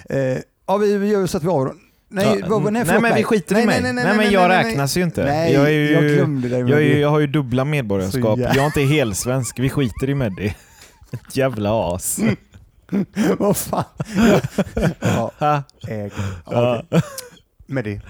Eh, 0.09 0.37
ja, 0.67 0.77
vi, 0.77 1.07
gör 1.07 1.27
så 1.27 1.37
att 1.37 1.43
vi 1.43 1.47
av... 1.47 1.73
Nej, 2.13 2.43
vad, 2.47 2.73
nej, 2.73 2.83
nej 2.87 2.99
men 3.01 3.15
vi 3.15 3.23
skiter 3.23 3.59
i 3.59 3.65
mig. 3.65 3.81
Nej, 3.81 3.93
men 3.93 4.31
jag 4.31 4.49
räknas 4.49 4.97
ju 4.97 5.03
inte. 5.03 5.23
Nej, 5.23 5.53
jag, 5.53 5.65
är 5.65 5.69
ju, 5.69 5.91
jag 5.91 6.03
glömde 6.03 6.47
jag, 6.47 6.69
är, 6.83 6.97
jag 6.97 7.09
har 7.09 7.19
ju 7.19 7.27
dubbla 7.27 7.65
medborgarskap. 7.65 8.39
Jag 8.39 8.57
är 8.57 8.65
inte 8.65 8.81
helsvensk. 8.81 9.59
Vi 9.59 9.69
skiter 9.69 10.09
i 10.09 10.15
Meddi. 10.15 10.55
Ett 11.13 11.35
jävla 11.37 11.95
as. 11.95 12.19
Vad 13.37 13.57
fan. 13.57 13.83
ja, 14.99 15.31
Ha. 15.39 15.63
äg. 15.87 16.11
Ja. 16.51 16.83
Okej. 16.89 17.01
Meddi, 17.65 18.01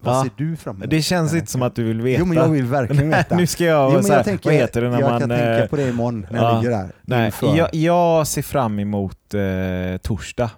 vad 0.00 0.14
Ja. 0.16 0.22
ser 0.22 0.30
du 0.44 0.56
fram 0.56 0.76
emot? 0.76 0.90
Det 0.90 1.02
känns 1.02 1.34
inte 1.34 1.50
som 1.50 1.62
att 1.62 1.74
du 1.74 1.84
vill 1.84 2.00
veta. 2.00 2.20
Jo, 2.20 2.26
men 2.26 2.36
jag 2.36 2.48
vill 2.48 2.64
verkligen 2.64 3.10
veta. 3.18 3.36
nu 3.36 3.46
ska 3.46 3.64
jag, 3.64 3.92
Jo, 3.92 4.02
så 4.02 4.08
här, 4.08 4.16
jag 4.16 4.24
tänker, 4.24 4.44
vad 4.50 4.54
heter 4.54 4.82
det 4.82 4.90
när 4.90 5.00
jag 5.00 5.10
man... 5.10 5.20
kan 5.20 5.30
eh, 5.30 5.38
tänka 5.38 5.66
på 5.66 5.76
det 5.76 5.88
imorgon 5.88 6.26
när 6.30 6.42
jag 6.42 6.52
ja. 6.52 6.60
ligger 6.60 6.70
där. 6.70 6.88
nej, 7.02 7.32
jag, 7.40 7.74
jag 7.74 8.26
ser 8.26 8.42
fram 8.42 8.78
emot 8.78 9.34
eh, 9.34 9.96
torsdag. 10.02 10.50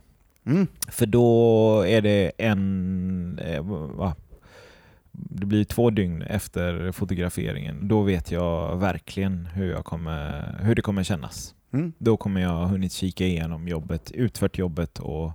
Mm. 0.46 0.66
För 0.88 1.06
då 1.06 1.80
är 1.86 2.02
det 2.02 2.32
en... 2.38 3.38
Eh, 3.38 3.62
va? 3.96 4.14
Det 5.12 5.46
blir 5.46 5.64
två 5.64 5.90
dygn 5.90 6.22
efter 6.22 6.92
fotograferingen. 6.92 7.88
Då 7.88 8.02
vet 8.02 8.30
jag 8.30 8.76
verkligen 8.76 9.46
hur, 9.46 9.70
jag 9.70 9.84
kommer, 9.84 10.56
hur 10.62 10.74
det 10.74 10.82
kommer 10.82 11.02
kännas. 11.02 11.54
Mm. 11.72 11.92
Då 11.98 12.16
kommer 12.16 12.40
jag 12.40 12.50
ha 12.50 12.66
hunnit 12.66 12.92
kika 12.92 13.24
igenom 13.24 13.68
jobbet, 13.68 14.10
utfört 14.10 14.58
jobbet 14.58 14.98
och 14.98 15.32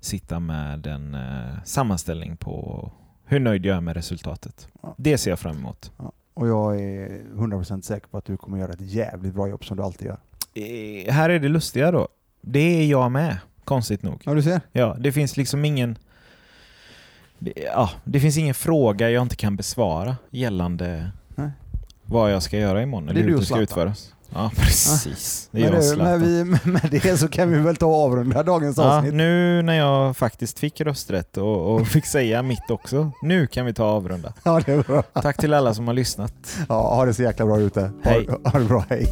sitta 0.00 0.40
med 0.40 0.86
en 0.86 1.14
eh, 1.14 1.62
sammanställning 1.64 2.36
på 2.36 2.90
hur 3.24 3.40
nöjd 3.40 3.66
jag 3.66 3.76
är 3.76 3.80
med 3.80 3.96
resultatet. 3.96 4.68
Ja. 4.82 4.94
Det 4.98 5.18
ser 5.18 5.30
jag 5.30 5.38
fram 5.38 5.56
emot. 5.56 5.92
Och 6.34 6.48
jag 6.48 6.80
är 6.80 7.22
100% 7.34 7.80
säker 7.80 8.08
på 8.08 8.18
att 8.18 8.24
du 8.24 8.36
kommer 8.36 8.58
göra 8.58 8.72
ett 8.72 8.80
jävligt 8.80 9.34
bra 9.34 9.48
jobb 9.48 9.64
som 9.64 9.76
du 9.76 9.82
alltid 9.82 10.06
gör. 10.06 10.18
Eh, 10.54 11.12
här 11.12 11.30
är 11.30 11.38
det 11.38 11.48
lustiga 11.48 11.90
då. 11.90 12.08
Det 12.40 12.80
är 12.80 12.86
jag 12.86 13.12
med, 13.12 13.38
konstigt 13.64 14.02
nog. 14.02 14.22
Ja, 14.24 14.34
du 14.34 14.42
ser. 14.42 14.60
Ja, 14.72 14.96
det 15.00 15.12
finns 15.12 15.36
liksom 15.36 15.64
ingen... 15.64 15.98
Ja, 17.74 17.90
det 18.04 18.20
finns 18.20 18.36
ingen 18.36 18.54
fråga 18.54 19.10
jag 19.10 19.22
inte 19.22 19.36
kan 19.36 19.56
besvara 19.56 20.16
gällande 20.30 21.10
Nej. 21.34 21.50
vad 22.04 22.32
jag 22.32 22.42
ska 22.42 22.58
göra 22.58 22.82
imorgon. 22.82 23.06
Det 23.06 23.10
Eller 23.12 23.22
är 23.22 23.28
hur 23.28 23.38
det 23.38 23.44
ska 23.44 23.58
utföras. 23.60 24.12
Ja, 24.34 24.50
precis. 24.56 25.48
Det 25.50 25.64
är 25.64 25.70
Men 25.72 25.82
jag 25.82 25.98
du, 25.98 26.02
med, 26.02 26.20
vi, 26.20 26.44
med 26.70 26.88
det 26.90 27.16
så 27.16 27.28
kan 27.28 27.50
vi 27.50 27.58
väl 27.58 27.76
ta 27.76 27.86
och 27.86 27.94
avrunda 27.94 28.42
dagens 28.42 28.76
Ja, 28.78 28.96
avsnitt. 28.98 29.14
nu 29.14 29.62
när 29.62 29.74
jag 29.74 30.16
faktiskt 30.16 30.58
fick 30.58 30.80
rösträtt 30.80 31.36
och, 31.36 31.74
och 31.74 31.86
fick 31.88 32.06
säga 32.06 32.42
mitt 32.42 32.70
också. 32.70 33.10
Nu 33.22 33.46
kan 33.46 33.66
vi 33.66 33.74
ta 33.74 33.84
och 33.84 33.90
avrunda. 33.90 34.32
Ja, 34.44 34.60
det 34.66 34.72
är 34.72 34.82
bra. 34.82 35.02
Tack 35.02 35.36
till 35.36 35.54
alla 35.54 35.74
som 35.74 35.86
har 35.86 35.94
lyssnat. 35.94 36.34
Ja, 36.68 36.94
ha 36.96 37.04
det 37.04 37.14
så 37.14 37.22
jäkla 37.22 37.46
bra 37.46 37.60
ute. 37.60 37.80
Ha, 37.80 37.90
Hej. 38.02 38.28
ha 38.44 38.58
det 38.58 38.64
bra, 38.64 38.84
hej. 38.88 39.08